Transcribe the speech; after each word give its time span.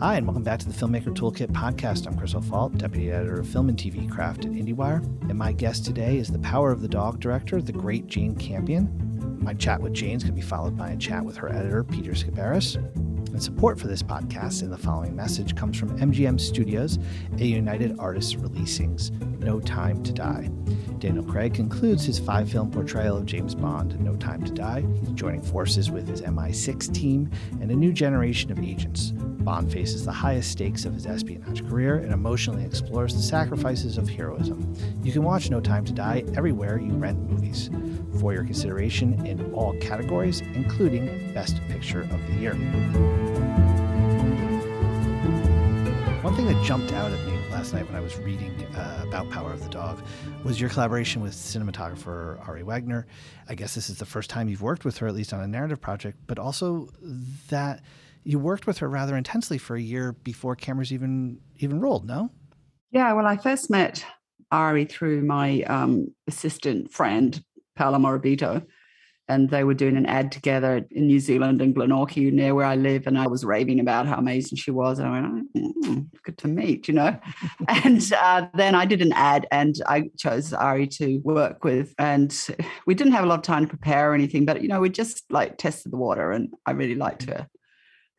Hi, 0.00 0.14
and 0.14 0.28
welcome 0.28 0.44
back 0.44 0.60
to 0.60 0.68
the 0.68 0.72
Filmmaker 0.72 1.12
Toolkit 1.12 1.48
podcast. 1.48 2.06
I'm 2.06 2.16
Chris 2.16 2.36
O'Falt, 2.36 2.78
Deputy 2.78 3.10
Editor 3.10 3.40
of 3.40 3.48
Film 3.48 3.68
and 3.68 3.76
TV 3.76 4.08
Craft 4.08 4.44
at 4.44 4.52
IndieWire. 4.52 5.02
And 5.28 5.36
my 5.36 5.50
guest 5.50 5.84
today 5.84 6.18
is 6.18 6.28
the 6.28 6.38
Power 6.38 6.70
of 6.70 6.82
the 6.82 6.86
Dog 6.86 7.18
director, 7.18 7.60
the 7.60 7.72
great 7.72 8.06
Jane 8.06 8.36
Campion. 8.36 8.88
My 9.42 9.54
chat 9.54 9.80
with 9.80 9.94
Jane 9.94 10.14
is 10.14 10.22
going 10.22 10.36
to 10.36 10.40
be 10.40 10.46
followed 10.46 10.76
by 10.76 10.90
a 10.90 10.96
chat 10.96 11.24
with 11.24 11.36
her 11.38 11.52
editor, 11.52 11.82
Peter 11.82 12.12
Sciberras. 12.12 12.76
And 12.76 13.42
support 13.42 13.76
for 13.80 13.88
this 13.88 14.00
podcast 14.04 14.62
in 14.62 14.70
the 14.70 14.78
following 14.78 15.16
message 15.16 15.56
comes 15.56 15.76
from 15.76 15.98
MGM 15.98 16.40
Studios, 16.40 17.00
a 17.38 17.44
United 17.44 17.98
Artists 17.98 18.36
Releasing's 18.36 19.10
No 19.40 19.58
Time 19.58 20.04
to 20.04 20.12
Die. 20.12 20.48
Daniel 21.00 21.24
Craig 21.24 21.54
concludes 21.54 22.04
his 22.04 22.20
five 22.20 22.48
film 22.48 22.70
portrayal 22.70 23.16
of 23.16 23.26
James 23.26 23.56
Bond, 23.56 23.94
in 23.94 24.04
No 24.04 24.14
Time 24.14 24.44
to 24.44 24.52
Die. 24.52 24.84
He's 25.00 25.10
joining 25.10 25.42
forces 25.42 25.90
with 25.90 26.06
his 26.06 26.22
MI6 26.22 26.94
team 26.94 27.28
and 27.60 27.72
a 27.72 27.74
new 27.74 27.92
generation 27.92 28.52
of 28.52 28.60
agents. 28.60 29.12
Bond 29.48 29.72
faces 29.72 30.04
the 30.04 30.12
highest 30.12 30.50
stakes 30.50 30.84
of 30.84 30.92
his 30.92 31.06
espionage 31.06 31.66
career 31.66 31.96
and 31.96 32.12
emotionally 32.12 32.66
explores 32.66 33.14
the 33.14 33.22
sacrifices 33.22 33.96
of 33.96 34.06
heroism. 34.06 34.74
You 35.02 35.10
can 35.10 35.22
watch 35.22 35.48
No 35.48 35.58
Time 35.58 35.86
to 35.86 35.92
Die 35.94 36.22
everywhere 36.36 36.78
you 36.78 36.92
rent 36.92 37.18
movies. 37.30 37.70
For 38.20 38.34
your 38.34 38.44
consideration 38.44 39.24
in 39.26 39.50
all 39.54 39.72
categories, 39.80 40.42
including 40.52 41.32
Best 41.32 41.62
Picture 41.66 42.02
of 42.02 42.26
the 42.26 42.34
Year. 42.34 42.52
One 46.22 46.36
thing 46.36 46.44
that 46.44 46.62
jumped 46.62 46.92
out 46.92 47.10
at 47.10 47.26
me 47.26 47.32
last 47.50 47.72
night 47.72 47.86
when 47.86 47.96
I 47.96 48.00
was 48.00 48.18
reading 48.18 48.52
uh, 48.76 49.04
about 49.08 49.30
Power 49.30 49.50
of 49.50 49.62
the 49.62 49.70
Dog 49.70 50.02
was 50.44 50.60
your 50.60 50.68
collaboration 50.68 51.22
with 51.22 51.32
cinematographer 51.32 52.46
Ari 52.46 52.64
Wegner. 52.64 53.06
I 53.48 53.54
guess 53.54 53.74
this 53.74 53.88
is 53.88 53.96
the 53.96 54.04
first 54.04 54.28
time 54.28 54.50
you've 54.50 54.60
worked 54.60 54.84
with 54.84 54.98
her, 54.98 55.06
at 55.06 55.14
least 55.14 55.32
on 55.32 55.40
a 55.40 55.48
narrative 55.48 55.80
project, 55.80 56.18
but 56.26 56.38
also 56.38 56.90
that 57.48 57.80
you 58.28 58.38
worked 58.38 58.66
with 58.66 58.76
her 58.76 58.90
rather 58.90 59.16
intensely 59.16 59.56
for 59.56 59.74
a 59.74 59.80
year 59.80 60.12
before 60.12 60.54
cameras 60.54 60.92
even 60.92 61.38
even 61.56 61.80
rolled. 61.80 62.06
No. 62.06 62.30
Yeah, 62.90 63.10
well, 63.14 63.26
I 63.26 63.38
first 63.38 63.70
met 63.70 64.04
Ari 64.52 64.84
through 64.84 65.22
my 65.22 65.62
um, 65.62 66.08
assistant 66.26 66.92
friend 66.92 67.42
Paola 67.74 67.96
Morabito, 67.96 68.66
and 69.28 69.48
they 69.48 69.64
were 69.64 69.72
doing 69.72 69.96
an 69.96 70.04
ad 70.04 70.30
together 70.30 70.86
in 70.90 71.06
New 71.06 71.20
Zealand 71.20 71.62
in 71.62 71.72
Glenorchy, 71.72 72.30
near 72.30 72.54
where 72.54 72.66
I 72.66 72.76
live. 72.76 73.06
And 73.06 73.16
I 73.16 73.26
was 73.26 73.46
raving 73.46 73.80
about 73.80 74.06
how 74.06 74.18
amazing 74.18 74.58
she 74.58 74.72
was. 74.72 74.98
And 74.98 75.08
I 75.08 75.20
went, 75.20 75.46
oh, 75.56 75.72
mm, 75.84 76.06
good 76.22 76.36
to 76.38 76.48
meet, 76.48 76.86
you 76.86 76.92
know. 76.92 77.18
and 77.68 78.12
uh, 78.12 78.46
then 78.54 78.74
I 78.74 78.84
did 78.84 79.00
an 79.00 79.12
ad 79.12 79.46
and 79.50 79.74
I 79.86 80.10
chose 80.18 80.52
Ari 80.52 80.88
to 80.98 81.16
work 81.24 81.64
with. 81.64 81.94
And 81.98 82.36
we 82.86 82.94
didn't 82.94 83.14
have 83.14 83.24
a 83.24 83.26
lot 83.26 83.38
of 83.38 83.42
time 83.42 83.64
to 83.64 83.68
prepare 83.68 84.12
or 84.12 84.14
anything, 84.14 84.44
but, 84.44 84.60
you 84.60 84.68
know, 84.68 84.80
we 84.80 84.90
just 84.90 85.24
like 85.30 85.56
tested 85.56 85.92
the 85.92 85.96
water 85.96 86.30
and 86.30 86.52
I 86.66 86.72
really 86.72 86.94
liked 86.94 87.22
her. 87.24 87.48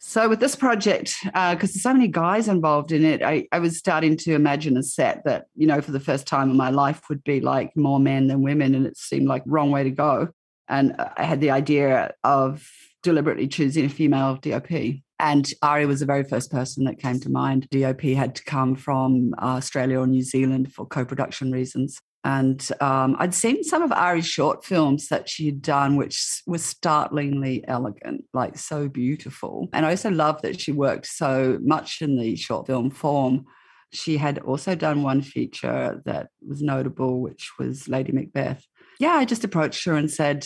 So 0.02 0.30
with 0.30 0.39
this 0.39 0.55
project, 0.55 1.17
because 1.23 1.33
uh, 1.33 1.55
there's 1.55 1.83
so 1.83 1.94
many 1.94 2.08
guys 2.08 2.47
involved 2.47 2.94
in 2.94 3.03
it, 3.03 3.22
I, 3.22 3.47
I 3.52 3.59
was 3.59 3.78
starting 3.78 4.16
to 4.17 4.33
imagine 4.33 4.78
a 4.78 4.83
set 4.83 5.23
that, 5.25 5.47
you 5.56 5.67
know, 5.67 5.81
for 5.81 5.91
the 5.91 6.00
first 6.00 6.25
time 6.25 6.50
in 6.50 6.56
my 6.56 6.69
life 6.69 7.02
would 7.09 7.22
be 7.25 7.41
like 7.41 7.75
more 7.75 8.00
men 8.00 8.28
than 8.28 8.41
women. 8.41 8.73
And 8.75 8.88
it 8.88 8.97
seemed 8.97 9.28
like 9.28 9.44
wrong 9.45 9.72
way 9.72 9.83
to 9.83 9.91
go. 9.91 10.30
And 10.69 10.95
I 11.17 11.23
had 11.23 11.41
the 11.41 11.52
idea 11.52 12.14
of 12.23 12.66
deliberately 13.03 13.47
choosing 13.47 13.86
a 13.86 13.89
female 13.89 14.36
DOP. 14.36 14.72
And 15.19 15.52
Ari 15.61 15.86
was 15.86 16.00
the 16.00 16.06
very 16.06 16.23
first 16.23 16.50
person 16.50 16.86
that 16.86 17.00
came 17.00 17.19
to 17.19 17.30
mind. 17.30 17.67
DOP 17.69 18.02
had 18.02 18.36
to 18.36 18.44
come 18.45 18.75
from 18.75 19.34
uh, 19.38 19.58
Australia 19.58 20.00
or 20.00 20.08
New 20.08 20.23
Zealand 20.23 20.73
for 20.73 20.86
co 20.86 21.03
production 21.03 21.52
reasons. 21.52 22.00
And 22.23 22.67
um, 22.81 23.16
I'd 23.17 23.34
seen 23.34 23.64
some 23.64 23.81
of 23.81 23.92
Ari's 23.92 24.28
short 24.28 24.66
films 24.66 25.08
that 25.08 25.30
she 25.30 25.45
had 25.45 25.62
done, 25.62 25.95
which 25.95 26.42
was 26.45 26.64
startlingly 26.64 27.64
elegant, 27.67 28.25
like 28.34 28.58
so 28.58 28.89
beautiful. 28.89 29.70
And 29.72 29.86
I 29.86 29.92
also 29.92 30.12
love 30.12 30.42
that 30.42 30.59
she 30.59 30.72
worked 30.72 31.06
so 31.06 31.59
much 31.62 32.02
in 32.02 32.17
the 32.17 32.36
short 32.36 32.67
film 32.67 32.92
form. 32.92 33.45
She 33.94 34.17
had 34.17 34.40
also 34.40 34.75
done 34.75 35.02
one 35.02 35.22
feature 35.22 36.02
that 36.06 36.28
was 36.45 36.62
notable, 36.62 37.22
which 37.22 37.52
was 37.58 37.88
Lady 37.88 38.12
Macbeth. 38.12 38.66
Yeah, 39.00 39.14
I 39.14 39.23
just 39.23 39.46
approached 39.46 39.85
her 39.85 39.96
and 39.96 40.12
said, 40.12 40.46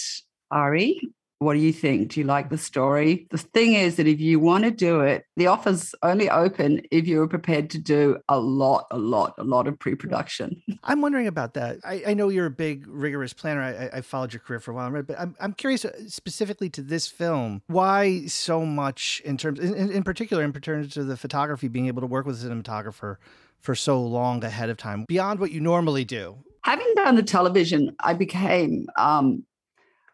Ari, 0.51 1.01
what 1.43 1.53
do 1.53 1.59
you 1.59 1.73
think? 1.73 2.11
Do 2.11 2.19
you 2.19 2.25
like 2.25 2.49
the 2.49 2.57
story? 2.57 3.27
The 3.29 3.37
thing 3.37 3.73
is 3.73 3.97
that 3.97 4.07
if 4.07 4.19
you 4.19 4.39
want 4.39 4.63
to 4.63 4.71
do 4.71 5.01
it, 5.01 5.25
the 5.35 5.47
offer's 5.47 5.93
only 6.01 6.29
open 6.29 6.81
if 6.91 7.07
you're 7.07 7.27
prepared 7.27 7.69
to 7.71 7.77
do 7.77 8.17
a 8.29 8.39
lot, 8.39 8.87
a 8.91 8.97
lot, 8.97 9.33
a 9.37 9.43
lot 9.43 9.67
of 9.67 9.77
pre 9.77 9.95
production. 9.95 10.61
I'm 10.83 11.01
wondering 11.01 11.27
about 11.27 11.53
that. 11.55 11.77
I, 11.83 12.03
I, 12.07 12.13
know 12.13 12.29
you're 12.29 12.47
a 12.47 12.51
big, 12.51 12.85
rigorous 12.87 13.33
planner. 13.33 13.61
I, 13.61 13.97
I, 13.97 14.01
followed 14.01 14.33
your 14.33 14.39
career 14.39 14.59
for 14.59 14.71
a 14.71 14.73
while, 14.73 15.03
but 15.03 15.19
I'm, 15.19 15.35
I'm 15.39 15.53
curious 15.53 15.85
uh, 15.85 15.91
specifically 16.07 16.69
to 16.71 16.81
this 16.81 17.07
film, 17.07 17.61
why 17.67 18.25
so 18.25 18.65
much 18.65 19.21
in 19.25 19.37
terms, 19.37 19.59
in, 19.59 19.91
in 19.91 20.03
particular, 20.03 20.43
in 20.43 20.53
terms 20.53 20.97
of 20.97 21.07
the 21.07 21.17
photography, 21.17 21.67
being 21.67 21.87
able 21.87 22.01
to 22.01 22.07
work 22.07 22.25
with 22.25 22.43
a 22.43 22.47
cinematographer 22.47 23.17
for 23.59 23.75
so 23.75 24.01
long 24.01 24.43
ahead 24.43 24.69
of 24.69 24.77
time, 24.77 25.05
beyond 25.07 25.39
what 25.39 25.51
you 25.51 25.61
normally 25.61 26.03
do? 26.03 26.37
Having 26.63 26.93
done 26.95 27.15
the 27.15 27.23
television, 27.23 27.95
I 27.99 28.13
became 28.13 28.87
um, 28.97 29.43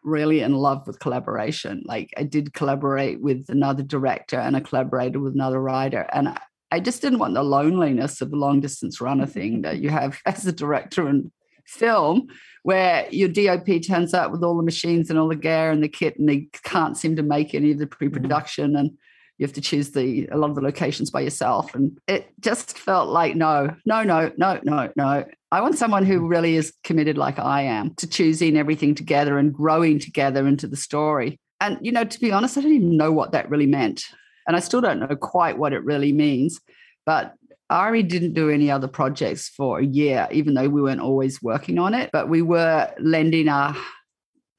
really 0.02 0.40
in 0.40 0.54
love 0.54 0.86
with 0.86 0.98
collaboration. 0.98 1.82
Like 1.84 2.12
I 2.16 2.22
did 2.22 2.54
collaborate 2.54 3.20
with 3.20 3.46
another 3.48 3.82
director 3.82 4.38
and 4.38 4.56
I 4.56 4.60
collaborated 4.60 5.18
with 5.18 5.34
another 5.34 5.60
writer. 5.60 6.08
And 6.12 6.28
I, 6.28 6.40
I 6.70 6.80
just 6.80 7.02
didn't 7.02 7.18
want 7.18 7.34
the 7.34 7.42
loneliness 7.42 8.20
of 8.20 8.30
the 8.30 8.36
long 8.36 8.60
distance 8.60 9.00
runner 9.00 9.26
thing 9.26 9.62
that 9.62 9.78
you 9.78 9.90
have 9.90 10.20
as 10.26 10.46
a 10.46 10.52
director 10.52 11.08
in 11.08 11.30
film, 11.66 12.26
where 12.62 13.06
your 13.10 13.28
DOP 13.28 13.66
turns 13.86 14.12
up 14.12 14.32
with 14.32 14.42
all 14.42 14.56
the 14.56 14.62
machines 14.62 15.08
and 15.08 15.18
all 15.18 15.28
the 15.28 15.36
gear 15.36 15.70
and 15.70 15.82
the 15.82 15.88
kit, 15.88 16.18
and 16.18 16.28
they 16.28 16.48
can't 16.64 16.96
seem 16.96 17.16
to 17.16 17.22
make 17.22 17.54
any 17.54 17.70
of 17.70 17.78
the 17.78 17.86
mm. 17.86 17.90
pre-production. 17.90 18.76
And 18.76 18.90
you 19.40 19.46
have 19.46 19.54
to 19.54 19.62
choose 19.62 19.92
the 19.92 20.28
a 20.30 20.36
lot 20.36 20.50
of 20.50 20.54
the 20.54 20.60
locations 20.60 21.10
by 21.10 21.22
yourself. 21.22 21.74
And 21.74 21.98
it 22.06 22.30
just 22.40 22.76
felt 22.76 23.08
like 23.08 23.34
no 23.34 23.74
no 23.86 24.02
no 24.02 24.30
no 24.36 24.60
no 24.62 24.92
no. 24.94 25.24
I 25.50 25.60
want 25.62 25.78
someone 25.78 26.04
who 26.04 26.28
really 26.28 26.56
is 26.56 26.74
committed 26.84 27.16
like 27.16 27.38
i 27.38 27.62
am 27.62 27.94
to 27.94 28.06
choosing 28.06 28.58
everything 28.58 28.94
together 28.94 29.38
and 29.38 29.52
growing 29.52 29.98
together 29.98 30.46
into 30.46 30.66
the 30.66 30.76
story. 30.76 31.40
And 31.58 31.78
you 31.80 31.90
know 31.90 32.04
to 32.04 32.20
be 32.20 32.30
honest 32.30 32.58
i 32.58 32.60
don't 32.60 32.74
even 32.74 32.98
know 32.98 33.12
what 33.12 33.32
that 33.32 33.48
really 33.48 33.66
meant. 33.66 34.04
And 34.46 34.56
i 34.56 34.60
still 34.60 34.82
don't 34.82 35.00
know 35.00 35.16
quite 35.16 35.56
what 35.56 35.72
it 35.72 35.82
really 35.84 36.12
means. 36.12 36.60
But 37.06 37.32
Ari 37.70 38.02
didn't 38.02 38.34
do 38.34 38.50
any 38.50 38.70
other 38.70 38.88
projects 38.88 39.48
for 39.48 39.78
a 39.78 39.86
year, 39.86 40.28
even 40.30 40.52
though 40.52 40.68
we 40.68 40.82
weren't 40.82 41.00
always 41.00 41.40
working 41.40 41.78
on 41.78 41.94
it. 41.94 42.10
But 42.12 42.28
we 42.28 42.42
were 42.42 42.92
lending 42.98 43.48
our 43.48 43.74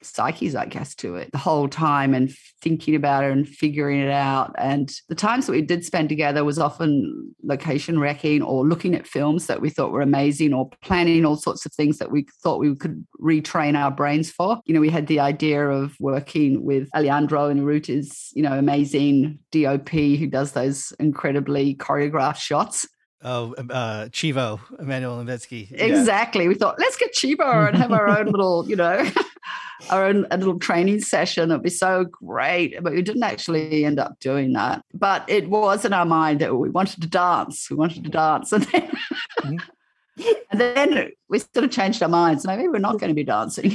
psyches, 0.04 0.54
I 0.54 0.66
guess, 0.66 0.94
to 0.96 1.16
it 1.16 1.30
the 1.32 1.38
whole 1.38 1.68
time 1.68 2.14
and 2.14 2.32
thinking 2.60 2.94
about 2.94 3.24
it 3.24 3.32
and 3.32 3.48
figuring 3.48 4.00
it 4.00 4.10
out. 4.10 4.54
And 4.58 4.92
the 5.08 5.14
times 5.14 5.46
that 5.46 5.52
we 5.52 5.62
did 5.62 5.84
spend 5.84 6.08
together 6.08 6.44
was 6.44 6.58
often 6.58 7.34
location 7.42 7.98
wrecking 7.98 8.42
or 8.42 8.66
looking 8.66 8.94
at 8.94 9.06
films 9.06 9.46
that 9.46 9.60
we 9.60 9.70
thought 9.70 9.92
were 9.92 10.00
amazing 10.00 10.52
or 10.54 10.70
planning 10.82 11.24
all 11.24 11.36
sorts 11.36 11.66
of 11.66 11.72
things 11.72 11.98
that 11.98 12.10
we 12.10 12.26
thought 12.42 12.60
we 12.60 12.74
could 12.76 13.04
retrain 13.20 13.76
our 13.76 13.90
brains 13.90 14.30
for. 14.30 14.60
You 14.64 14.74
know, 14.74 14.80
we 14.80 14.90
had 14.90 15.06
the 15.06 15.20
idea 15.20 15.68
of 15.68 15.96
working 15.98 16.64
with 16.64 16.88
Alejandro 16.94 17.50
Inarritu's, 17.50 18.30
you 18.34 18.42
know, 18.42 18.58
amazing 18.58 19.38
DOP 19.50 19.90
who 19.90 20.26
does 20.26 20.52
those 20.52 20.92
incredibly 20.98 21.74
choreographed 21.74 22.36
shots. 22.36 22.86
Oh, 23.24 23.54
uh, 23.54 24.06
Chivo, 24.06 24.60
Emmanuel 24.80 25.22
Lubezki. 25.22 25.70
Exactly. 25.70 26.48
We 26.48 26.54
thought, 26.54 26.78
let's 26.78 26.96
get 26.96 27.14
Chivo 27.14 27.68
and 27.68 27.76
have 27.76 27.92
our 27.92 28.08
own 28.08 28.26
little, 28.32 28.68
you 28.68 28.74
know, 28.74 29.08
our 29.90 30.06
own 30.06 30.26
a 30.30 30.36
little 30.36 30.58
training 30.58 31.00
session. 31.00 31.50
It'd 31.50 31.62
be 31.62 31.70
so 31.70 32.04
great. 32.04 32.82
But 32.82 32.94
we 32.94 33.02
didn't 33.02 33.22
actually 33.22 33.84
end 33.84 34.00
up 34.00 34.18
doing 34.18 34.54
that. 34.54 34.84
But 34.92 35.24
it 35.28 35.48
was 35.48 35.84
in 35.84 35.92
our 35.92 36.04
mind 36.04 36.40
that 36.40 36.56
we 36.56 36.70
wanted 36.70 37.00
to 37.02 37.08
dance. 37.08 37.70
We 37.70 37.76
wanted 37.76 38.04
to 38.04 38.10
dance. 38.10 38.52
And 38.62 38.64
then, 38.64 38.90
mm-hmm. 40.18 40.32
and 40.50 40.60
then 40.60 41.10
we 41.30 41.38
sort 41.38 41.64
of 41.64 41.70
changed 41.70 42.02
our 42.02 42.08
minds. 42.08 42.46
Maybe 42.46 42.68
we're 42.68 42.78
not 42.78 42.98
going 43.00 43.08
to 43.08 43.14
be 43.14 43.24
dancing. 43.24 43.72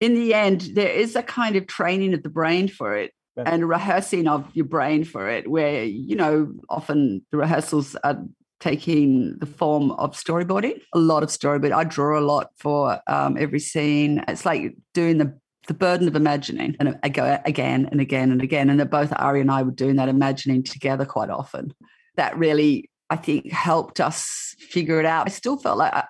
in 0.00 0.14
the 0.14 0.34
end, 0.34 0.72
there 0.74 0.90
is 0.90 1.14
a 1.14 1.22
kind 1.22 1.54
of 1.54 1.68
training 1.68 2.12
of 2.12 2.24
the 2.24 2.28
brain 2.28 2.66
for 2.66 2.96
it 2.96 3.12
and 3.36 3.68
rehearsing 3.68 4.26
of 4.26 4.44
your 4.54 4.66
brain 4.66 5.04
for 5.04 5.28
it, 5.28 5.48
where, 5.48 5.84
you 5.84 6.16
know, 6.16 6.52
often 6.68 7.24
the 7.30 7.38
rehearsals 7.38 7.94
are 8.02 8.20
taking 8.60 9.38
the 9.38 9.46
form 9.46 9.92
of 9.92 10.12
storyboarding, 10.12 10.80
a 10.92 10.98
lot 10.98 11.22
of 11.22 11.28
storyboarding. 11.28 11.72
I 11.72 11.84
draw 11.84 12.18
a 12.18 12.20
lot 12.20 12.50
for 12.56 13.00
um, 13.06 13.36
every 13.38 13.60
scene. 13.60 14.24
It's 14.28 14.44
like 14.44 14.76
doing 14.94 15.18
the 15.18 15.38
the 15.66 15.74
burden 15.74 16.08
of 16.08 16.16
imagining, 16.16 16.74
and 16.80 16.98
I 17.02 17.10
go 17.10 17.38
again 17.44 17.88
and 17.92 18.00
again 18.00 18.32
and 18.32 18.40
again. 18.40 18.70
And 18.70 18.90
both 18.90 19.12
Ari 19.14 19.42
and 19.42 19.50
I 19.50 19.62
were 19.62 19.70
doing 19.70 19.96
that 19.96 20.08
imagining 20.08 20.62
together 20.62 21.04
quite 21.04 21.28
often. 21.28 21.74
That 22.16 22.36
really, 22.38 22.90
I 23.10 23.16
think, 23.16 23.52
helped 23.52 24.00
us 24.00 24.56
figure 24.58 24.98
it 24.98 25.04
out. 25.04 25.26
I 25.26 25.30
still 25.30 25.58
felt 25.58 25.76
like, 25.76 25.92
I, 25.92 26.04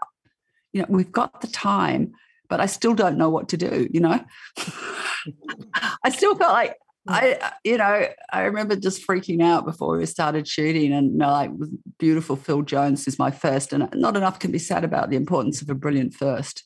you 0.72 0.82
know, 0.82 0.86
we've 0.88 1.10
got 1.10 1.40
the 1.40 1.48
time, 1.48 2.12
but 2.48 2.60
I 2.60 2.66
still 2.66 2.94
don't 2.94 3.18
know 3.18 3.30
what 3.30 3.48
to 3.48 3.56
do. 3.56 3.88
You 3.90 3.98
know, 4.00 4.24
I 6.04 6.10
still 6.10 6.36
felt 6.36 6.52
like 6.52 6.76
I, 7.08 7.52
you 7.64 7.78
know, 7.78 8.06
I 8.32 8.42
remember 8.42 8.76
just 8.76 9.06
freaking 9.06 9.42
out 9.42 9.64
before 9.64 9.96
we 9.96 10.06
started 10.06 10.46
shooting, 10.46 10.92
and 10.92 11.12
you 11.12 11.18
know, 11.18 11.30
like 11.30 11.50
beautiful 11.98 12.36
Phil 12.36 12.62
Jones 12.62 13.08
is 13.08 13.18
my 13.18 13.30
first, 13.30 13.72
and 13.72 13.88
not 13.94 14.16
enough 14.16 14.38
can 14.38 14.52
be 14.52 14.58
said 14.58 14.84
about 14.84 15.08
the 15.08 15.16
importance 15.16 15.62
of 15.62 15.70
a 15.70 15.74
brilliant 15.74 16.14
first. 16.14 16.64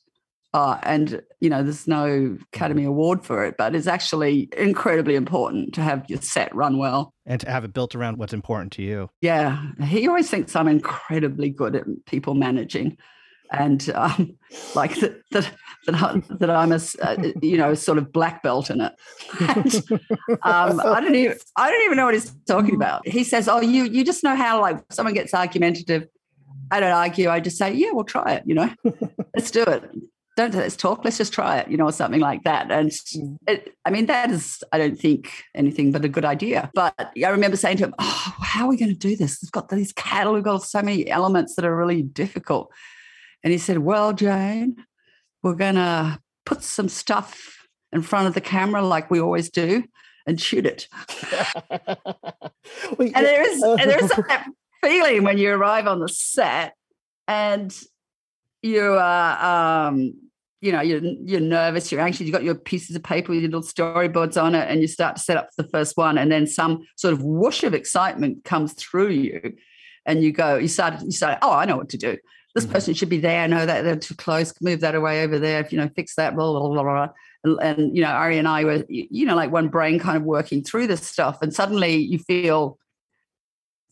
Uh, 0.55 0.79
and 0.83 1.23
you 1.41 1.49
know, 1.49 1.63
there's 1.63 1.87
no 1.87 2.37
Academy 2.53 2.85
Award 2.85 3.25
for 3.25 3.45
it, 3.45 3.55
but 3.57 3.75
it's 3.75 3.87
actually 3.87 4.49
incredibly 4.57 5.15
important 5.15 5.75
to 5.75 5.83
have 5.83 6.05
your 6.09 6.21
set 6.21 6.55
run 6.55 6.77
well 6.77 7.15
and 7.25 7.41
to 7.41 7.51
have 7.51 7.65
it 7.65 7.73
built 7.73 7.95
around 7.95 8.19
what's 8.19 8.35
important 8.35 8.73
to 8.73 8.83
you. 8.83 9.09
Yeah, 9.21 9.65
he 9.85 10.07
always 10.09 10.29
thinks 10.29 10.55
I'm 10.55 10.69
incredibly 10.69 11.49
good 11.51 11.77
at 11.77 11.87
people 12.07 12.35
managing, 12.35 12.99
and 13.53 13.91
um, 13.95 14.37
like 14.75 14.95
that 14.97 15.23
that 15.31 15.53
that, 15.87 16.51
I'm 16.51 16.73
a 16.73 16.81
uh, 17.03 17.33
you 17.43 17.57
know 17.57 17.75
sort 17.75 17.99
of 17.99 18.13
black 18.13 18.43
belt 18.43 18.71
in 18.71 18.81
it. 18.81 18.93
And, 19.41 19.75
um, 20.43 20.81
I 20.81 21.01
don't 21.01 21.15
even 21.15 21.37
I 21.57 21.71
don't 21.71 21.85
even 21.85 21.97
know 21.97 22.07
what 22.07 22.15
he's 22.15 22.33
talking 22.47 22.75
about. 22.75 23.07
He 23.07 23.25
says, 23.25 23.49
"Oh, 23.49 23.61
you 23.61 23.85
you 23.85 24.05
just 24.05 24.25
know 24.25 24.37
how 24.37 24.61
like 24.61 24.79
someone 24.91 25.15
gets 25.15 25.35
argumentative." 25.35 26.09
I 26.71 26.81
don't 26.81 26.93
argue. 26.93 27.29
I 27.29 27.41
just 27.41 27.59
say, 27.59 27.73
"Yeah, 27.73 27.91
we'll 27.93 28.05
try 28.05 28.35
it." 28.35 28.45
You 28.47 28.55
know, 28.55 28.71
let's 29.35 29.51
do 29.51 29.63
it 29.63 29.91
don't 30.37 30.55
let's 30.55 30.77
talk 30.77 31.05
let's 31.05 31.19
just 31.19 31.33
try 31.33 31.59
it 31.59 31.69
you 31.69 31.77
know 31.77 31.85
or 31.85 31.93
something 31.93 32.21
like 32.21 32.43
that 32.45 32.71
and 32.71 32.91
mm. 32.91 33.37
it, 33.47 33.75
i 33.85 33.91
mean 33.91 34.07
that 34.07 34.31
is 34.31 34.63
i 34.73 34.79
don't 34.79 34.99
think 34.99 35.31
anything 35.55 35.93
but 35.93 36.05
a 36.05 36.09
good 36.09 36.25
idea 36.25 36.71
but 36.75 36.95
i 36.99 37.29
remember 37.29 37.57
saying 37.57 37.77
to 37.77 37.85
him 37.85 37.95
oh 37.99 38.35
how 38.41 38.65
are 38.65 38.69
we 38.69 38.77
going 38.77 38.91
to 38.91 38.97
do 38.97 39.17
this 39.17 39.39
we've 39.43 39.53
got 39.53 39.69
these 39.69 39.93
cattle 39.93 40.33
we've 40.33 40.43
got 40.43 40.63
so 40.63 40.81
many 40.81 41.09
elements 41.09 41.55
that 41.55 41.65
are 41.65 41.77
really 41.77 42.03
difficult 42.03 42.71
and 43.43 43.53
he 43.53 43.59
said 43.59 43.79
well 43.79 44.13
jane 44.13 44.77
we're 45.43 45.55
going 45.55 45.75
to 45.75 46.19
put 46.45 46.63
some 46.63 46.89
stuff 46.89 47.67
in 47.93 48.03
front 48.03 48.27
of 48.27 48.35
the 48.35 48.41
camera 48.41 48.83
like 48.83 49.11
we 49.11 49.21
always 49.21 49.51
do 49.51 49.85
and 50.27 50.41
shoot 50.41 50.67
it. 50.67 50.89
And 52.99 53.27
there 53.27 53.49
is 53.49 53.63
and 53.63 53.91
there's 53.91 54.11
that 54.11 54.47
feeling 54.83 55.25
when 55.25 55.39
you 55.39 55.53
arrive 55.53 55.87
on 55.87 56.01
the 56.01 56.09
set 56.09 56.75
and 57.29 57.77
you 58.63 58.93
are 58.93 59.89
um, 59.89 60.15
you 60.61 60.73
know 60.73 60.81
you're 60.81 61.01
you're 61.01 61.41
nervous 61.41 61.91
you're 61.91 62.01
anxious 62.01 62.23
you've 62.23 62.33
got 62.33 62.45
your 62.45 62.55
pieces 62.55 62.95
of 62.95 63.03
paper 63.03 63.33
with 63.33 63.43
your 63.43 63.51
little 63.51 63.63
storyboards 63.63 64.41
on 64.41 64.55
it 64.55 64.69
and 64.69 64.81
you 64.81 64.87
start 64.87 65.17
to 65.17 65.23
set 65.23 65.37
up 65.37 65.49
the 65.57 65.65
first 65.65 65.97
one 65.97 66.19
and 66.19 66.31
then 66.31 66.47
some 66.47 66.85
sort 66.97 67.13
of 67.13 67.23
whoosh 67.23 67.65
of 67.65 67.75
excitement 67.75 68.45
comes 68.45 68.73
through 68.75 69.11
you 69.11 69.55
and 70.07 70.23
you 70.23 70.33
go 70.33 70.57
you 70.57 70.69
start 70.69 71.01
you 71.03 71.11
start 71.11 71.39
oh 71.43 71.53
i 71.53 71.65
know 71.65 71.77
what 71.77 71.89
to 71.89 71.99
do 71.99 72.17
this 72.55 72.65
mm-hmm. 72.65 72.73
person 72.73 72.95
should 72.95 73.09
be 73.09 73.19
there 73.19 73.47
no 73.49 73.65
that 73.67 73.83
they're 73.83 73.97
too 73.97 74.15
close 74.15 74.53
move 74.61 74.81
that 74.81 74.95
away 74.95 75.23
over 75.23 75.39
there 75.39 75.67
you 75.71 75.79
know 75.79 75.89
fix 75.95 76.15
that 76.17 76.35
blah 76.35 76.59
blah 76.59 76.69
blah, 76.69 76.83
blah. 76.83 77.09
And, 77.45 77.59
and 77.61 77.97
you 77.97 78.03
know 78.03 78.11
ari 78.11 78.39
and 78.39 78.49
i 78.49 78.65
were 78.65 78.85
you 78.89 79.27
know 79.27 79.35
like 79.35 79.51
one 79.51 79.69
brain 79.69 79.99
kind 79.99 80.17
of 80.17 80.23
working 80.23 80.63
through 80.63 80.87
this 80.87 81.07
stuff 81.07 81.43
and 81.43 81.53
suddenly 81.53 81.97
you 81.97 82.19
feel 82.19 82.79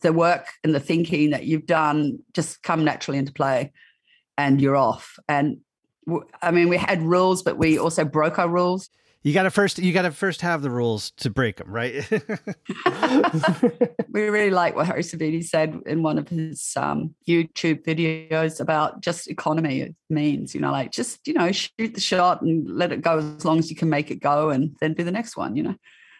the 0.01 0.13
work 0.13 0.47
and 0.63 0.73
the 0.73 0.79
thinking 0.79 1.29
that 1.29 1.45
you've 1.45 1.65
done 1.65 2.19
just 2.33 2.61
come 2.63 2.83
naturally 2.83 3.17
into 3.17 3.31
play 3.31 3.71
and 4.37 4.59
you're 4.59 4.75
off. 4.75 5.17
And 5.27 5.59
I 6.41 6.51
mean, 6.51 6.69
we 6.69 6.77
had 6.77 7.01
rules, 7.01 7.43
but 7.43 7.57
we 7.57 7.77
also 7.77 8.03
broke 8.03 8.39
our 8.39 8.49
rules. 8.49 8.89
You 9.23 9.33
got 9.33 9.43
to 9.43 9.51
first, 9.51 9.77
you 9.77 9.93
got 9.93 10.01
to 10.01 10.11
first 10.11 10.41
have 10.41 10.63
the 10.63 10.71
rules 10.71 11.11
to 11.17 11.29
break 11.29 11.57
them, 11.57 11.71
right? 11.71 12.09
we 14.09 14.29
really 14.29 14.49
like 14.49 14.75
what 14.75 14.87
Harry 14.87 15.03
Savini 15.03 15.43
said 15.43 15.79
in 15.85 16.01
one 16.01 16.17
of 16.17 16.27
his 16.27 16.73
um, 16.75 17.13
YouTube 17.27 17.85
videos 17.85 18.59
about 18.59 19.01
just 19.01 19.29
economy 19.29 19.93
means, 20.09 20.55
you 20.55 20.61
know, 20.61 20.71
like 20.71 20.91
just, 20.91 21.27
you 21.27 21.35
know, 21.35 21.51
shoot 21.51 21.93
the 21.93 22.01
shot 22.01 22.41
and 22.41 22.67
let 22.67 22.91
it 22.91 23.03
go 23.03 23.19
as 23.19 23.45
long 23.45 23.59
as 23.59 23.69
you 23.69 23.75
can 23.75 23.89
make 23.89 24.09
it 24.09 24.21
go 24.21 24.49
and 24.49 24.75
then 24.81 24.95
do 24.95 25.03
the 25.03 25.11
next 25.11 25.37
one, 25.37 25.55
you 25.55 25.63
know? 25.63 25.75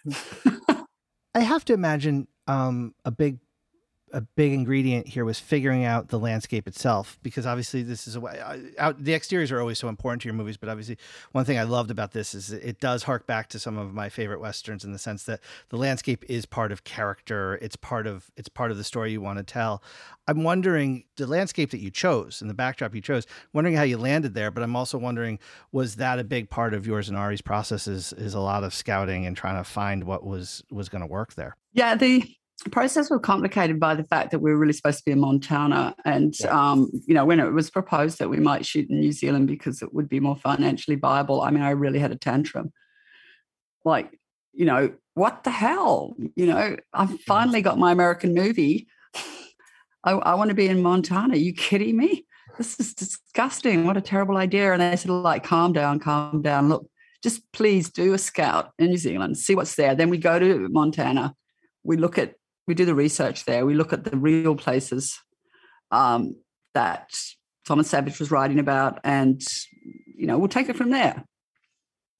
I 1.33 1.39
have 1.39 1.65
to 1.65 1.73
imagine 1.73 2.27
um, 2.47 2.93
a 3.03 3.09
big 3.09 3.39
a 4.13 4.21
big 4.21 4.53
ingredient 4.53 5.07
here 5.07 5.25
was 5.25 5.39
figuring 5.39 5.85
out 5.85 6.09
the 6.09 6.19
landscape 6.19 6.67
itself 6.67 7.19
because 7.23 7.45
obviously 7.45 7.81
this 7.81 8.07
is 8.07 8.15
a 8.15 8.19
way 8.19 8.41
out 8.77 9.03
the 9.03 9.13
exteriors 9.13 9.51
are 9.51 9.59
always 9.59 9.79
so 9.79 9.87
important 9.87 10.21
to 10.21 10.27
your 10.27 10.33
movies 10.33 10.57
but 10.57 10.69
obviously 10.69 10.97
one 11.31 11.45
thing 11.45 11.57
i 11.57 11.63
loved 11.63 11.91
about 11.91 12.11
this 12.11 12.33
is 12.33 12.51
it 12.51 12.79
does 12.79 13.03
hark 13.03 13.25
back 13.25 13.47
to 13.49 13.59
some 13.59 13.77
of 13.77 13.93
my 13.93 14.09
favorite 14.09 14.39
westerns 14.39 14.83
in 14.83 14.91
the 14.91 14.99
sense 14.99 15.23
that 15.23 15.39
the 15.69 15.77
landscape 15.77 16.23
is 16.27 16.45
part 16.45 16.71
of 16.71 16.83
character 16.83 17.57
it's 17.61 17.75
part 17.75 18.07
of 18.07 18.29
it's 18.35 18.49
part 18.49 18.71
of 18.71 18.77
the 18.77 18.83
story 18.83 19.11
you 19.11 19.21
want 19.21 19.37
to 19.37 19.43
tell. 19.43 19.83
I'm 20.27 20.43
wondering 20.43 21.03
the 21.17 21.27
landscape 21.27 21.71
that 21.71 21.79
you 21.79 21.91
chose 21.91 22.41
and 22.41 22.49
the 22.49 22.53
backdrop 22.53 22.95
you 22.95 23.01
chose 23.01 23.25
wondering 23.53 23.75
how 23.75 23.83
you 23.83 23.97
landed 23.97 24.33
there 24.33 24.51
but 24.51 24.63
i'm 24.63 24.75
also 24.75 24.97
wondering 24.97 25.39
was 25.71 25.95
that 25.95 26.19
a 26.19 26.23
big 26.23 26.49
part 26.49 26.73
of 26.73 26.87
yours 26.87 27.09
and 27.09 27.17
ari's 27.17 27.41
process 27.41 27.87
is, 27.87 28.13
is 28.13 28.33
a 28.33 28.39
lot 28.39 28.63
of 28.63 28.73
scouting 28.73 29.25
and 29.25 29.35
trying 29.35 29.57
to 29.57 29.63
find 29.63 30.03
what 30.03 30.25
was 30.25 30.63
was 30.71 30.89
going 30.89 31.01
to 31.01 31.07
work 31.07 31.33
there? 31.35 31.55
Yeah 31.73 31.95
the 31.95 32.35
process 32.69 33.09
was 33.09 33.21
complicated 33.23 33.79
by 33.79 33.95
the 33.95 34.03
fact 34.03 34.31
that 34.31 34.39
we 34.39 34.51
were 34.51 34.57
really 34.57 34.73
supposed 34.73 34.99
to 34.99 35.05
be 35.05 35.11
in 35.11 35.19
Montana. 35.19 35.95
And, 36.05 36.33
yeah. 36.39 36.71
um, 36.71 36.91
you 37.07 37.13
know, 37.13 37.25
when 37.25 37.39
it 37.39 37.51
was 37.51 37.69
proposed 37.69 38.19
that 38.19 38.29
we 38.29 38.37
might 38.37 38.65
shoot 38.65 38.89
in 38.89 38.99
New 38.99 39.11
Zealand 39.11 39.47
because 39.47 39.81
it 39.81 39.93
would 39.93 40.07
be 40.07 40.19
more 40.19 40.35
financially 40.35 40.95
viable, 40.95 41.41
I 41.41 41.49
mean, 41.49 41.63
I 41.63 41.71
really 41.71 41.99
had 41.99 42.11
a 42.11 42.17
tantrum. 42.17 42.71
Like, 43.83 44.19
you 44.53 44.65
know, 44.65 44.93
what 45.15 45.43
the 45.43 45.49
hell? 45.49 46.15
You 46.35 46.45
know, 46.45 46.77
I've 46.93 47.19
finally 47.21 47.61
got 47.61 47.79
my 47.79 47.91
American 47.91 48.33
movie. 48.33 48.87
I, 50.03 50.11
I 50.11 50.35
want 50.35 50.49
to 50.49 50.55
be 50.55 50.67
in 50.67 50.81
Montana. 50.81 51.33
Are 51.33 51.37
you 51.37 51.53
kidding 51.53 51.97
me? 51.97 52.25
This 52.57 52.79
is 52.79 52.93
disgusting. 52.93 53.85
What 53.85 53.97
a 53.97 54.01
terrible 54.01 54.37
idea. 54.37 54.73
And 54.73 54.81
they 54.81 54.95
said, 54.95 55.09
like, 55.09 55.43
calm 55.43 55.73
down, 55.73 55.99
calm 55.99 56.41
down. 56.41 56.69
Look, 56.69 56.85
just 57.23 57.49
please 57.53 57.89
do 57.89 58.13
a 58.13 58.17
scout 58.17 58.71
in 58.77 58.87
New 58.87 58.97
Zealand, 58.97 59.37
see 59.37 59.55
what's 59.55 59.75
there. 59.75 59.95
Then 59.95 60.09
we 60.09 60.17
go 60.17 60.39
to 60.39 60.67
Montana. 60.69 61.33
We 61.83 61.97
look 61.97 62.17
at 62.17 62.35
we 62.71 62.75
do 62.75 62.85
the 62.85 62.95
research 62.95 63.43
there. 63.43 63.65
We 63.65 63.73
look 63.73 63.91
at 63.91 64.05
the 64.05 64.15
real 64.15 64.55
places 64.55 65.19
um, 65.91 66.37
that 66.73 67.09
Thomas 67.67 67.89
Savage 67.89 68.17
was 68.17 68.31
writing 68.31 68.59
about, 68.59 69.01
and 69.03 69.41
you 70.15 70.25
know, 70.25 70.39
we'll 70.39 70.47
take 70.47 70.69
it 70.69 70.77
from 70.77 70.89
there. 70.89 71.25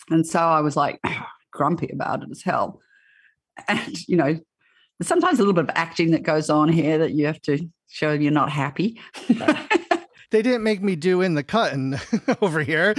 And 0.10 0.28
so 0.28 0.42
I 0.42 0.60
was 0.60 0.76
like 0.76 1.00
grumpy 1.54 1.90
about 1.94 2.24
it 2.24 2.30
as 2.32 2.42
hell. 2.42 2.82
And 3.70 3.98
you 4.10 4.18
know, 4.18 4.34
there's 4.34 5.08
sometimes 5.08 5.40
a 5.40 5.42
little 5.42 5.54
bit 5.54 5.64
of 5.64 5.72
acting 5.74 6.12
that 6.12 6.24
goes 6.24 6.50
on 6.50 6.68
here 6.68 6.98
that 6.98 7.14
you 7.14 7.28
have 7.28 7.42
to 7.44 7.70
show 7.88 8.12
you're 8.12 8.30
not 8.30 8.52
happy. 8.52 9.00
they 10.32 10.42
didn't 10.42 10.64
make 10.64 10.82
me 10.82 10.98
do 10.98 11.22
in 11.22 11.36
the 11.36 11.44
cutting 11.44 11.98
over 12.42 12.62
here. 12.62 12.94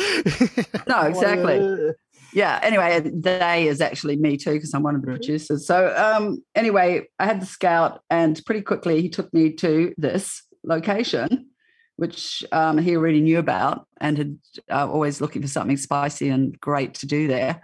no, 0.88 1.02
exactly 1.02 1.58
yeah 2.32 2.58
anyway 2.62 3.00
they 3.00 3.68
is 3.68 3.80
actually 3.80 4.16
me 4.16 4.36
too 4.36 4.52
because 4.52 4.74
i'm 4.74 4.82
one 4.82 4.94
of 4.94 5.00
the 5.00 5.06
producers. 5.06 5.66
So 5.66 5.94
um 5.96 6.42
anyway 6.54 7.02
i 7.18 7.26
had 7.26 7.40
the 7.40 7.46
scout 7.46 8.00
and 8.10 8.40
pretty 8.46 8.62
quickly 8.62 9.00
he 9.02 9.08
took 9.08 9.32
me 9.32 9.52
to 9.54 9.94
this 9.98 10.42
location 10.64 11.48
which 11.96 12.42
um, 12.52 12.78
he 12.78 12.96
already 12.96 13.20
knew 13.20 13.38
about 13.38 13.86
and 14.00 14.18
had 14.18 14.38
uh, 14.70 14.90
always 14.90 15.20
looking 15.20 15.42
for 15.42 15.48
something 15.48 15.76
spicy 15.76 16.30
and 16.30 16.58
great 16.58 16.94
to 16.94 17.06
do 17.06 17.28
there 17.28 17.60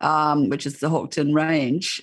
um, 0.00 0.48
which 0.48 0.66
is 0.66 0.80
the 0.80 0.90
Hawkdun 0.90 1.32
Range. 1.32 2.02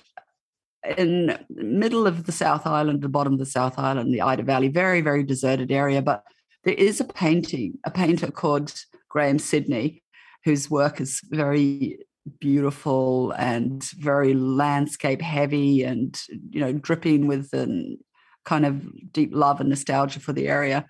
In 0.96 1.38
middle 1.50 2.06
of 2.06 2.24
the 2.24 2.32
south 2.32 2.66
island 2.66 3.02
the 3.02 3.08
bottom 3.08 3.34
of 3.34 3.38
the 3.38 3.46
south 3.46 3.78
island 3.78 4.14
the 4.14 4.22
ida 4.22 4.42
valley 4.42 4.68
very 4.68 5.02
very 5.02 5.22
deserted 5.22 5.70
area 5.70 6.00
but 6.00 6.24
there 6.64 6.74
is 6.74 7.00
a 7.00 7.04
painting 7.04 7.78
a 7.84 7.90
painter 7.90 8.30
called 8.30 8.72
Grahame 9.14 9.40
Sydney 9.40 10.02
whose 10.44 10.70
work 10.70 11.00
is 11.00 11.20
very 11.24 11.98
beautiful 12.38 13.32
and 13.32 13.82
very 13.98 14.34
landscape 14.34 15.22
heavy 15.22 15.82
and 15.82 16.20
you 16.50 16.60
know 16.60 16.72
dripping 16.72 17.26
with 17.26 17.52
a 17.54 17.96
kind 18.44 18.66
of 18.66 19.12
deep 19.12 19.30
love 19.32 19.60
and 19.60 19.68
nostalgia 19.68 20.20
for 20.20 20.32
the 20.32 20.48
area 20.48 20.86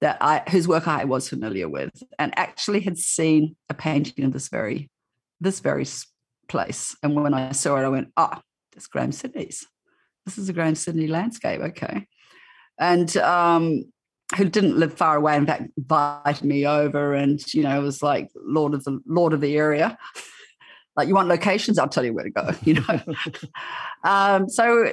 that 0.00 0.18
I 0.20 0.42
whose 0.50 0.68
work 0.68 0.86
I 0.86 1.04
was 1.04 1.28
familiar 1.28 1.68
with 1.68 2.02
and 2.18 2.36
actually 2.36 2.80
had 2.80 2.98
seen 2.98 3.56
a 3.70 3.74
painting 3.74 4.24
of 4.24 4.32
this 4.32 4.48
very 4.48 4.90
this 5.40 5.60
very 5.60 5.86
place. 6.48 6.96
And 7.02 7.14
when 7.14 7.34
I 7.34 7.52
saw 7.52 7.76
it 7.76 7.84
I 7.84 7.88
went 7.88 8.08
ah 8.16 8.36
oh, 8.36 8.40
this 8.74 8.88
Grahame 8.88 9.14
Sydney's. 9.14 9.66
This 10.26 10.38
is 10.38 10.48
a 10.48 10.54
Grahame 10.54 10.76
Sydney 10.76 11.06
landscape. 11.06 11.60
Okay. 11.60 12.06
And 12.78 13.16
um 13.18 13.84
who 14.36 14.44
didn't 14.44 14.78
live 14.78 14.94
far 14.94 15.16
away, 15.16 15.36
in 15.36 15.46
fact, 15.46 15.70
invited 15.76 16.44
me 16.44 16.66
over, 16.66 17.14
and 17.14 17.42
you 17.54 17.62
know, 17.62 17.78
it 17.78 17.82
was 17.82 18.02
like 18.02 18.30
lord 18.36 18.74
of 18.74 18.84
the 18.84 19.00
lord 19.06 19.32
of 19.32 19.40
the 19.40 19.56
area. 19.56 19.96
like, 20.96 21.08
you 21.08 21.14
want 21.14 21.28
locations? 21.28 21.78
I'll 21.78 21.88
tell 21.88 22.04
you 22.04 22.12
where 22.12 22.24
to 22.24 22.30
go. 22.30 22.50
You 22.62 22.74
know, 22.74 23.00
um, 24.04 24.48
so 24.48 24.92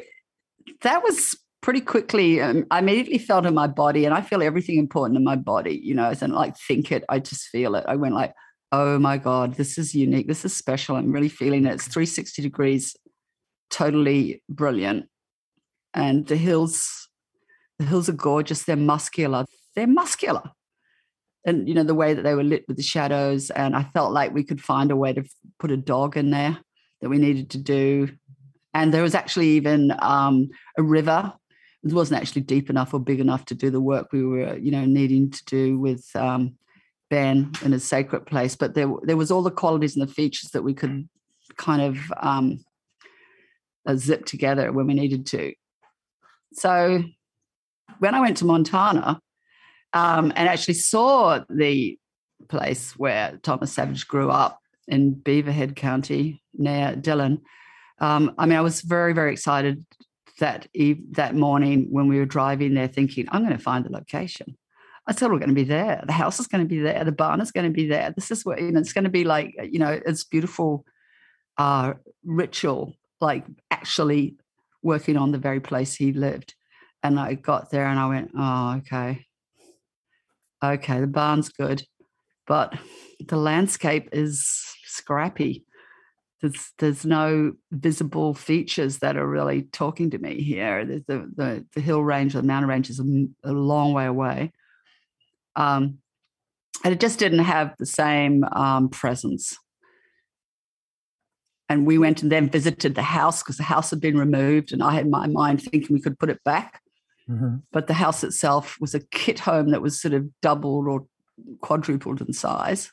that 0.82 1.04
was 1.04 1.38
pretty 1.62 1.82
quickly. 1.82 2.42
Um, 2.42 2.66
I 2.72 2.80
immediately 2.80 3.18
felt 3.18 3.46
in 3.46 3.54
my 3.54 3.68
body, 3.68 4.06
and 4.06 4.14
I 4.14 4.22
feel 4.22 4.42
everything 4.42 4.78
important 4.78 5.18
in 5.18 5.24
my 5.24 5.36
body. 5.36 5.80
You 5.82 5.96
know, 5.96 6.10
as 6.10 6.22
in 6.22 6.32
like 6.32 6.58
think 6.58 6.92
it, 6.92 7.04
I 7.10 7.20
just 7.20 7.48
feel 7.48 7.76
it. 7.76 7.86
I 7.88 7.96
went 7.96 8.16
like, 8.16 8.34
oh 8.72 9.00
my 9.00 9.18
god, 9.18 9.56
this 9.56 9.78
is 9.78 9.96
unique. 9.96 10.28
This 10.28 10.46
is 10.46 10.56
special. 10.56 10.96
I'm 10.96 11.12
really 11.12 11.30
feeling 11.30 11.66
it. 11.66 11.74
It's 11.74 11.88
360 11.88 12.42
degrees, 12.42 12.96
totally 13.70 14.44
brilliant, 14.50 15.08
and 15.94 16.28
the 16.28 16.38
hills 16.38 17.01
the 17.82 17.88
hills 17.88 18.10
are 18.10 18.14
gorgeous. 18.14 18.64
They're 18.64 18.76
muscular. 18.76 19.46
They're 19.76 19.88
muscular. 19.88 20.44
And, 21.46 21.68
you 21.68 21.74
know, 21.74 21.84
the 21.84 21.96
way 21.96 22.14
that 22.14 22.22
they 22.22 22.36
were 22.36 22.44
lit 22.44 22.66
with 22.68 22.78
the 22.78 22.84
shadows. 22.84 23.50
And 23.50 23.76
I 23.76 23.84
felt 23.84 24.14
like 24.14 24.34
we 24.34 24.44
could 24.44 24.62
find 24.62 24.92
a 24.92 24.96
way 24.96 25.14
to 25.14 25.24
put 25.60 25.72
a 25.72 25.78
dog 25.78 26.18
in 26.18 26.30
there 26.30 26.58
that 27.02 27.10
we 27.10 27.18
needed 27.18 27.50
to 27.52 27.58
do. 27.58 28.10
And 28.74 28.94
there 28.94 29.04
was 29.04 29.16
actually 29.16 29.50
even 29.50 29.94
um, 30.00 30.50
a 30.78 30.84
river. 30.84 31.34
It 31.84 31.94
wasn't 31.94 32.22
actually 32.22 32.44
deep 32.44 32.70
enough 32.70 32.94
or 32.94 33.00
big 33.00 33.20
enough 33.20 33.46
to 33.46 33.56
do 33.56 33.72
the 33.72 33.82
work 33.82 34.12
we 34.12 34.24
were, 34.24 34.56
you 34.58 34.72
know, 34.72 34.86
needing 34.86 35.32
to 35.32 35.46
do 35.46 35.80
with 35.80 36.06
um, 36.16 36.56
Ben 37.12 37.52
in 37.64 37.74
his 37.74 37.84
sacred 37.84 38.26
place, 38.26 38.56
but 38.56 38.74
there 38.74 38.90
there 39.04 39.18
was 39.18 39.32
all 39.32 39.42
the 39.42 39.52
qualities 39.52 39.98
and 39.98 40.08
the 40.08 40.14
features 40.14 40.52
that 40.52 40.64
we 40.64 40.74
could 40.74 41.10
kind 41.58 41.82
of 41.82 41.98
um, 42.18 42.64
uh, 43.86 43.96
zip 43.96 44.26
together 44.26 44.72
when 44.72 44.88
we 44.88 44.94
needed 44.94 45.26
to. 45.26 45.54
So 46.54 47.04
when 48.00 48.16
I 48.16 48.20
went 48.20 48.38
to 48.38 48.46
Montana 48.46 49.22
um, 49.94 50.32
and 50.36 50.50
actually 50.50 50.76
saw 50.76 51.44
the 51.50 51.98
place 52.48 52.94
where 52.98 53.40
Thomas 53.44 53.74
Savage 53.74 54.08
grew 54.08 54.30
up 54.30 54.60
in 54.88 55.16
Beaverhead 55.16 55.76
County 55.76 56.42
near 56.54 56.96
Dillon, 56.96 57.42
um, 58.00 58.34
I 58.38 58.46
mean, 58.46 58.58
I 58.58 58.62
was 58.62 58.82
very, 58.82 59.14
very 59.14 59.32
excited 59.34 59.86
that 60.40 60.68
eve- 60.74 61.14
that 61.16 61.36
morning 61.36 61.88
when 61.92 62.08
we 62.08 62.18
were 62.18 62.26
driving 62.26 62.74
there, 62.74 62.88
thinking, 62.88 63.28
I'm 63.30 63.44
going 63.46 63.56
to 63.58 63.64
find 63.64 63.86
the 63.86 63.92
location. 63.92 64.58
I 65.08 65.14
said, 65.14 65.32
we're 65.32 65.40
going 65.40 65.50
to 65.50 65.56
be 65.56 65.64
there. 65.64 66.04
The 66.06 66.14
house 66.14 66.40
is 66.40 66.48
going 66.48 66.64
to 66.64 66.68
be 66.68 66.80
there. 66.80 67.04
The 67.04 67.12
barn 67.12 67.42
is 67.42 67.52
going 67.52 67.66
to 67.66 67.74
be 67.74 67.88
there. 67.88 68.12
This 68.16 68.32
is 68.32 68.46
what, 68.46 68.62
you 68.62 68.72
know, 68.72 68.80
it's 68.80 68.94
going 68.94 69.04
to 69.04 69.10
be 69.10 69.24
like, 69.24 69.56
you 69.64 69.80
know, 69.80 70.00
it's 70.06 70.24
beautiful 70.24 70.86
uh, 71.58 71.94
ritual, 72.24 72.94
like 73.20 73.46
actually 73.70 74.36
working 74.82 75.18
on 75.18 75.32
the 75.32 75.38
very 75.38 75.60
place 75.60 75.94
he 75.96 76.12
lived. 76.12 76.56
And 77.04 77.20
I 77.20 77.34
got 77.34 77.72
there 77.72 77.86
and 77.86 78.00
I 78.00 78.08
went, 78.08 78.32
oh, 78.38 78.76
okay. 78.78 79.26
Okay, 80.64 81.00
the 81.00 81.08
barn's 81.08 81.50
good, 81.50 81.84
but 82.46 82.78
the 83.28 83.38
landscape 83.38 84.10
is 84.12 84.64
scrappy. 84.86 85.66
There's, 86.42 86.72
there's 86.78 87.06
no 87.06 87.54
visible 87.72 88.34
features 88.34 89.00
that 89.00 89.18
are 89.18 89.28
really 89.28 89.64
talking 89.64 90.12
to 90.12 90.20
me 90.20 90.42
here. 90.42 90.86
The, 90.86 91.04
the, 91.36 91.66
the, 91.74 91.82
hill 91.82 92.04
range, 92.04 92.34
the 92.34 92.44
mountain 92.44 92.70
range 92.70 92.90
is 92.90 93.00
a, 93.00 93.28
a 93.44 93.52
long 93.52 93.94
way 93.94 94.06
away. 94.06 94.52
Um, 95.56 96.00
and 96.84 96.94
it 96.94 97.00
just 97.00 97.20
didn't 97.20 97.40
have 97.40 97.76
the 97.78 97.86
same 97.86 98.44
um, 98.44 98.90
presence. 98.90 99.58
And 101.70 101.86
we 101.86 101.98
went 101.98 102.22
and 102.22 102.32
then 102.32 102.50
visited 102.50 102.96
the 102.96 103.02
house 103.02 103.42
because 103.42 103.58
the 103.58 103.64
house 103.64 103.92
had 103.92 104.02
been 104.02 104.18
removed, 104.18 104.74
and 104.74 104.84
I 104.84 104.94
had 104.94 105.10
my 105.10 105.28
mind 105.28 105.62
thinking 105.62 105.96
we 105.96 106.02
could 106.02 106.20
put 106.20 106.30
it 106.30 106.44
back. 106.44 106.82
Mm-hmm. 107.30 107.58
But 107.72 107.88
the 107.88 107.94
house 107.94 108.24
itself 108.24 108.78
was 108.80 108.94
a 108.94 109.00
kit 109.00 109.40
home 109.40 109.72
that 109.72 109.82
was 109.82 110.02
sort 110.02 110.14
of 110.14 110.28
doubled 110.42 110.88
or 110.88 111.06
quadrupled 111.62 112.22
in 112.22 112.34
size 112.34 112.92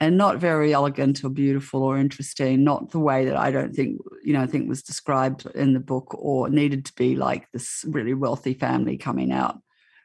and 0.00 0.16
not 0.16 0.38
very 0.38 0.72
elegant 0.72 1.22
or 1.22 1.28
beautiful 1.28 1.82
or 1.82 1.96
interesting, 1.96 2.64
not 2.64 2.90
the 2.90 2.98
way 2.98 3.24
that 3.24 3.36
I 3.36 3.52
don't 3.52 3.72
think, 3.72 4.00
you 4.24 4.32
know, 4.32 4.42
I 4.42 4.46
think 4.46 4.68
was 4.68 4.82
described 4.82 5.46
in 5.54 5.74
the 5.74 5.80
book 5.80 6.14
or 6.18 6.48
needed 6.48 6.84
to 6.86 6.92
be 6.94 7.14
like 7.14 7.48
this 7.52 7.84
really 7.86 8.14
wealthy 8.14 8.54
family 8.54 8.96
coming 8.96 9.30
out 9.30 9.60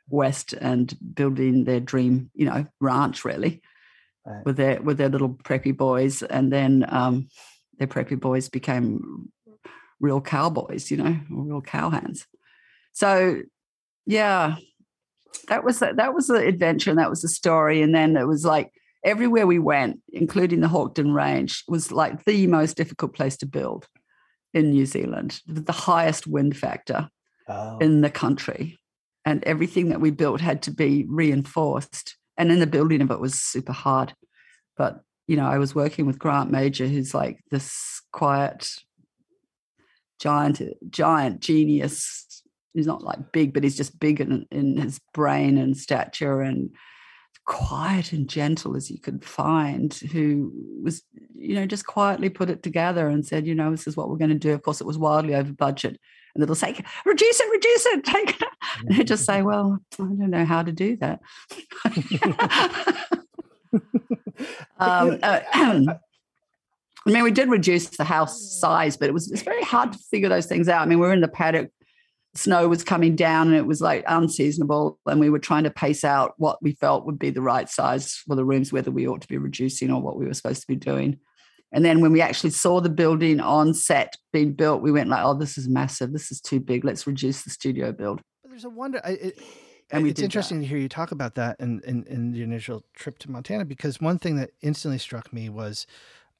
west 0.07 0.53
and 0.53 0.95
building 1.15 1.63
their 1.63 1.79
dream, 1.79 2.29
you 2.35 2.45
know, 2.45 2.67
ranch 2.79 3.25
really 3.25 3.61
right. 4.25 4.45
with 4.45 4.57
their 4.57 4.81
with 4.81 4.99
their 4.99 5.09
little 5.09 5.29
preppy 5.29 5.75
boys. 5.75 6.21
And 6.21 6.53
then 6.53 6.85
um, 6.89 7.29
their 7.79 7.87
preppy 7.87 8.19
boys 8.19 8.49
became 8.49 9.31
real 9.99 10.21
cowboys, 10.21 10.91
you 10.91 10.97
know, 10.97 11.19
real 11.29 11.61
cowhands. 11.61 12.25
So 12.97 13.43
yeah, 14.07 14.55
that 15.49 15.63
was 15.63 15.77
that 15.77 16.13
was 16.15 16.25
the 16.25 16.37
adventure 16.37 16.89
and 16.89 16.97
that 16.97 17.11
was 17.11 17.21
the 17.21 17.27
story. 17.27 17.83
And 17.83 17.93
then 17.93 18.17
it 18.17 18.25
was 18.25 18.43
like 18.43 18.71
everywhere 19.05 19.45
we 19.45 19.59
went, 19.59 19.99
including 20.09 20.61
the 20.61 20.67
Hawkdun 20.67 21.13
Range, 21.13 21.63
was 21.67 21.91
like 21.91 22.25
the 22.25 22.47
most 22.47 22.75
difficult 22.75 23.13
place 23.13 23.37
to 23.37 23.45
build 23.45 23.87
in 24.51 24.71
New 24.71 24.87
Zealand, 24.87 25.41
the 25.45 25.71
highest 25.71 26.25
wind 26.25 26.57
factor 26.57 27.07
oh. 27.47 27.77
in 27.77 28.01
the 28.01 28.09
country. 28.09 28.79
And 29.25 29.43
everything 29.43 29.89
that 29.89 30.01
we 30.01 30.09
built 30.09 30.41
had 30.41 30.63
to 30.63 30.71
be 30.71 31.05
reinforced. 31.07 32.17
And 32.35 32.49
then 32.49 32.57
the 32.59 32.65
building 32.65 33.03
of 33.03 33.11
it 33.11 33.19
was 33.19 33.35
super 33.35 33.73
hard. 33.73 34.15
But, 34.75 35.01
you 35.27 35.35
know, 35.35 35.45
I 35.45 35.59
was 35.59 35.75
working 35.75 36.07
with 36.07 36.17
Grant 36.17 36.49
Major, 36.49 36.87
who's 36.87 37.13
like 37.13 37.43
this 37.51 38.01
quiet, 38.11 38.71
giant, 40.19 40.61
giant 40.89 41.41
genius 41.41 42.26
he's 42.73 42.87
not 42.87 43.03
like 43.03 43.31
big, 43.31 43.53
but 43.53 43.63
he's 43.63 43.77
just 43.77 43.99
big 43.99 44.21
in, 44.21 44.45
in 44.51 44.77
his 44.77 44.99
brain 45.13 45.57
and 45.57 45.75
stature 45.75 46.41
and 46.41 46.69
quiet 47.45 48.11
and 48.11 48.29
gentle 48.29 48.75
as 48.75 48.91
you 48.91 48.99
could 48.99 49.23
find, 49.23 49.93
who 50.11 50.51
was, 50.83 51.01
you 51.35 51.55
know, 51.55 51.65
just 51.65 51.85
quietly 51.85 52.29
put 52.29 52.49
it 52.49 52.61
together 52.61 53.07
and 53.07 53.25
said, 53.25 53.47
you 53.47 53.55
know, 53.55 53.71
this 53.71 53.87
is 53.87 53.95
what 53.95 54.09
we're 54.09 54.17
going 54.17 54.29
to 54.29 54.35
do. 54.35 54.53
Of 54.53 54.61
course, 54.63 54.81
it 54.81 54.87
was 54.87 54.97
wildly 54.97 55.33
over 55.33 55.53
budget. 55.53 55.99
And 56.35 56.43
they'll 56.43 56.55
say, 56.55 56.75
reduce 57.05 57.39
it, 57.39 57.51
reduce 57.51 57.85
it, 57.87 58.03
take 58.05 58.41
it. 58.41 58.47
And 58.79 58.97
they 58.97 59.03
just 59.03 59.25
say, 59.25 59.41
well, 59.41 59.79
I 59.93 60.03
don't 60.03 60.29
know 60.29 60.45
how 60.45 60.61
to 60.61 60.71
do 60.71 60.97
that. 60.97 61.19
um, 64.79 65.19
uh, 65.23 65.39
I 67.07 67.09
mean, 67.09 67.23
we 67.23 67.31
did 67.31 67.49
reduce 67.49 67.87
the 67.89 68.03
house 68.03 68.59
size, 68.59 68.97
but 68.97 69.07
it 69.07 69.13
was 69.13 69.31
it's 69.31 69.41
very 69.41 69.63
hard 69.63 69.93
to 69.93 69.99
figure 70.11 70.27
those 70.27 70.45
things 70.45 70.67
out. 70.67 70.81
I 70.81 70.85
mean, 70.85 70.99
we 70.99 71.07
are 71.07 71.13
in 71.13 71.21
the 71.21 71.29
paddock 71.29 71.71
snow 72.37 72.67
was 72.67 72.83
coming 72.83 73.15
down 73.15 73.47
and 73.47 73.55
it 73.55 73.65
was 73.65 73.81
like 73.81 74.03
unseasonable 74.07 74.99
and 75.05 75.19
we 75.19 75.29
were 75.29 75.39
trying 75.39 75.63
to 75.63 75.69
pace 75.69 76.03
out 76.03 76.33
what 76.37 76.61
we 76.61 76.73
felt 76.73 77.05
would 77.05 77.17
be 77.17 77.29
the 77.29 77.41
right 77.41 77.69
size 77.69 78.13
for 78.27 78.35
the 78.35 78.45
rooms 78.45 78.71
whether 78.71 78.91
we 78.91 79.07
ought 79.07 79.21
to 79.21 79.27
be 79.27 79.37
reducing 79.37 79.91
or 79.91 80.01
what 80.01 80.17
we 80.17 80.25
were 80.25 80.33
supposed 80.33 80.61
to 80.61 80.67
be 80.67 80.75
doing. 80.75 81.19
And 81.71 81.83
then 81.83 81.99
when 81.99 82.11
we 82.11 82.21
actually 82.21 82.51
saw 82.51 82.79
the 82.79 82.89
building 82.89 83.39
on 83.39 83.73
set 83.73 84.15
being 84.31 84.53
built 84.53 84.81
we 84.81 84.91
went 84.91 85.09
like 85.09 85.23
oh 85.25 85.33
this 85.33 85.57
is 85.57 85.67
massive. 85.67 86.13
This 86.13 86.31
is 86.31 86.39
too 86.39 86.59
big. 86.59 86.85
Let's 86.85 87.07
reduce 87.07 87.43
the 87.43 87.49
studio 87.49 87.91
build. 87.91 88.21
But 88.43 88.51
there's 88.51 88.65
a 88.65 88.69
wonder 88.69 89.01
I, 89.03 89.11
it, 89.11 89.39
and 89.89 90.07
it's 90.07 90.21
interesting 90.21 90.59
that. 90.59 90.65
to 90.65 90.69
hear 90.69 90.77
you 90.77 90.89
talk 90.89 91.11
about 91.11 91.35
that 91.35 91.59
in, 91.59 91.81
in, 91.85 92.03
in 92.07 92.31
the 92.31 92.43
initial 92.43 92.83
trip 92.93 93.17
to 93.19 93.31
montana 93.31 93.65
because 93.65 94.01
one 94.01 94.19
thing 94.19 94.35
that 94.35 94.51
instantly 94.61 94.97
struck 94.97 95.31
me 95.31 95.49
was 95.49 95.87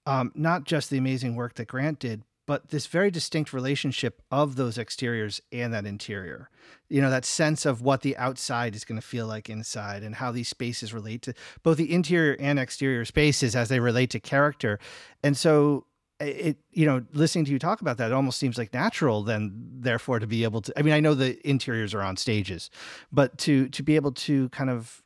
um, 0.06 0.32
not 0.36 0.63
just 0.63 0.89
the 0.89 0.98
amazing 0.98 1.36
work 1.36 1.56
that 1.56 1.68
grant 1.68 2.00
did 2.00 2.24
but 2.48 2.70
this 2.70 2.88
very 2.88 3.12
distinct 3.12 3.54
relationship 3.54 4.22
of 4.32 4.56
those 4.56 4.77
exteriors 4.77 5.42
and 5.51 5.74
that 5.74 5.86
interior. 5.86 6.50
You 6.89 7.01
know, 7.01 7.10
that 7.10 7.25
sense 7.25 7.66
of 7.66 7.82
what 7.82 8.01
the 8.01 8.18
outside 8.18 8.74
is 8.74 8.86
going 8.86 9.00
to 9.00 9.06
feel 9.06 9.27
like 9.27 9.50
inside 9.50 10.01
and 10.01 10.16
how 10.16 10.32
these 10.32 10.48
spaces 10.48 10.94
relate 10.94 11.22
to 11.24 11.34
both 11.62 11.77
the 11.77 11.94
interior 11.94 12.38
and 12.39 12.58
exterior 12.58 13.04
spaces 13.06 13.56
as 13.56 13.68
they 13.70 13.82
relate 13.82 14.10
to 14.12 14.20
character. 14.20 14.80
And 15.22 15.38
so 15.38 15.86
it 16.20 16.58
you 16.72 16.86
know 16.86 17.06
listening 17.13 17.46
to 17.46 17.51
you 17.51 17.60
talk 17.60 17.82
about 17.82 17.98
that 17.98 18.08
it 18.08 18.13
almost 18.13 18.39
seems 18.39 18.58
like 18.58 18.74
natural 18.74 19.22
then 19.22 19.51
therefore 19.80 20.18
to 20.18 20.25
be 20.25 20.44
able 20.44 20.62
to 20.62 20.74
i 20.75 20.82
mean 20.82 20.92
i 20.92 21.00
know 21.00 21.13
the 21.13 21.38
interiors 21.48 21.94
are 21.94 22.01
on 22.01 22.18
stages 22.18 22.72
but 23.12 23.38
to 23.38 23.70
to 23.70 23.84
be 23.84 23.96
able 23.96 24.12
to 24.12 24.50
kind 24.50 24.72
of 24.72 25.04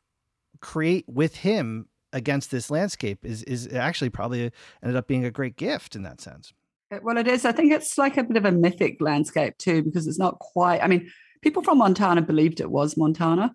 create 0.60 1.04
with 1.06 1.36
him 1.36 1.86
against 2.14 2.50
this 2.50 2.70
landscape 2.70 3.26
is 3.26 3.42
is 3.42 3.70
actually 3.74 4.08
probably 4.08 4.50
ended 4.82 4.96
up 4.96 5.06
being 5.06 5.22
a 5.22 5.30
great 5.30 5.56
gift 5.56 5.94
in 5.94 6.02
that 6.02 6.18
sense 6.18 6.54
well, 7.02 7.16
it 7.16 7.28
is. 7.28 7.44
I 7.44 7.52
think 7.52 7.72
it's 7.72 7.96
like 7.96 8.16
a 8.16 8.24
bit 8.24 8.36
of 8.36 8.44
a 8.44 8.52
mythic 8.52 9.00
landscape 9.00 9.56
too, 9.58 9.82
because 9.82 10.06
it's 10.06 10.18
not 10.18 10.38
quite. 10.38 10.82
I 10.82 10.88
mean, 10.88 11.10
people 11.40 11.62
from 11.62 11.78
Montana 11.78 12.22
believed 12.22 12.60
it 12.60 12.70
was 12.70 12.96
Montana. 12.96 13.54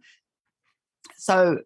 So, 1.18 1.60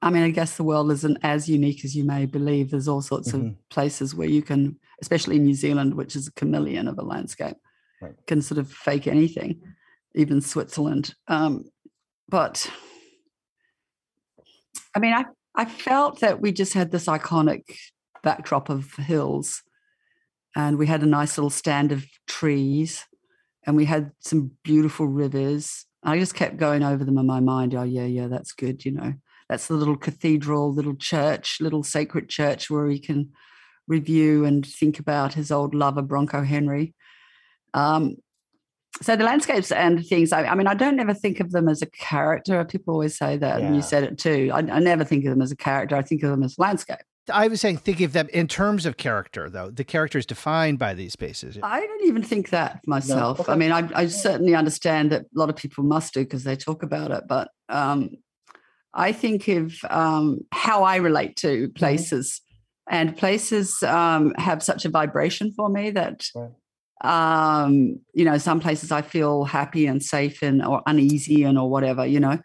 I 0.00 0.10
mean, 0.10 0.22
I 0.22 0.30
guess 0.30 0.56
the 0.56 0.64
world 0.64 0.90
isn't 0.90 1.18
as 1.22 1.48
unique 1.48 1.84
as 1.84 1.94
you 1.94 2.04
may 2.04 2.26
believe. 2.26 2.70
There's 2.70 2.88
all 2.88 3.02
sorts 3.02 3.32
mm-hmm. 3.32 3.48
of 3.48 3.68
places 3.68 4.14
where 4.14 4.28
you 4.28 4.42
can, 4.42 4.78
especially 5.02 5.38
New 5.38 5.54
Zealand, 5.54 5.94
which 5.94 6.16
is 6.16 6.28
a 6.28 6.32
chameleon 6.32 6.88
of 6.88 6.98
a 6.98 7.02
landscape, 7.02 7.56
right. 8.00 8.14
can 8.26 8.40
sort 8.40 8.58
of 8.58 8.70
fake 8.70 9.06
anything, 9.06 9.60
even 10.14 10.40
Switzerland. 10.40 11.14
Um, 11.26 11.64
but 12.28 12.70
I 14.94 14.98
mean, 14.98 15.14
I 15.14 15.24
I 15.54 15.64
felt 15.64 16.20
that 16.20 16.40
we 16.40 16.52
just 16.52 16.74
had 16.74 16.90
this 16.90 17.06
iconic 17.06 17.64
backdrop 18.22 18.68
of 18.68 18.94
hills 18.94 19.62
and 20.58 20.76
we 20.76 20.88
had 20.88 21.04
a 21.04 21.06
nice 21.06 21.38
little 21.38 21.50
stand 21.50 21.92
of 21.92 22.04
trees 22.26 23.06
and 23.64 23.76
we 23.76 23.84
had 23.84 24.10
some 24.18 24.50
beautiful 24.64 25.06
rivers. 25.06 25.86
I 26.02 26.18
just 26.18 26.34
kept 26.34 26.56
going 26.56 26.82
over 26.82 27.04
them 27.04 27.16
in 27.16 27.26
my 27.26 27.38
mind. 27.38 27.76
Oh, 27.76 27.84
yeah, 27.84 28.06
yeah, 28.06 28.26
that's 28.26 28.52
good. 28.52 28.84
You 28.84 28.90
know, 28.92 29.14
that's 29.48 29.68
the 29.68 29.74
little 29.74 29.96
cathedral, 29.96 30.74
little 30.74 30.96
church, 30.96 31.58
little 31.60 31.84
sacred 31.84 32.28
church 32.28 32.68
where 32.68 32.88
he 32.88 32.98
can 32.98 33.30
review 33.86 34.44
and 34.44 34.66
think 34.66 34.98
about 34.98 35.34
his 35.34 35.52
old 35.52 35.76
lover, 35.76 36.02
Bronco 36.02 36.42
Henry. 36.42 36.92
Um, 37.72 38.16
so 39.00 39.14
the 39.14 39.22
landscapes 39.22 39.70
and 39.70 40.04
things, 40.04 40.32
I, 40.32 40.44
I, 40.44 40.56
mean, 40.56 40.66
I 40.66 40.74
don't 40.74 40.98
ever 40.98 41.14
think 41.14 41.38
of 41.38 41.52
them 41.52 41.68
as 41.68 41.82
a 41.82 41.90
character. 41.90 42.64
People 42.64 42.94
always 42.94 43.16
say 43.16 43.36
that, 43.36 43.60
yeah. 43.60 43.66
and 43.66 43.76
you 43.76 43.82
said 43.82 44.02
it 44.02 44.18
too. 44.18 44.50
I, 44.52 44.58
I 44.58 44.80
never 44.80 45.04
think 45.04 45.24
of 45.24 45.30
them 45.30 45.42
as 45.42 45.52
a 45.52 45.56
character. 45.56 45.94
I 45.94 46.02
think 46.02 46.24
of 46.24 46.30
them 46.30 46.42
as 46.42 46.58
landscape. 46.58 46.98
I 47.30 47.48
was 47.48 47.60
saying, 47.60 47.78
think 47.78 48.00
of 48.00 48.12
them 48.12 48.28
in 48.32 48.48
terms 48.48 48.86
of 48.86 48.96
character, 48.96 49.48
though. 49.50 49.70
The 49.70 49.84
character 49.84 50.18
is 50.18 50.26
defined 50.26 50.78
by 50.78 50.94
these 50.94 51.12
spaces. 51.12 51.58
I 51.62 51.80
don't 51.80 52.04
even 52.06 52.22
think 52.22 52.50
that 52.50 52.80
myself. 52.86 53.38
No. 53.38 53.42
Okay. 53.42 53.52
I 53.52 53.56
mean, 53.56 53.72
I, 53.72 53.88
I, 53.94 54.06
certainly 54.06 54.54
understand 54.54 55.12
that 55.12 55.22
a 55.22 55.38
lot 55.38 55.48
of 55.48 55.56
people 55.56 55.84
must 55.84 56.14
do 56.14 56.20
because 56.20 56.44
they 56.44 56.56
talk 56.56 56.82
about 56.82 57.10
it, 57.10 57.24
but 57.28 57.50
um, 57.68 58.10
I 58.94 59.12
think 59.12 59.48
of 59.48 59.74
um, 59.90 60.40
how 60.52 60.82
I 60.82 60.96
relate 60.96 61.36
to 61.36 61.68
mm-hmm. 61.68 61.72
places, 61.72 62.40
mm-hmm. 62.88 62.94
and 62.96 63.16
places 63.16 63.82
um, 63.82 64.34
have 64.36 64.62
such 64.62 64.84
a 64.84 64.90
vibration 64.90 65.52
for 65.52 65.68
me 65.68 65.90
that. 65.90 66.26
Right. 66.34 66.50
Um, 67.00 68.00
you 68.12 68.24
know, 68.24 68.38
some 68.38 68.58
places 68.58 68.90
I 68.90 69.02
feel 69.02 69.44
happy 69.44 69.86
and 69.86 70.02
safe 70.02 70.42
in, 70.42 70.64
or 70.64 70.82
uneasy 70.84 71.44
and 71.44 71.56
or 71.56 71.70
whatever. 71.70 72.04
You 72.04 72.18
know, 72.18 72.40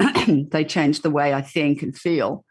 mm-hmm. 0.00 0.44
they 0.50 0.64
change 0.64 1.02
the 1.02 1.10
way 1.10 1.34
I 1.34 1.42
think 1.42 1.82
and 1.82 1.94
feel 1.94 2.46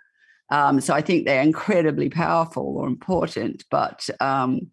Um, 0.51 0.81
so 0.81 0.93
I 0.93 1.01
think 1.01 1.25
they're 1.25 1.41
incredibly 1.41 2.09
powerful 2.09 2.77
or 2.77 2.87
important. 2.87 3.63
But 3.71 4.09
um, 4.19 4.69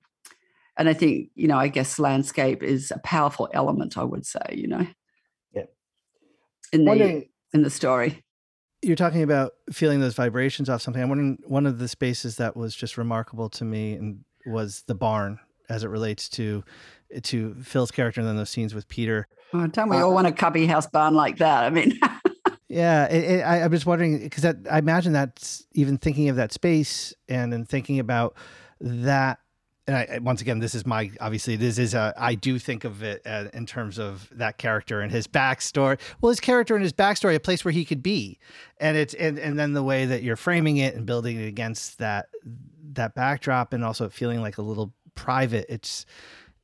and 0.77 0.89
I 0.89 0.93
think 0.93 1.31
you 1.35 1.49
know, 1.49 1.57
I 1.57 1.69
guess 1.69 1.99
landscape 1.99 2.63
is 2.63 2.91
a 2.91 2.99
powerful 2.99 3.49
element. 3.55 3.97
I 3.97 4.05
would 4.05 4.27
say, 4.27 4.43
you 4.53 4.67
know, 4.67 4.87
yeah, 5.53 5.65
in 6.73 6.85
the 6.85 7.27
in 7.55 7.63
the 7.63 7.71
story. 7.71 8.25
You're 8.83 8.97
talking 8.97 9.23
about 9.23 9.53
feeling 9.73 10.01
those 10.01 10.15
vibrations 10.15 10.69
off 10.69 10.83
something. 10.83 11.03
I'm 11.03 11.09
wondering 11.09 11.39
one 11.47 11.67
of 11.67 11.81
the 11.81 11.89
spaces 11.89 12.37
that 12.37 12.57
was 12.57 12.77
just 12.77 12.97
remarkable 12.97 13.49
to 13.51 13.65
me 13.65 13.95
and 13.95 14.21
was 14.47 14.85
the 14.87 14.95
barn 14.95 15.41
as 15.69 15.85
it 15.85 15.89
relates 15.89 16.29
to 16.31 16.65
to 17.23 17.55
Phil's 17.63 17.91
character 17.91 18.21
and 18.21 18.29
then 18.29 18.37
those 18.37 18.51
scenes 18.51 18.75
with 18.75 18.89
Peter. 18.89 19.27
Oh, 19.55 19.67
don't 19.67 19.89
we 19.89 19.97
uh, 19.97 20.05
all 20.05 20.15
want 20.15 20.27
a 20.27 20.33
cubby 20.33 20.67
house 20.67 20.87
barn 20.87 21.15
like 21.15 21.39
that? 21.39 21.65
I 21.65 21.71
mean, 21.71 21.99
yeah, 22.69 23.07
it, 23.07 23.25
it, 23.25 23.43
I, 23.43 23.63
I'm 23.63 23.71
just 23.71 23.87
wondering 23.87 24.21
because 24.21 24.45
I 24.45 24.79
imagine 24.79 25.13
that's 25.13 25.67
even 25.73 25.99
thinking 25.99 26.29
of 26.29 26.37
that 26.37 26.53
space 26.53 27.15
and 27.29 27.53
then 27.53 27.65
thinking 27.65 27.99
about 27.99 28.37
that 28.81 29.41
and 29.89 29.97
I, 29.97 30.19
once 30.21 30.43
again, 30.43 30.59
this 30.59 30.75
is 30.75 30.85
my 30.85 31.11
obviously 31.19 31.57
this 31.57 31.79
is 31.79 31.95
a 31.95 32.13
I 32.17 32.35
do 32.35 32.59
think 32.59 32.85
of 32.85 33.03
it 33.03 33.23
uh, 33.25 33.47
in 33.55 33.65
terms 33.65 33.99
of 33.99 34.29
that 34.33 34.59
character 34.59 35.01
and 35.01 35.11
his 35.11 35.27
backstory. 35.27 35.99
Well, 36.21 36.29
his 36.29 36.41
character 36.41 36.75
and 36.75 36.83
his 36.83 36.93
backstory, 36.93 37.35
a 37.35 37.41
place 37.41 37.65
where 37.65 37.73
he 37.73 37.87
could 37.87 38.03
be, 38.03 38.39
and 38.77 38.99
it's 38.99 39.15
and 39.15 39.39
and 39.39 39.59
then 39.59 39.73
the 39.73 39.83
way 39.83 40.05
that 40.05 40.23
you're 40.23 40.37
framing 40.37 40.77
it 40.77 40.95
and 40.95 41.07
building 41.07 41.41
it 41.41 41.47
against 41.47 41.99
that 41.99 42.29
that 42.93 43.15
backdrop, 43.15 43.73
and 43.73 43.83
also 43.83 44.11
feeling 44.11 44.43
like 44.43 44.59
a 44.59 44.63
little 44.63 44.93
private. 45.15 45.65
It's 45.71 46.05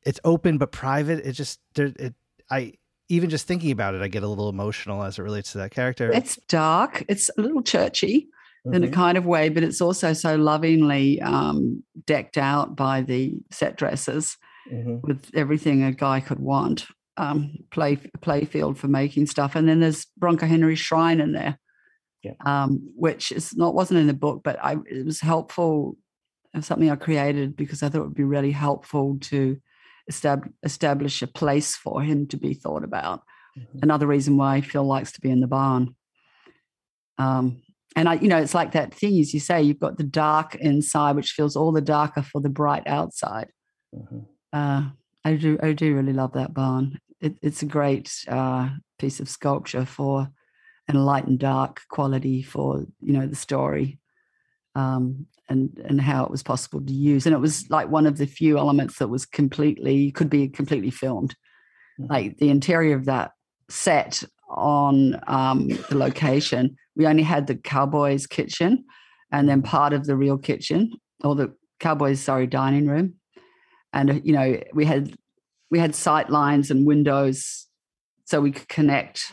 it's 0.02 0.20
open 0.22 0.58
but 0.58 0.70
private. 0.70 1.24
It 1.24 1.32
just 1.32 1.60
there 1.74 1.92
it 1.96 2.14
I 2.50 2.74
even 3.08 3.30
just 3.30 3.46
thinking 3.46 3.70
about 3.70 3.94
it, 3.94 4.02
I 4.02 4.08
get 4.08 4.22
a 4.22 4.28
little 4.28 4.48
emotional 4.48 5.02
as 5.02 5.18
it 5.18 5.22
relates 5.22 5.52
to 5.52 5.58
that 5.58 5.70
character. 5.70 6.10
It's 6.10 6.36
dark. 6.48 7.04
It's 7.08 7.30
a 7.36 7.40
little 7.40 7.62
churchy 7.62 8.28
mm-hmm. 8.66 8.74
in 8.74 8.82
a 8.82 8.86
mm-hmm. 8.86 8.94
kind 8.94 9.18
of 9.18 9.26
way, 9.26 9.48
but 9.48 9.62
it's 9.62 9.80
also 9.80 10.12
so 10.12 10.36
lovingly 10.36 11.20
um, 11.20 11.82
decked 12.06 12.38
out 12.38 12.76
by 12.76 13.02
the 13.02 13.34
set 13.50 13.76
dresses 13.76 14.36
mm-hmm. 14.70 14.98
with 15.02 15.30
everything 15.34 15.82
a 15.82 15.92
guy 15.92 16.20
could 16.20 16.40
want. 16.40 16.86
Um, 17.16 17.58
play 17.70 17.94
play 18.22 18.44
field 18.44 18.76
for 18.76 18.88
making 18.88 19.26
stuff, 19.26 19.54
and 19.54 19.68
then 19.68 19.78
there's 19.78 20.04
Bronco 20.16 20.46
Henry's 20.46 20.80
shrine 20.80 21.20
in 21.20 21.30
there, 21.30 21.60
yeah. 22.24 22.32
um, 22.44 22.90
which 22.96 23.30
is 23.30 23.54
not 23.54 23.72
wasn't 23.72 24.00
in 24.00 24.08
the 24.08 24.14
book, 24.14 24.40
but 24.42 24.58
I, 24.60 24.78
it 24.90 25.06
was 25.06 25.20
helpful. 25.20 25.96
Something 26.60 26.90
I 26.90 26.96
created 26.96 27.56
because 27.56 27.82
I 27.82 27.88
thought 27.88 27.98
it 27.98 28.04
would 28.04 28.14
be 28.14 28.24
really 28.24 28.50
helpful 28.50 29.18
to 29.22 29.60
establish 30.08 30.52
establish 30.62 31.22
a 31.22 31.26
place 31.26 31.76
for 31.76 32.02
him 32.02 32.26
to 32.28 32.36
be 32.36 32.54
thought 32.54 32.84
about. 32.84 33.22
Mm-hmm. 33.58 33.78
Another 33.82 34.06
reason 34.06 34.36
why 34.36 34.60
Phil 34.60 34.84
likes 34.84 35.12
to 35.12 35.20
be 35.20 35.30
in 35.30 35.40
the 35.40 35.46
barn. 35.46 35.94
Um, 37.18 37.62
and 37.96 38.08
I, 38.08 38.14
you 38.14 38.28
know, 38.28 38.38
it's 38.38 38.54
like 38.54 38.72
that 38.72 38.92
thing, 38.92 39.20
as 39.20 39.32
you 39.32 39.40
say, 39.40 39.62
you've 39.62 39.78
got 39.78 39.98
the 39.98 40.04
dark 40.04 40.56
inside, 40.56 41.14
which 41.14 41.30
feels 41.30 41.54
all 41.54 41.70
the 41.70 41.80
darker 41.80 42.22
for 42.22 42.40
the 42.40 42.48
bright 42.48 42.82
outside. 42.86 43.48
Mm-hmm. 43.94 44.20
Uh, 44.52 44.90
I 45.24 45.36
do, 45.36 45.58
I 45.62 45.72
do 45.72 45.94
really 45.94 46.12
love 46.12 46.32
that 46.32 46.52
barn. 46.52 46.98
It, 47.20 47.38
it's 47.40 47.62
a 47.62 47.66
great 47.66 48.12
uh, 48.28 48.70
piece 48.98 49.20
of 49.20 49.28
sculpture 49.28 49.86
for 49.86 50.28
an 50.88 50.96
light 50.96 51.26
and 51.26 51.38
dark 51.38 51.80
quality 51.88 52.42
for 52.42 52.84
you 53.00 53.12
know 53.12 53.26
the 53.26 53.36
story, 53.36 53.98
um, 54.74 55.26
and 55.48 55.78
and 55.84 56.00
how 56.00 56.24
it 56.24 56.30
was 56.30 56.42
possible 56.42 56.80
to 56.80 56.92
use. 56.92 57.26
And 57.26 57.34
it 57.34 57.40
was 57.40 57.68
like 57.70 57.88
one 57.88 58.06
of 58.06 58.18
the 58.18 58.26
few 58.26 58.58
elements 58.58 58.98
that 58.98 59.08
was 59.08 59.26
completely 59.26 60.10
could 60.12 60.30
be 60.30 60.48
completely 60.48 60.90
filmed. 60.90 61.34
Mm-hmm. 62.00 62.12
Like 62.12 62.38
the 62.38 62.50
interior 62.50 62.96
of 62.96 63.04
that 63.04 63.32
set 63.68 64.22
on 64.48 65.20
um, 65.26 65.68
the 65.88 65.96
location 65.96 66.76
we 66.96 67.06
only 67.06 67.22
had 67.22 67.46
the 67.46 67.56
Cowboys 67.56 68.26
kitchen 68.26 68.84
and 69.32 69.48
then 69.48 69.62
part 69.62 69.92
of 69.92 70.06
the 70.06 70.16
real 70.16 70.38
kitchen 70.38 70.92
or 71.22 71.34
the 71.34 71.54
Cowboys, 71.80 72.20
sorry, 72.20 72.46
dining 72.46 72.86
room. 72.86 73.14
And, 73.92 74.10
uh, 74.10 74.20
you 74.22 74.32
know, 74.32 74.60
we 74.72 74.84
had, 74.84 75.14
we 75.70 75.78
had 75.78 75.94
sight 75.94 76.30
lines 76.30 76.70
and 76.70 76.86
windows 76.86 77.66
so 78.24 78.40
we 78.40 78.52
could 78.52 78.68
connect 78.68 79.32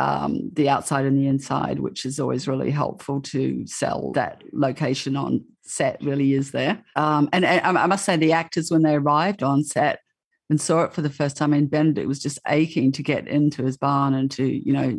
um, 0.00 0.50
the 0.54 0.68
outside 0.70 1.04
and 1.04 1.16
the 1.16 1.26
inside, 1.26 1.78
which 1.78 2.06
is 2.06 2.18
always 2.18 2.48
really 2.48 2.70
helpful 2.70 3.20
to 3.20 3.66
sell 3.66 4.12
that 4.12 4.42
location 4.54 5.14
on 5.14 5.44
set 5.62 6.02
really 6.02 6.32
is 6.32 6.52
there. 6.52 6.82
Um, 6.96 7.28
and, 7.34 7.44
and, 7.44 7.76
I 7.76 7.84
must 7.84 8.06
say, 8.06 8.16
the 8.16 8.32
actors, 8.32 8.70
when 8.70 8.82
they 8.82 8.94
arrived 8.94 9.42
on 9.42 9.62
set 9.62 10.00
and 10.48 10.58
saw 10.58 10.84
it 10.84 10.94
for 10.94 11.02
the 11.02 11.10
first 11.10 11.36
time 11.36 11.52
in 11.52 11.66
Benedict, 11.66 12.08
was 12.08 12.18
just 12.18 12.38
aching 12.48 12.92
to 12.92 13.02
get 13.02 13.28
into 13.28 13.62
his 13.62 13.76
barn 13.76 14.14
and 14.14 14.30
to, 14.32 14.44
you 14.44 14.72
know, 14.72 14.98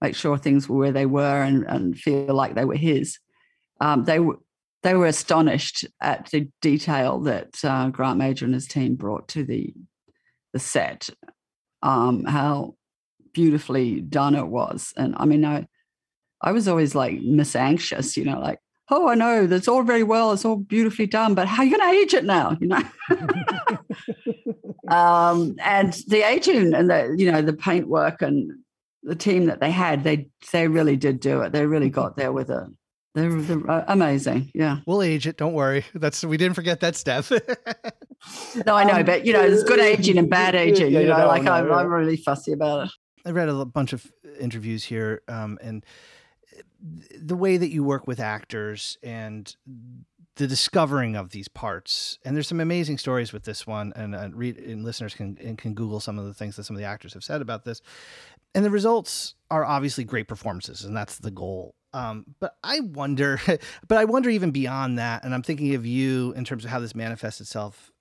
make 0.00 0.14
sure 0.14 0.38
things 0.38 0.68
were 0.68 0.78
where 0.78 0.92
they 0.92 1.06
were 1.06 1.42
and, 1.42 1.64
and 1.64 1.98
feel 1.98 2.32
like 2.32 2.54
they 2.54 2.64
were 2.64 2.76
his. 2.76 3.18
Um, 3.80 4.04
they 4.04 4.20
were 4.20 4.38
they 4.84 4.94
were 4.94 5.06
astonished 5.06 5.86
at 6.00 6.30
the 6.30 6.48
detail 6.60 7.18
that 7.20 7.56
uh, 7.64 7.88
Grant 7.88 8.18
Major 8.18 8.44
and 8.44 8.54
his 8.54 8.68
team 8.68 8.94
brought 8.94 9.26
to 9.28 9.42
the 9.42 9.74
the 10.52 10.60
set. 10.60 11.08
Um, 11.82 12.24
how 12.24 12.76
beautifully 13.34 14.00
done 14.00 14.34
it 14.34 14.46
was, 14.46 14.92
and 14.96 15.14
I 15.18 15.26
mean, 15.26 15.44
I 15.44 15.66
I 16.40 16.52
was 16.52 16.68
always 16.68 16.94
like 16.94 17.20
miss 17.20 17.54
anxious, 17.54 18.16
you 18.16 18.24
know, 18.24 18.40
like 18.40 18.60
oh, 18.90 19.08
I 19.08 19.14
know 19.14 19.46
that's 19.46 19.68
all 19.68 19.82
very 19.82 20.02
well, 20.02 20.32
it's 20.32 20.44
all 20.44 20.56
beautifully 20.56 21.06
done, 21.06 21.34
but 21.34 21.48
how 21.48 21.62
are 21.62 21.64
you 21.64 21.76
going 21.76 21.92
to 21.92 21.98
age 21.98 22.14
it 22.14 22.24
now? 22.24 22.56
You 22.60 22.68
know. 22.68 22.82
um, 24.94 25.56
and 25.62 25.92
the 26.08 26.22
aging 26.22 26.74
and 26.74 26.90
the 26.90 27.14
you 27.16 27.30
know 27.30 27.42
the 27.42 27.54
paintwork 27.54 28.22
and 28.22 28.50
the 29.02 29.14
team 29.14 29.46
that 29.46 29.60
they 29.60 29.70
had, 29.70 30.04
they 30.04 30.28
they 30.52 30.68
really 30.68 30.96
did 30.96 31.20
do 31.20 31.42
it. 31.42 31.52
They 31.52 31.66
really 31.66 31.90
got 31.90 32.16
there 32.16 32.32
with 32.32 32.50
it. 32.50 32.64
They're, 33.14 33.30
they're 33.30 33.70
uh, 33.70 33.84
amazing. 33.86 34.50
Yeah. 34.54 34.78
We'll 34.86 35.02
age 35.02 35.28
it. 35.28 35.36
Don't 35.36 35.52
worry. 35.52 35.84
That's 35.94 36.24
we 36.24 36.36
didn't 36.36 36.54
forget 36.54 36.80
that 36.80 36.96
step. 36.96 37.24
no, 38.66 38.74
I 38.74 38.82
know, 38.84 38.94
um, 39.00 39.04
but 39.04 39.24
you 39.24 39.32
know, 39.32 39.48
there's 39.48 39.62
good 39.62 39.78
aging 39.78 40.18
and 40.18 40.28
bad 40.28 40.54
aging. 40.54 40.74
Yeah, 40.94 41.00
you 41.00 41.08
know, 41.08 41.18
no, 41.18 41.26
like 41.26 41.44
no, 41.44 41.52
I'm, 41.52 41.68
no. 41.68 41.74
I'm 41.74 41.86
really 41.86 42.16
fussy 42.16 42.52
about 42.52 42.86
it. 42.86 42.92
I 43.24 43.30
read 43.30 43.48
a 43.48 43.64
bunch 43.64 43.92
of 43.92 44.12
interviews 44.38 44.84
here, 44.84 45.22
um, 45.28 45.58
and 45.62 45.84
the 46.80 47.36
way 47.36 47.56
that 47.56 47.70
you 47.70 47.82
work 47.82 48.06
with 48.06 48.20
actors 48.20 48.98
and 49.02 49.54
the 50.36 50.46
discovering 50.46 51.16
of 51.16 51.30
these 51.30 51.48
parts. 51.48 52.18
And 52.24 52.34
there's 52.34 52.48
some 52.48 52.60
amazing 52.60 52.98
stories 52.98 53.32
with 53.32 53.44
this 53.44 53.66
one, 53.66 53.92
and, 53.94 54.34
read 54.36 54.58
and 54.58 54.84
listeners 54.84 55.14
can 55.14 55.38
and 55.42 55.56
can 55.56 55.74
Google 55.74 56.00
some 56.00 56.18
of 56.18 56.26
the 56.26 56.34
things 56.34 56.56
that 56.56 56.64
some 56.64 56.76
of 56.76 56.80
the 56.80 56.86
actors 56.86 57.14
have 57.14 57.24
said 57.24 57.40
about 57.40 57.64
this. 57.64 57.80
And 58.54 58.64
the 58.64 58.70
results 58.70 59.34
are 59.50 59.64
obviously 59.64 60.04
great 60.04 60.28
performances, 60.28 60.84
and 60.84 60.96
that's 60.96 61.18
the 61.18 61.30
goal. 61.30 61.74
Um, 61.92 62.24
but 62.40 62.56
I 62.62 62.80
wonder, 62.80 63.40
but 63.88 63.98
I 63.98 64.04
wonder 64.04 64.28
even 64.28 64.50
beyond 64.50 64.98
that, 64.98 65.24
and 65.24 65.34
I'm 65.34 65.42
thinking 65.42 65.74
of 65.74 65.86
you 65.86 66.32
in 66.36 66.44
terms 66.44 66.64
of 66.64 66.70
how 66.70 66.80
this 66.80 66.94
manifests 66.94 67.40
itself 67.40 67.92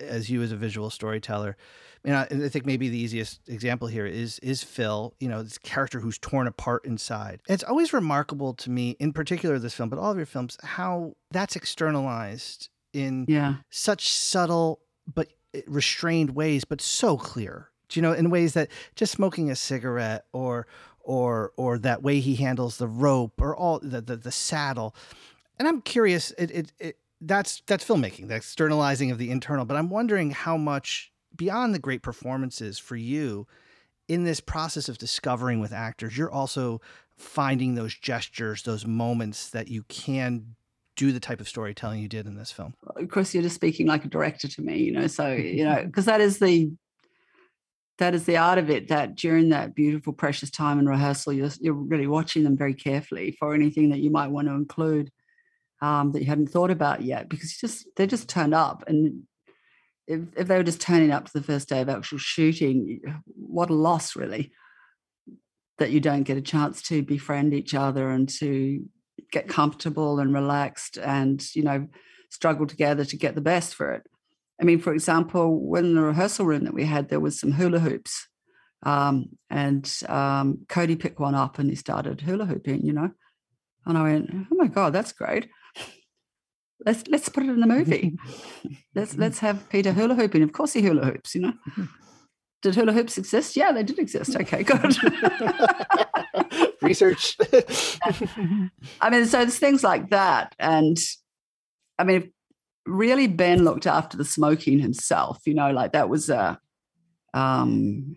as 0.00 0.30
you 0.30 0.42
as 0.42 0.52
a 0.52 0.56
visual 0.56 0.90
storyteller. 0.90 1.56
I 2.04 2.08
mean, 2.08 2.16
I, 2.16 2.46
I 2.46 2.48
think 2.48 2.66
maybe 2.66 2.88
the 2.88 2.98
easiest 2.98 3.48
example 3.48 3.88
here 3.88 4.06
is 4.06 4.38
is 4.40 4.62
Phil. 4.62 5.14
You 5.20 5.28
know, 5.28 5.42
this 5.42 5.58
character 5.58 6.00
who's 6.00 6.18
torn 6.18 6.46
apart 6.46 6.84
inside. 6.84 7.40
And 7.48 7.54
it's 7.54 7.64
always 7.64 7.92
remarkable 7.92 8.54
to 8.54 8.70
me, 8.70 8.96
in 8.98 9.12
particular 9.12 9.58
this 9.58 9.74
film, 9.74 9.88
but 9.88 9.98
all 9.98 10.10
of 10.10 10.16
your 10.16 10.26
films, 10.26 10.58
how 10.62 11.14
that's 11.30 11.56
externalized 11.56 12.68
in 12.92 13.24
yeah. 13.28 13.56
such 13.70 14.08
subtle 14.08 14.80
but 15.12 15.28
eh, 15.54 15.62
restrained 15.66 16.34
ways, 16.34 16.64
but 16.64 16.80
so 16.80 17.16
clear 17.16 17.72
you 17.96 18.02
know, 18.02 18.12
in 18.12 18.30
ways 18.30 18.54
that 18.54 18.68
just 18.94 19.12
smoking 19.12 19.50
a 19.50 19.56
cigarette 19.56 20.24
or 20.32 20.66
or 21.00 21.52
or 21.56 21.78
that 21.78 22.02
way 22.02 22.20
he 22.20 22.36
handles 22.36 22.78
the 22.78 22.86
rope 22.88 23.40
or 23.40 23.56
all 23.56 23.78
the 23.80 24.00
the, 24.00 24.16
the 24.16 24.32
saddle. 24.32 24.94
And 25.58 25.68
I'm 25.68 25.82
curious, 25.82 26.32
it, 26.32 26.50
it, 26.50 26.72
it 26.78 26.98
that's 27.20 27.62
that's 27.66 27.84
filmmaking, 27.84 28.28
the 28.28 28.36
externalizing 28.36 29.10
of 29.10 29.18
the 29.18 29.30
internal. 29.30 29.64
But 29.64 29.76
I'm 29.76 29.90
wondering 29.90 30.30
how 30.30 30.56
much 30.56 31.11
beyond 31.36 31.74
the 31.74 31.78
great 31.78 32.02
performances 32.02 32.78
for 32.78 32.96
you 32.96 33.46
in 34.08 34.24
this 34.24 34.40
process 34.40 34.88
of 34.88 34.98
discovering 34.98 35.60
with 35.60 35.72
actors, 35.72 36.16
you're 36.16 36.30
also 36.30 36.80
finding 37.16 37.74
those 37.74 37.94
gestures, 37.94 38.62
those 38.62 38.86
moments 38.86 39.50
that 39.50 39.68
you 39.68 39.84
can 39.84 40.54
do 40.96 41.12
the 41.12 41.20
type 41.20 41.40
of 41.40 41.48
storytelling 41.48 42.00
you 42.00 42.08
did 42.08 42.26
in 42.26 42.34
this 42.34 42.52
film. 42.52 42.74
Of 42.96 43.08
course, 43.08 43.32
you're 43.32 43.42
just 43.42 43.54
speaking 43.54 43.86
like 43.86 44.04
a 44.04 44.08
director 44.08 44.48
to 44.48 44.62
me, 44.62 44.78
you 44.78 44.92
know. 44.92 45.06
So 45.06 45.32
you 45.32 45.64
know, 45.64 45.82
because 45.84 46.04
that 46.06 46.20
is 46.20 46.38
the 46.38 46.72
that 47.98 48.14
is 48.14 48.24
the 48.24 48.36
art 48.36 48.58
of 48.58 48.70
it 48.70 48.88
that 48.88 49.14
during 49.14 49.50
that 49.50 49.74
beautiful 49.74 50.12
precious 50.12 50.50
time 50.50 50.78
in 50.78 50.88
rehearsal 50.88 51.32
you're, 51.32 51.50
you're 51.60 51.74
really 51.74 52.06
watching 52.06 52.42
them 52.42 52.56
very 52.56 52.74
carefully 52.74 53.36
for 53.38 53.54
anything 53.54 53.90
that 53.90 54.00
you 54.00 54.10
might 54.10 54.30
want 54.30 54.48
to 54.48 54.54
include 54.54 55.10
um, 55.82 56.10
that 56.10 56.20
you 56.20 56.26
hadn't 56.26 56.48
thought 56.48 56.70
about 56.70 57.02
yet 57.02 57.28
because 57.28 57.52
you 57.52 57.68
just 57.68 57.86
they're 57.96 58.06
just 58.06 58.28
turned 58.28 58.54
up 58.54 58.82
and 58.86 59.22
if, 60.06 60.20
if 60.36 60.48
they 60.48 60.56
were 60.56 60.62
just 60.62 60.80
turning 60.80 61.10
up 61.10 61.26
to 61.26 61.32
the 61.32 61.42
first 61.42 61.68
day 61.68 61.80
of 61.80 61.88
actual 61.88 62.18
shooting 62.18 63.00
what 63.34 63.70
a 63.70 63.74
loss 63.74 64.16
really 64.16 64.52
that 65.78 65.90
you 65.90 66.00
don't 66.00 66.24
get 66.24 66.36
a 66.36 66.42
chance 66.42 66.82
to 66.82 67.02
befriend 67.02 67.54
each 67.54 67.74
other 67.74 68.10
and 68.10 68.28
to 68.28 68.84
get 69.30 69.48
comfortable 69.48 70.20
and 70.20 70.34
relaxed 70.34 70.98
and 70.98 71.54
you 71.54 71.62
know 71.62 71.88
struggle 72.30 72.66
together 72.66 73.04
to 73.04 73.16
get 73.16 73.34
the 73.34 73.40
best 73.40 73.74
for 73.74 73.92
it 73.92 74.02
I 74.62 74.64
mean, 74.64 74.78
for 74.78 74.92
example, 74.92 75.58
when 75.58 75.96
the 75.96 76.02
rehearsal 76.02 76.46
room 76.46 76.64
that 76.64 76.74
we 76.74 76.84
had, 76.84 77.08
there 77.08 77.18
was 77.18 77.38
some 77.38 77.50
hula 77.50 77.80
hoops. 77.80 78.28
Um, 78.84 79.30
and 79.50 79.92
um, 80.08 80.60
Cody 80.68 80.94
picked 80.94 81.18
one 81.18 81.34
up 81.34 81.58
and 81.58 81.68
he 81.68 81.74
started 81.74 82.20
hula 82.20 82.46
hooping, 82.46 82.86
you 82.86 82.92
know. 82.92 83.10
And 83.86 83.98
I 83.98 84.02
went, 84.02 84.30
oh 84.32 84.54
my 84.54 84.68
God, 84.68 84.92
that's 84.92 85.12
great. 85.12 85.48
Let's 86.84 87.06
let's 87.08 87.28
put 87.28 87.44
it 87.44 87.50
in 87.50 87.60
the 87.60 87.66
movie. 87.66 88.18
let's 88.94 89.16
let's 89.16 89.38
have 89.38 89.68
Peter 89.68 89.92
hula 89.92 90.14
hooping. 90.14 90.42
Of 90.42 90.52
course 90.52 90.72
he 90.72 90.82
hula 90.82 91.04
hoops, 91.04 91.34
you 91.34 91.42
know. 91.42 91.52
Did 92.62 92.76
hula 92.76 92.92
hoops 92.92 93.18
exist? 93.18 93.56
Yeah, 93.56 93.72
they 93.72 93.82
did 93.82 93.98
exist. 93.98 94.36
Okay, 94.36 94.62
good. 94.62 94.96
Research. 96.80 97.36
I 99.00 99.10
mean, 99.10 99.26
so 99.26 99.38
there's 99.38 99.58
things 99.58 99.82
like 99.82 100.10
that. 100.10 100.54
And 100.60 100.96
I 101.98 102.04
mean, 102.04 102.32
really 102.86 103.26
Ben 103.26 103.64
looked 103.64 103.86
after 103.86 104.16
the 104.16 104.24
smoking 104.24 104.78
himself, 104.78 105.40
you 105.44 105.54
know, 105.54 105.72
like 105.72 105.92
that 105.92 106.08
was 106.08 106.30
a 106.30 106.58
um 107.34 108.16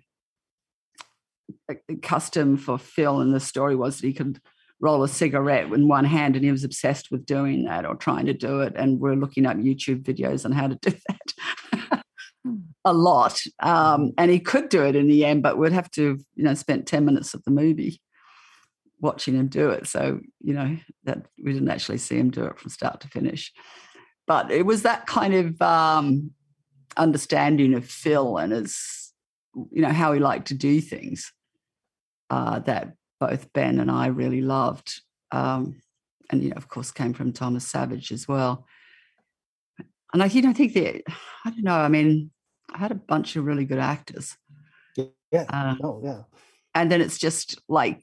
a 1.70 1.96
custom 2.04 2.58
for 2.58 2.78
Phil 2.78 3.22
and 3.22 3.34
the 3.34 3.40
story 3.40 3.76
was 3.76 4.00
that 4.00 4.08
he 4.08 4.14
could 4.14 4.40
roll 4.80 5.04
a 5.04 5.08
cigarette 5.08 5.72
in 5.72 5.88
one 5.88 6.06
hand 6.06 6.36
and 6.36 6.44
he 6.44 6.52
was 6.52 6.64
obsessed 6.64 7.10
with 7.12 7.26
doing 7.26 7.66
that 7.66 7.86
or 7.86 7.96
trying 7.96 8.26
to 8.26 8.34
do 8.34 8.62
it. 8.62 8.74
And 8.76 9.00
we're 9.00 9.16
looking 9.16 9.46
up 9.46 9.58
youtube 9.58 10.04
videos 10.04 10.46
on 10.46 10.52
how 10.52 10.68
to 10.68 10.76
do 10.76 10.94
that 11.08 12.04
a 12.86 12.94
lot. 12.94 13.42
Um, 13.60 14.12
and 14.18 14.30
he 14.30 14.40
could 14.40 14.70
do 14.70 14.84
it 14.84 14.96
in 14.96 15.08
the 15.08 15.26
end 15.26 15.44
but 15.44 15.58
we'd 15.58 15.72
have 15.72 15.92
to 15.92 16.20
you 16.36 16.44
know 16.44 16.54
spent 16.54 16.88
10 16.88 17.06
minutes 17.06 17.34
of 17.34 17.44
the 17.44 17.52
movie 17.52 18.02
watching 19.00 19.36
him 19.36 19.48
do 19.48 19.70
it. 19.70 19.88
So 19.88 20.20
you 20.42 20.54
know 20.54 20.78
that 21.04 21.26
we 21.42 21.54
didn't 21.54 21.70
actually 21.70 22.00
see 22.00 22.18
him 22.18 22.32
do 22.32 22.46
it 22.46 22.60
from 22.60 22.70
start 22.70 23.02
to 23.02 23.08
finish. 23.08 23.54
But 24.28 24.52
it 24.52 24.66
was 24.66 24.82
that 24.82 25.06
kind 25.06 25.34
of 25.34 25.62
um, 25.62 26.32
understanding 26.98 27.74
of 27.74 27.86
phil 27.86 28.38
and 28.38 28.52
his 28.52 29.14
you 29.72 29.82
know 29.82 29.90
how 29.90 30.12
he 30.12 30.20
liked 30.20 30.48
to 30.48 30.54
do 30.54 30.82
things 30.82 31.32
uh, 32.30 32.60
that 32.60 32.94
both 33.20 33.52
Ben 33.54 33.80
and 33.80 33.90
I 33.90 34.08
really 34.08 34.42
loved. 34.42 35.02
Um, 35.32 35.82
and, 36.30 36.44
you 36.44 36.50
know, 36.50 36.56
of 36.56 36.68
course, 36.68 36.92
came 36.92 37.14
from 37.14 37.34
Thomas 37.34 37.68
Savage 37.68 38.12
as 38.12 38.28
well. 38.28 38.66
And 40.14 40.24
I, 40.24 40.28
you 40.28 40.42
know, 40.42 40.50
I 40.50 40.54
think 40.54 40.74
that, 40.74 41.04
I 41.46 41.50
don't 41.50 41.64
know, 41.64 41.76
I 41.76 41.88
mean, 41.88 42.32
I 42.74 42.78
had 42.78 42.92
a 42.92 42.96
bunch 42.96 43.36
of 43.36 43.46
really 43.46 43.66
good 43.66 43.80
actors. 43.80 44.36
Yeah. 45.32 45.46
Uh, 45.50 45.76
oh, 45.84 46.02
yeah. 46.04 46.22
And 46.74 46.92
then 46.92 47.02
it's 47.02 47.18
just 47.18 47.62
like 47.68 48.02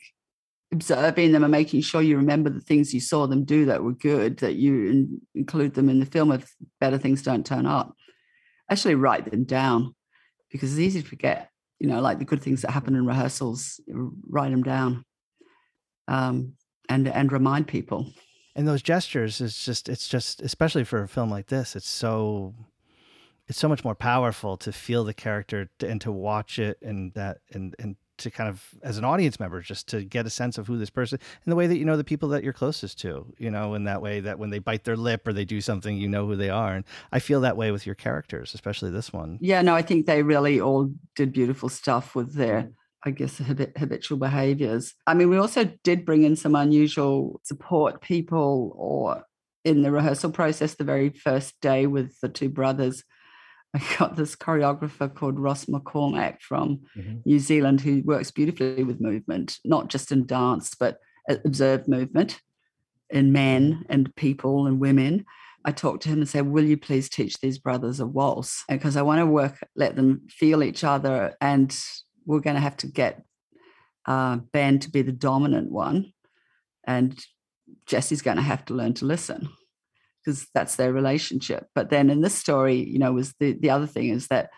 observing 0.72 1.32
them 1.32 1.44
and 1.44 1.50
making 1.50 1.82
sure 1.82 2.00
you 2.00 2.16
remember 2.16 2.50
the 2.50 2.60
things 2.60 2.94
you 2.94 3.00
saw 3.00 3.26
them 3.26 3.44
do 3.44 3.66
that 3.66 3.82
were 3.82 3.92
good, 3.92 4.38
that 4.38 4.54
you 4.54 4.90
in, 4.90 5.20
include 5.34 5.74
them 5.74 5.88
in 5.88 6.00
the 6.00 6.06
film 6.06 6.32
if 6.32 6.54
better 6.80 6.98
things 6.98 7.22
don't 7.22 7.46
turn 7.46 7.66
up. 7.66 7.94
Actually, 8.70 8.94
write 8.94 9.30
them 9.30 9.44
down 9.44 9.94
because 10.50 10.72
it's 10.72 10.80
easy 10.80 11.02
to 11.02 11.08
forget 11.08 11.50
you 11.82 11.88
know, 11.88 12.00
like 12.00 12.20
the 12.20 12.24
good 12.24 12.40
things 12.40 12.62
that 12.62 12.70
happen 12.70 12.94
in 12.94 13.04
rehearsals, 13.06 13.80
write 13.88 14.52
them 14.52 14.62
down, 14.62 15.04
um, 16.06 16.52
and 16.88 17.08
and 17.08 17.32
remind 17.32 17.66
people. 17.66 18.06
And 18.54 18.68
those 18.68 18.82
gestures 18.82 19.40
is 19.40 19.58
just 19.58 19.88
it's 19.88 20.06
just 20.06 20.40
especially 20.42 20.84
for 20.84 21.02
a 21.02 21.08
film 21.08 21.28
like 21.28 21.48
this, 21.48 21.74
it's 21.74 21.88
so 21.88 22.54
it's 23.48 23.58
so 23.58 23.68
much 23.68 23.84
more 23.84 23.96
powerful 23.96 24.56
to 24.58 24.70
feel 24.70 25.02
the 25.02 25.12
character 25.12 25.70
and 25.84 26.00
to 26.02 26.12
watch 26.12 26.60
it 26.60 26.78
and 26.82 27.14
that 27.14 27.38
and 27.52 27.74
and 27.80 27.96
to 28.22 28.30
kind 28.30 28.48
of 28.48 28.64
as 28.82 28.98
an 28.98 29.04
audience 29.04 29.38
member 29.38 29.60
just 29.60 29.88
to 29.88 30.04
get 30.04 30.26
a 30.26 30.30
sense 30.30 30.58
of 30.58 30.66
who 30.66 30.78
this 30.78 30.90
person 30.90 31.18
in 31.46 31.50
the 31.50 31.56
way 31.56 31.66
that 31.66 31.76
you 31.76 31.84
know 31.84 31.96
the 31.96 32.04
people 32.04 32.28
that 32.30 32.42
you're 32.42 32.52
closest 32.52 32.98
to 33.00 33.26
you 33.38 33.50
know 33.50 33.74
in 33.74 33.84
that 33.84 34.02
way 34.02 34.20
that 34.20 34.38
when 34.38 34.50
they 34.50 34.58
bite 34.58 34.84
their 34.84 34.96
lip 34.96 35.26
or 35.26 35.32
they 35.32 35.44
do 35.44 35.60
something 35.60 35.96
you 35.96 36.08
know 36.08 36.26
who 36.26 36.36
they 36.36 36.50
are. 36.50 36.74
And 36.74 36.84
i 37.10 37.18
feel 37.18 37.40
that 37.42 37.56
way 37.56 37.70
with 37.70 37.86
your 37.86 37.94
characters 37.94 38.54
especially 38.54 38.90
this 38.90 39.12
one. 39.12 39.38
Yeah 39.40 39.62
no 39.62 39.74
i 39.74 39.82
think 39.82 40.06
they 40.06 40.22
really 40.22 40.60
all 40.60 40.92
did 41.14 41.32
beautiful 41.32 41.68
stuff 41.68 42.14
with 42.14 42.34
their 42.34 42.70
I 43.04 43.10
guess 43.10 43.38
habitual 43.38 44.18
behaviors. 44.18 44.94
I 45.08 45.14
mean, 45.14 45.28
we 45.28 45.36
also 45.36 45.64
did 45.82 46.04
bring 46.04 46.22
in 46.22 46.36
some 46.36 46.54
unusual 46.54 47.40
support 47.42 48.00
people 48.00 48.72
or 48.76 49.24
in 49.64 49.82
the 49.82 49.90
rehearsal 49.90 50.30
process 50.30 50.74
the 50.74 50.84
very 50.84 51.10
first 51.10 51.60
day 51.60 51.86
with 51.86 52.18
the 52.20 52.28
two 52.28 52.48
brothers 52.48 53.04
I 53.74 53.80
got 53.98 54.16
this 54.16 54.36
choreographer 54.36 55.12
called 55.12 55.38
Ross 55.38 55.64
McCormack 55.64 56.40
from 56.40 56.80
mm-hmm. 56.96 57.18
New 57.24 57.38
Zealand 57.38 57.80
who 57.80 58.02
works 58.04 58.30
beautifully 58.30 58.84
with 58.84 59.00
movement, 59.00 59.58
not 59.64 59.88
just 59.88 60.12
in 60.12 60.26
dance, 60.26 60.74
but 60.74 60.98
observed 61.28 61.88
movement 61.88 62.40
in 63.08 63.32
men 63.32 63.84
and 63.88 64.14
people 64.14 64.66
and 64.66 64.78
women. 64.78 65.24
I 65.64 65.72
talked 65.72 66.02
to 66.02 66.08
him 66.08 66.18
and 66.18 66.28
said, 66.28 66.46
Will 66.46 66.64
you 66.64 66.76
please 66.76 67.08
teach 67.08 67.38
these 67.40 67.58
brothers 67.58 68.00
a 68.00 68.06
waltz? 68.06 68.64
Because 68.68 68.96
I 68.96 69.02
want 69.02 69.20
to 69.20 69.26
work, 69.26 69.58
let 69.76 69.96
them 69.96 70.22
feel 70.28 70.62
each 70.62 70.84
other. 70.84 71.36
And 71.40 71.74
we're 72.26 72.40
going 72.40 72.56
to 72.56 72.60
have 72.60 72.76
to 72.78 72.88
get 72.88 73.22
uh, 74.06 74.36
Ben 74.52 74.80
to 74.80 74.90
be 74.90 75.02
the 75.02 75.12
dominant 75.12 75.70
one. 75.70 76.12
And 76.84 77.18
Jesse's 77.86 78.22
going 78.22 78.36
to 78.36 78.42
have 78.42 78.64
to 78.66 78.74
learn 78.74 78.94
to 78.94 79.06
listen 79.06 79.48
because 80.24 80.46
that's 80.54 80.76
their 80.76 80.92
relationship. 80.92 81.66
But 81.74 81.90
then 81.90 82.10
in 82.10 82.20
this 82.20 82.34
story, 82.34 82.76
you 82.76 82.98
know, 82.98 83.12
was 83.12 83.34
the 83.40 83.52
the 83.52 83.70
other 83.70 83.86
thing 83.86 84.08
is 84.08 84.28
that 84.28 84.50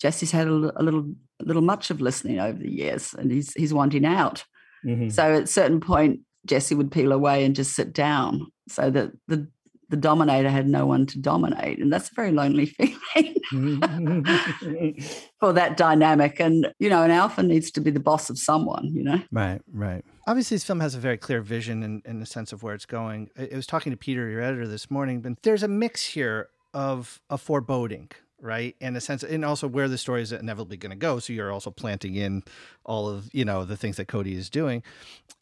Jesse's 0.00 0.30
had 0.30 0.48
a, 0.48 0.72
a 0.76 0.82
little 0.82 1.12
a 1.40 1.44
little 1.44 1.62
much 1.62 1.90
of 1.90 2.00
listening 2.00 2.38
over 2.38 2.58
the 2.58 2.70
years, 2.70 3.14
and 3.14 3.30
he's 3.30 3.52
he's 3.54 3.74
wanting 3.74 4.04
out. 4.04 4.44
Mm-hmm. 4.84 5.08
So 5.08 5.34
at 5.34 5.42
a 5.44 5.46
certain 5.46 5.80
point, 5.80 6.20
Jesse 6.46 6.74
would 6.74 6.92
peel 6.92 7.12
away 7.12 7.44
and 7.44 7.56
just 7.56 7.74
sit 7.74 7.92
down, 7.92 8.46
so 8.68 8.90
that 8.90 9.12
the 9.28 9.48
the 9.88 9.96
dominator 9.96 10.50
had 10.50 10.68
no 10.68 10.86
one 10.86 11.06
to 11.06 11.18
dominate, 11.18 11.78
and 11.78 11.92
that's 11.92 12.10
a 12.10 12.14
very 12.14 12.32
lonely 12.32 12.66
feeling 12.66 13.34
for 15.40 15.52
that 15.52 15.76
dynamic. 15.76 16.40
And 16.40 16.72
you 16.78 16.88
know, 16.90 17.02
an 17.02 17.10
alpha 17.10 17.42
needs 17.42 17.70
to 17.72 17.80
be 17.80 17.90
the 17.90 18.00
boss 18.00 18.30
of 18.30 18.38
someone. 18.38 18.92
You 18.94 19.04
know, 19.04 19.22
right, 19.30 19.60
right 19.72 20.04
obviously 20.26 20.56
this 20.56 20.64
film 20.64 20.80
has 20.80 20.94
a 20.94 20.98
very 20.98 21.16
clear 21.16 21.40
vision 21.40 22.02
in 22.04 22.20
the 22.20 22.26
sense 22.26 22.52
of 22.52 22.62
where 22.62 22.74
it's 22.74 22.86
going. 22.86 23.30
I, 23.38 23.48
I 23.52 23.56
was 23.56 23.66
talking 23.66 23.92
to 23.92 23.96
Peter, 23.96 24.28
your 24.28 24.42
editor, 24.42 24.66
this 24.66 24.90
morning, 24.90 25.20
but 25.20 25.42
there's 25.42 25.62
a 25.62 25.68
mix 25.68 26.04
here 26.04 26.48
of 26.74 27.20
a 27.30 27.38
foreboding, 27.38 28.10
right? 28.40 28.76
And 28.80 28.96
a 28.96 29.00
sense, 29.00 29.22
and 29.22 29.44
also 29.44 29.68
where 29.68 29.88
the 29.88 29.98
story 29.98 30.22
is 30.22 30.32
inevitably 30.32 30.76
going 30.76 30.90
to 30.90 30.96
go. 30.96 31.18
So 31.18 31.32
you're 31.32 31.52
also 31.52 31.70
planting 31.70 32.14
in 32.14 32.42
all 32.84 33.08
of 33.08 33.32
you 33.32 33.44
know 33.44 33.64
the 33.64 33.76
things 33.76 33.96
that 33.96 34.08
Cody 34.08 34.34
is 34.34 34.50
doing, 34.50 34.82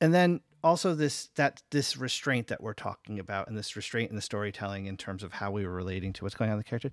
and 0.01 0.13
then 0.15 0.41
also 0.65 0.95
this 0.95 1.29
that 1.35 1.63
this 1.71 1.97
restraint 1.97 2.49
that 2.49 2.63
we're 2.63 2.73
talking 2.73 3.19
about 3.19 3.47
and 3.47 3.57
this 3.57 3.77
restraint 3.77 4.09
in 4.11 4.17
the 4.17 4.23
storytelling 4.23 4.87
in 4.87 4.97
terms 4.97 5.23
of 5.23 5.35
how 5.35 5.51
we 5.51 5.65
were 5.65 5.75
relating 5.75 6.13
to 6.15 6.25
what's 6.25 6.35
going 6.35 6.51
on 6.51 6.55
in 6.55 6.59
the 6.59 6.65
character 6.65 6.91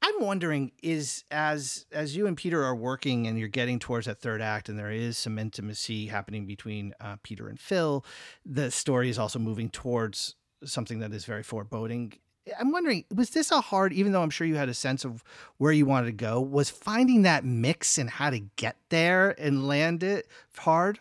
i'm 0.00 0.20
wondering 0.20 0.70
is 0.82 1.24
as 1.30 1.84
as 1.92 2.16
you 2.16 2.26
and 2.26 2.36
peter 2.36 2.64
are 2.64 2.76
working 2.76 3.26
and 3.26 3.38
you're 3.38 3.48
getting 3.48 3.78
towards 3.78 4.06
that 4.06 4.20
third 4.20 4.40
act 4.40 4.68
and 4.68 4.78
there 4.78 4.92
is 4.92 5.18
some 5.18 5.38
intimacy 5.38 6.06
happening 6.06 6.46
between 6.46 6.94
uh, 7.00 7.16
peter 7.22 7.48
and 7.48 7.58
phil 7.58 8.04
the 8.46 8.70
story 8.70 9.10
is 9.10 9.18
also 9.18 9.38
moving 9.38 9.68
towards 9.68 10.36
something 10.64 10.98
that 11.00 11.12
is 11.12 11.24
very 11.24 11.42
foreboding. 11.42 12.12
I'm 12.58 12.72
wondering 12.72 13.04
was 13.14 13.30
this 13.30 13.50
a 13.50 13.60
hard 13.60 13.92
even 13.92 14.12
though 14.12 14.22
i'm 14.22 14.30
sure 14.30 14.46
you 14.46 14.54
had 14.54 14.70
a 14.70 14.74
sense 14.74 15.04
of 15.04 15.22
where 15.58 15.70
you 15.70 15.84
wanted 15.84 16.06
to 16.06 16.12
go 16.12 16.40
was 16.40 16.70
finding 16.70 17.22
that 17.22 17.44
mix 17.44 17.98
and 17.98 18.08
how 18.08 18.30
to 18.30 18.38
get 18.56 18.76
there 18.88 19.34
and 19.38 19.68
land 19.68 20.02
it 20.02 20.26
hard 20.56 20.98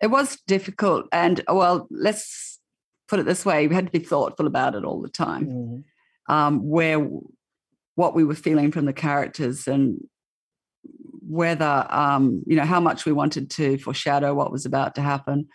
it 0.00 0.08
was 0.08 0.38
difficult. 0.46 1.06
And 1.12 1.42
well, 1.48 1.86
let's 1.90 2.60
put 3.08 3.18
it 3.18 3.26
this 3.26 3.44
way: 3.44 3.66
we 3.66 3.74
had 3.74 3.86
to 3.86 3.92
be 3.92 4.04
thoughtful 4.04 4.46
about 4.46 4.74
it 4.74 4.84
all 4.84 5.00
the 5.00 5.08
time. 5.08 5.46
Mm-hmm. 5.46 6.32
Um, 6.34 6.68
where 6.68 7.08
what 7.94 8.14
we 8.14 8.24
were 8.24 8.34
feeling 8.34 8.70
from 8.70 8.84
the 8.84 8.92
characters 8.92 9.66
and 9.66 9.98
whether 11.28 11.86
um, 11.90 12.42
you 12.46 12.56
know 12.56 12.64
how 12.64 12.80
much 12.80 13.04
we 13.04 13.12
wanted 13.12 13.50
to 13.50 13.78
foreshadow 13.78 14.32
what 14.32 14.52
was 14.52 14.64
about 14.64 14.94
to 14.94 15.02
happen 15.02 15.48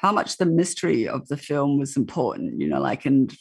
how 0.00 0.12
much 0.12 0.36
the 0.36 0.46
mystery 0.46 1.08
of 1.08 1.26
the 1.28 1.36
film 1.36 1.78
was 1.78 1.96
important 1.96 2.60
you 2.60 2.68
know 2.68 2.80
like 2.80 3.04
and 3.04 3.34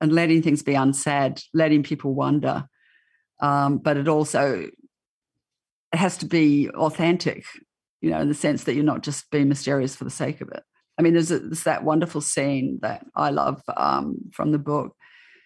and 0.00 0.12
letting 0.12 0.42
things 0.42 0.62
be 0.62 0.74
unsaid 0.74 1.40
letting 1.52 1.82
people 1.82 2.14
wonder 2.14 2.64
um, 3.40 3.78
but 3.78 3.96
it 3.96 4.08
also 4.08 4.66
it 5.92 5.98
has 5.98 6.16
to 6.16 6.26
be 6.26 6.70
authentic 6.70 7.44
you 8.02 8.10
know, 8.10 8.20
in 8.20 8.28
the 8.28 8.34
sense 8.34 8.64
that 8.64 8.74
you're 8.74 8.84
not 8.84 9.02
just 9.02 9.30
being 9.30 9.48
mysterious 9.48 9.96
for 9.96 10.04
the 10.04 10.10
sake 10.10 10.42
of 10.42 10.48
it. 10.48 10.62
I 10.98 11.02
mean, 11.02 11.14
there's, 11.14 11.30
a, 11.30 11.38
there's 11.38 11.62
that 11.62 11.84
wonderful 11.84 12.20
scene 12.20 12.78
that 12.82 13.06
I 13.14 13.30
love 13.30 13.62
um, 13.74 14.16
from 14.32 14.52
the 14.52 14.58
book 14.58 14.94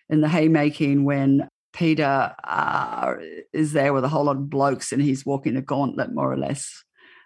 in 0.09 0.23
the 0.23 0.29
haymaking 0.29 1.05
when 1.05 1.49
Peter 1.73 2.35
uh, 2.43 3.15
is 3.53 3.73
there 3.73 3.93
with 3.93 4.05
a 4.05 4.09
whole 4.09 4.25
lot 4.25 4.37
of 4.37 4.51
blokes 4.51 4.91
and 4.91 5.03
he's 5.03 5.27
walking 5.27 5.55
the 5.55 5.63
gauntlet, 5.63 6.13
more 6.13 6.33
or 6.33 6.37
less, 6.37 6.83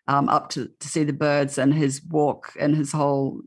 um, 0.09 0.29
up 0.29 0.51
to, 0.51 0.69
to 0.81 0.89
see 0.89 1.05
the 1.05 1.13
birds, 1.13 1.57
and 1.57 1.73
his 1.73 2.03
walk 2.11 2.53
and 2.59 2.77
his 2.77 2.91
whole 2.93 3.41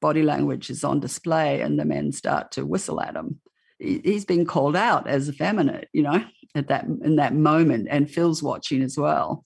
body 0.00 0.22
language 0.22 0.68
is 0.68 0.82
on 0.82 0.98
display, 0.98 1.60
and 1.60 1.78
the 1.78 1.84
men 1.84 2.10
start 2.10 2.50
to 2.52 2.66
whistle 2.66 3.00
at 3.00 3.14
him. 3.14 3.40
He, 3.78 4.00
he's 4.02 4.26
called 4.46 4.74
out 4.74 5.06
as 5.06 5.28
effeminate, 5.28 5.88
you 5.92 6.02
know, 6.02 6.24
at 6.56 6.68
that 6.68 6.84
in 6.84 7.16
that 7.16 7.34
moment, 7.34 7.86
and 7.88 8.10
Phil's 8.10 8.42
watching 8.42 8.82
as 8.82 8.98
well. 8.98 9.44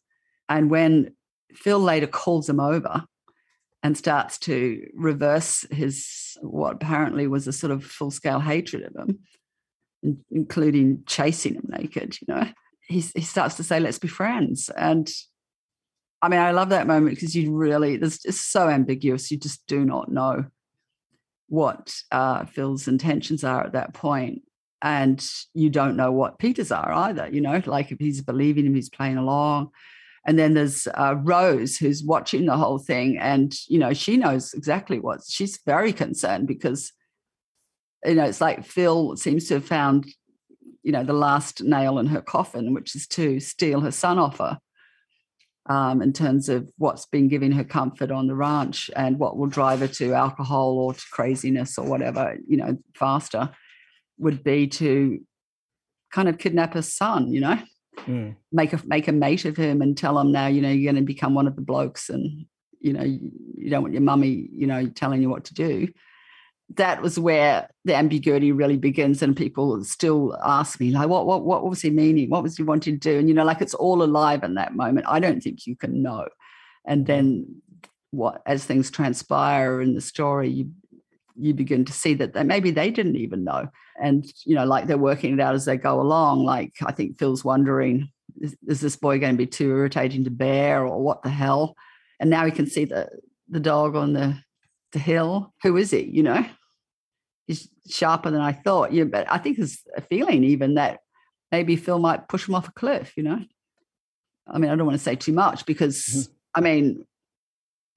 And 0.48 0.70
when 0.70 1.14
Phil 1.54 1.78
later 1.78 2.06
calls 2.06 2.48
him 2.48 2.60
over 2.60 3.04
and 3.82 3.96
starts 3.96 4.38
to 4.38 4.86
reverse 4.94 5.66
his 5.70 6.36
what 6.40 6.74
apparently 6.74 7.26
was 7.26 7.46
a 7.46 7.52
sort 7.52 7.70
of 7.70 7.84
full 7.84 8.10
scale 8.10 8.40
hatred 8.40 8.82
of 8.82 8.96
him, 8.96 10.16
including 10.30 11.02
chasing 11.06 11.54
him 11.54 11.66
naked. 11.68 12.16
You 12.20 12.34
know, 12.34 12.48
he 12.88 13.00
he 13.00 13.20
starts 13.20 13.56
to 13.56 13.62
say, 13.62 13.78
"Let's 13.80 13.98
be 13.98 14.08
friends." 14.08 14.70
And 14.70 15.10
I 16.22 16.28
mean, 16.28 16.40
I 16.40 16.52
love 16.52 16.70
that 16.70 16.86
moment 16.86 17.14
because 17.14 17.36
you 17.36 17.54
really 17.54 17.98
there's 17.98 18.24
it's 18.24 18.40
so 18.40 18.68
ambiguous. 18.68 19.30
You 19.30 19.36
just 19.36 19.66
do 19.66 19.84
not 19.84 20.10
know 20.10 20.46
what 21.48 21.94
uh, 22.10 22.46
Phil's 22.46 22.88
intentions 22.88 23.44
are 23.44 23.64
at 23.64 23.72
that 23.72 23.92
point, 23.92 24.42
and 24.80 25.24
you 25.52 25.68
don't 25.68 25.96
know 25.96 26.10
what 26.10 26.38
Peter's 26.38 26.72
are 26.72 26.90
either. 26.90 27.28
You 27.30 27.42
know, 27.42 27.60
like 27.66 27.92
if 27.92 27.98
he's 27.98 28.22
believing 28.22 28.64
him, 28.64 28.74
he's 28.74 28.88
playing 28.88 29.18
along. 29.18 29.70
And 30.26 30.38
then 30.38 30.54
there's 30.54 30.88
uh, 30.94 31.16
Rose 31.22 31.76
who's 31.76 32.02
watching 32.02 32.46
the 32.46 32.56
whole 32.56 32.78
thing, 32.78 33.18
and 33.18 33.54
you 33.68 33.78
know 33.78 33.92
she 33.92 34.16
knows 34.16 34.54
exactly 34.54 34.98
what 34.98 35.20
she's 35.28 35.58
very 35.66 35.92
concerned 35.92 36.48
because 36.48 36.92
you 38.04 38.14
know 38.14 38.24
it's 38.24 38.40
like 38.40 38.64
Phil 38.64 39.16
seems 39.16 39.48
to 39.48 39.54
have 39.54 39.66
found 39.66 40.06
you 40.82 40.92
know 40.92 41.04
the 41.04 41.12
last 41.12 41.62
nail 41.62 41.98
in 41.98 42.06
her 42.06 42.22
coffin, 42.22 42.72
which 42.72 42.96
is 42.96 43.06
to 43.08 43.38
steal 43.38 43.80
her 43.80 43.90
son 43.90 44.18
off 44.18 44.38
her 44.38 44.58
um, 45.66 46.02
in 46.02 46.12
terms 46.12 46.48
of 46.48 46.70
what's 46.76 47.06
been 47.06 47.28
giving 47.28 47.52
her 47.52 47.64
comfort 47.64 48.10
on 48.10 48.26
the 48.26 48.34
ranch 48.34 48.90
and 48.94 49.18
what 49.18 49.36
will 49.36 49.46
drive 49.46 49.80
her 49.80 49.88
to 49.88 50.12
alcohol 50.12 50.78
or 50.78 50.94
to 50.94 51.02
craziness 51.10 51.78
or 51.78 51.86
whatever, 51.86 52.36
you 52.46 52.56
know, 52.56 52.76
faster 52.94 53.50
would 54.18 54.44
be 54.44 54.66
to 54.66 55.20
kind 56.12 56.28
of 56.28 56.38
kidnap 56.38 56.74
her 56.74 56.82
son, 56.82 57.32
you 57.32 57.40
know, 57.40 57.58
mm. 58.06 58.34
make 58.52 58.72
a 58.72 58.80
make 58.84 59.08
a 59.08 59.12
mate 59.12 59.44
of 59.44 59.56
him 59.56 59.82
and 59.82 59.96
tell 59.96 60.18
him 60.18 60.32
now, 60.32 60.46
you 60.46 60.60
know, 60.60 60.70
you're 60.70 60.92
going 60.92 61.02
to 61.02 61.06
become 61.06 61.34
one 61.34 61.46
of 61.46 61.56
the 61.56 61.62
blokes 61.62 62.08
and 62.10 62.46
you 62.80 62.92
know, 62.92 63.02
you, 63.02 63.70
don't 63.70 63.82
want 63.82 63.94
your 63.94 64.02
mummy, 64.02 64.46
you 64.52 64.66
know, 64.66 64.86
telling 64.88 65.22
you 65.22 65.30
what 65.30 65.44
to 65.44 65.54
do. 65.54 65.88
That 66.74 67.00
was 67.00 67.18
where 67.18 67.70
the 67.86 67.94
ambiguity 67.94 68.52
really 68.52 68.76
begins 68.76 69.22
and 69.22 69.34
people 69.34 69.82
still 69.84 70.36
ask 70.44 70.80
me 70.80 70.90
like 70.90 71.08
what 71.08 71.26
what 71.26 71.44
what 71.44 71.68
was 71.68 71.82
he 71.82 71.90
meaning? 71.90 72.30
What 72.30 72.42
was 72.42 72.56
he 72.56 72.62
wanting 72.62 73.00
to 73.00 73.12
do? 73.12 73.18
And 73.18 73.28
you 73.28 73.34
know 73.34 73.44
like 73.44 73.60
it's 73.60 73.74
all 73.74 74.02
alive 74.02 74.44
in 74.44 74.54
that 74.54 74.74
moment. 74.74 75.06
I 75.08 75.18
don't 75.18 75.42
think 75.42 75.66
you 75.66 75.76
can 75.76 76.02
know. 76.02 76.26
And 76.86 77.06
then 77.06 77.62
what 78.10 78.42
as 78.46 78.64
things 78.64 78.90
transpire 78.90 79.80
in 79.80 79.94
the 79.94 80.00
story 80.00 80.48
you 80.48 80.70
you 81.36 81.52
begin 81.52 81.84
to 81.84 81.92
see 81.92 82.14
that 82.14 82.32
they, 82.32 82.42
maybe 82.42 82.70
they 82.70 82.90
didn't 82.90 83.16
even 83.16 83.44
know 83.44 83.68
and 84.00 84.24
you 84.44 84.54
know 84.54 84.64
like 84.64 84.86
they're 84.86 84.96
working 84.96 85.34
it 85.34 85.40
out 85.40 85.54
as 85.54 85.64
they 85.64 85.76
go 85.76 86.00
along 86.00 86.44
like 86.44 86.72
i 86.86 86.92
think 86.92 87.18
phil's 87.18 87.44
wondering 87.44 88.08
is, 88.40 88.56
is 88.68 88.80
this 88.80 88.96
boy 88.96 89.18
going 89.18 89.34
to 89.34 89.38
be 89.38 89.46
too 89.46 89.70
irritating 89.70 90.24
to 90.24 90.30
bear 90.30 90.86
or 90.86 91.02
what 91.02 91.22
the 91.22 91.30
hell 91.30 91.74
and 92.20 92.30
now 92.30 92.44
he 92.44 92.52
can 92.52 92.66
see 92.66 92.84
the 92.84 93.08
the 93.48 93.60
dog 93.60 93.96
on 93.96 94.12
the 94.12 94.36
the 94.94 94.98
hill. 94.98 95.52
Who 95.62 95.76
is 95.76 95.90
he? 95.90 96.04
You 96.04 96.22
know, 96.22 96.46
he's 97.46 97.68
sharper 97.86 98.30
than 98.30 98.40
I 98.40 98.52
thought. 98.52 98.92
Yeah, 98.92 99.04
but 99.04 99.30
I 99.30 99.36
think 99.36 99.58
there's 99.58 99.82
a 99.94 100.00
feeling 100.00 100.42
even 100.44 100.76
that 100.76 101.00
maybe 101.52 101.76
Phil 101.76 101.98
might 101.98 102.28
push 102.28 102.48
him 102.48 102.54
off 102.54 102.68
a 102.68 102.72
cliff. 102.72 103.12
You 103.16 103.24
know, 103.24 103.40
I 104.46 104.58
mean, 104.58 104.70
I 104.70 104.76
don't 104.76 104.86
want 104.86 104.98
to 104.98 105.04
say 105.04 105.16
too 105.16 105.34
much 105.34 105.66
because 105.66 105.98
mm-hmm. 105.98 106.32
I 106.54 106.60
mean, 106.60 107.06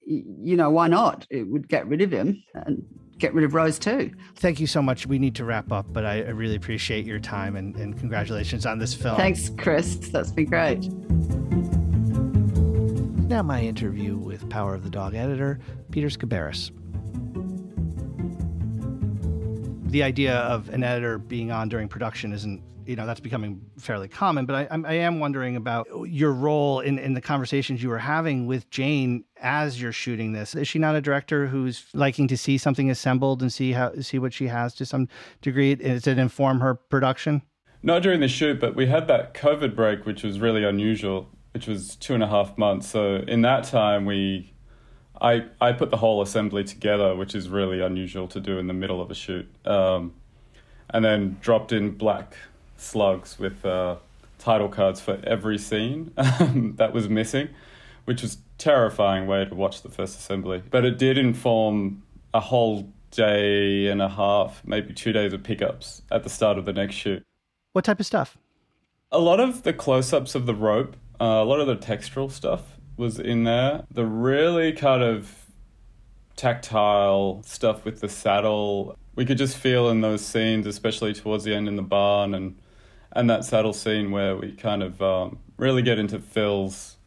you 0.04 0.56
know, 0.56 0.68
why 0.68 0.88
not? 0.88 1.26
It 1.30 1.44
would 1.44 1.68
get 1.68 1.88
rid 1.88 2.02
of 2.02 2.10
him 2.10 2.42
and 2.54 2.84
get 3.18 3.34
rid 3.34 3.44
of 3.44 3.54
Rose 3.54 3.78
too. 3.78 4.12
Thank 4.36 4.60
you 4.60 4.66
so 4.66 4.80
much. 4.80 5.06
We 5.06 5.18
need 5.18 5.34
to 5.36 5.44
wrap 5.44 5.72
up, 5.72 5.86
but 5.92 6.04
I, 6.04 6.22
I 6.22 6.30
really 6.30 6.56
appreciate 6.56 7.04
your 7.04 7.18
time 7.18 7.56
and, 7.56 7.74
and 7.76 7.98
congratulations 7.98 8.66
on 8.66 8.78
this 8.78 8.94
film. 8.94 9.16
Thanks, 9.16 9.50
Chris. 9.58 9.96
That's 9.96 10.30
been 10.30 10.46
great. 10.46 10.88
Now, 13.28 13.42
my 13.42 13.60
interview 13.60 14.16
with 14.16 14.48
Power 14.48 14.74
of 14.74 14.84
the 14.84 14.90
Dog 14.90 15.14
editor, 15.14 15.60
Peter 15.90 16.08
Sciberras. 16.08 16.70
The 19.88 20.02
idea 20.02 20.36
of 20.36 20.68
an 20.68 20.82
editor 20.82 21.18
being 21.18 21.50
on 21.50 21.68
during 21.68 21.88
production 21.88 22.32
isn't 22.32 22.62
you 22.84 22.96
know 22.96 23.06
that's 23.06 23.20
becoming 23.20 23.60
fairly 23.78 24.08
common 24.08 24.46
but 24.46 24.70
I, 24.70 24.80
I 24.84 24.94
am 24.94 25.20
wondering 25.20 25.56
about 25.56 25.86
your 26.06 26.32
role 26.32 26.80
in, 26.80 26.98
in 26.98 27.14
the 27.14 27.20
conversations 27.20 27.82
you 27.82 27.88
were 27.88 27.98
having 27.98 28.46
with 28.46 28.68
jane 28.70 29.24
as 29.40 29.80
you're 29.80 29.92
shooting 29.92 30.32
this. 30.32 30.54
Is 30.54 30.66
she 30.68 30.78
not 30.78 30.94
a 30.94 31.00
director 31.00 31.46
who's 31.46 31.84
liking 31.94 32.28
to 32.28 32.36
see 32.36 32.58
something 32.58 32.90
assembled 32.90 33.42
and 33.42 33.52
see 33.52 33.72
how 33.72 33.92
see 34.00 34.18
what 34.18 34.32
she 34.32 34.46
has 34.48 34.74
to 34.76 34.86
some 34.86 35.08
degree? 35.42 35.74
Does 35.74 36.06
it 36.06 36.18
inform 36.18 36.60
her 36.60 36.74
production? 36.74 37.42
Not 37.82 38.02
during 38.02 38.20
the 38.20 38.28
shoot 38.28 38.60
but 38.60 38.74
we 38.74 38.86
had 38.86 39.06
that 39.08 39.34
covid 39.34 39.74
break 39.76 40.06
which 40.06 40.22
was 40.22 40.40
really 40.40 40.64
unusual 40.64 41.28
which 41.52 41.66
was 41.66 41.96
two 41.96 42.14
and 42.14 42.22
a 42.22 42.28
half 42.28 42.56
months. 42.58 42.88
So 42.88 43.16
in 43.16 43.42
that 43.42 43.64
time 43.64 44.04
we 44.04 44.54
I, 45.20 45.46
I 45.60 45.72
put 45.72 45.90
the 45.90 45.96
whole 45.96 46.22
assembly 46.22 46.64
together, 46.64 47.14
which 47.14 47.34
is 47.34 47.48
really 47.48 47.80
unusual 47.80 48.28
to 48.28 48.40
do 48.40 48.58
in 48.58 48.66
the 48.66 48.74
middle 48.74 49.00
of 49.00 49.10
a 49.10 49.14
shoot. 49.14 49.48
Um, 49.66 50.14
and 50.90 51.04
then 51.04 51.36
dropped 51.40 51.72
in 51.72 51.90
black 51.90 52.36
slugs 52.76 53.38
with 53.38 53.64
uh, 53.64 53.96
title 54.38 54.68
cards 54.68 55.00
for 55.00 55.20
every 55.24 55.58
scene 55.58 56.12
that 56.16 56.92
was 56.92 57.08
missing, 57.08 57.48
which 58.04 58.22
was 58.22 58.38
terrifying 58.56 59.26
way 59.26 59.44
to 59.44 59.54
watch 59.54 59.82
the 59.82 59.88
first 59.88 60.18
assembly. 60.18 60.62
But 60.70 60.84
it 60.84 60.98
did 60.98 61.18
inform 61.18 62.02
a 62.32 62.40
whole 62.40 62.92
day 63.10 63.88
and 63.88 64.00
a 64.00 64.08
half, 64.08 64.62
maybe 64.64 64.92
two 64.94 65.12
days 65.12 65.32
of 65.32 65.42
pickups 65.42 66.02
at 66.10 66.22
the 66.22 66.30
start 66.30 66.58
of 66.58 66.64
the 66.64 66.72
next 66.72 66.94
shoot. 66.94 67.22
What 67.72 67.84
type 67.84 68.00
of 68.00 68.06
stuff? 68.06 68.38
A 69.10 69.18
lot 69.18 69.40
of 69.40 69.62
the 69.62 69.72
close 69.72 70.12
ups 70.12 70.34
of 70.34 70.46
the 70.46 70.54
rope, 70.54 70.96
uh, 71.20 71.24
a 71.24 71.44
lot 71.44 71.60
of 71.60 71.66
the 71.66 71.76
textural 71.76 72.30
stuff 72.30 72.77
was 72.98 73.18
in 73.18 73.44
there. 73.44 73.84
The 73.90 74.04
really 74.04 74.72
kind 74.72 75.02
of 75.02 75.46
tactile 76.36 77.42
stuff 77.44 77.84
with 77.84 78.00
the 78.00 78.08
saddle, 78.08 78.96
we 79.14 79.24
could 79.24 79.38
just 79.38 79.56
feel 79.56 79.88
in 79.88 80.00
those 80.00 80.24
scenes, 80.24 80.66
especially 80.66 81.12
towards 81.14 81.44
the 81.44 81.54
end 81.54 81.68
in 81.68 81.76
the 81.76 81.82
barn 81.82 82.34
and 82.34 82.58
and 83.12 83.30
that 83.30 83.44
saddle 83.44 83.72
scene 83.72 84.10
where 84.10 84.36
we 84.36 84.52
kind 84.52 84.82
of 84.82 85.00
um, 85.00 85.38
really 85.56 85.80
get 85.82 85.98
into 85.98 86.18
Phil's 86.18 86.98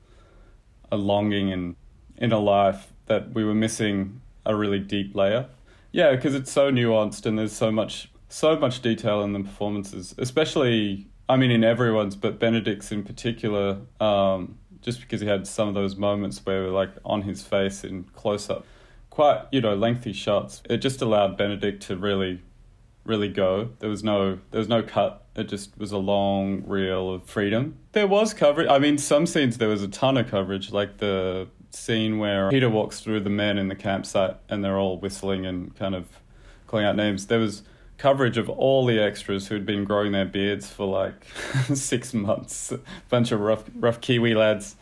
a 0.92 0.98
longing 0.98 1.52
and 1.52 1.76
inner 2.18 2.40
life 2.40 2.92
that 3.06 3.34
we 3.34 3.44
were 3.44 3.54
missing 3.54 4.22
a 4.46 4.56
really 4.56 4.80
deep 4.80 5.16
layer. 5.16 5.48
Yeah, 5.92 6.12
because 6.16 6.34
it's 6.34 6.52
so 6.52 6.72
nuanced 6.72 7.26
and 7.26 7.38
there's 7.38 7.54
so 7.54 7.72
much 7.72 8.10
so 8.30 8.58
much 8.58 8.82
detail 8.82 9.22
in 9.22 9.34
the 9.34 9.42
performances, 9.42 10.16
especially 10.18 11.08
I 11.30 11.38
mean 11.38 11.52
in 11.52 11.64
everyone's, 11.64 12.16
but 12.16 12.40
Benedict's 12.40 12.92
in 12.92 13.04
particular. 13.04 13.78
Um, 14.00 14.58
just 14.82 15.02
because 15.02 15.22
he 15.22 15.28
had 15.28 15.48
some 15.48 15.68
of 15.68 15.74
those 15.74 15.96
moments 15.96 16.42
where 16.46 16.62
we 16.62 16.68
were 16.68 16.74
like 16.74 16.92
on 17.06 17.24
his 17.24 17.44
face 17.44 17.84
in 17.84 18.04
close 18.16 18.50
up, 18.50 18.66
quite 19.10 19.46
you 19.52 19.62
know 19.62 19.76
lengthy 19.76 20.14
shots. 20.14 20.62
It 20.70 20.78
just 20.78 21.02
allowed 21.02 21.38
Benedict 21.38 21.82
to 21.84 21.96
really, 21.96 22.42
really 23.06 23.30
go. 23.30 23.70
There 23.80 23.90
was 23.90 24.04
no 24.04 24.40
there 24.52 24.60
was 24.60 24.70
no 24.70 24.84
cut. 24.84 25.26
It 25.36 25.46
just 25.46 25.78
was 25.78 25.92
a 25.92 25.98
long 25.98 26.64
reel 26.66 27.14
of 27.14 27.24
freedom. 27.24 27.78
There 27.94 28.08
was 28.08 28.34
coverage. 28.34 28.68
I 28.68 28.80
mean, 28.80 28.98
some 28.98 29.26
scenes 29.26 29.58
there 29.58 29.70
was 29.70 29.84
a 29.84 29.88
ton 29.88 30.18
of 30.18 30.30
coverage, 30.30 30.72
like 30.72 30.98
the 30.98 31.48
scene 31.70 32.20
where 32.20 32.50
Peter 32.50 32.70
walks 32.70 33.00
through 33.00 33.22
the 33.22 33.30
men 33.30 33.58
in 33.58 33.70
the 33.70 33.76
campsite 33.76 34.36
and 34.50 34.64
they're 34.64 34.78
all 34.78 34.98
whistling 34.98 35.46
and 35.46 35.76
kind 35.76 35.96
of 35.96 36.08
calling 36.68 36.86
out 36.86 36.96
names. 36.96 37.28
There 37.28 37.40
was 37.40 37.64
coverage 38.02 38.40
of 38.40 38.50
all 38.50 38.84
the 38.84 39.00
extras 39.00 39.48
who'd 39.48 39.64
been 39.64 39.84
growing 39.84 40.12
their 40.12 40.26
beards 40.26 40.68
for 40.68 40.88
like 40.88 41.24
six 41.74 42.16
months. 42.16 42.72
A 42.72 42.80
bunch 43.10 43.32
of 43.32 43.40
rough, 43.40 43.64
rough 43.76 44.02
Kiwi 44.02 44.34
lads 44.34 44.76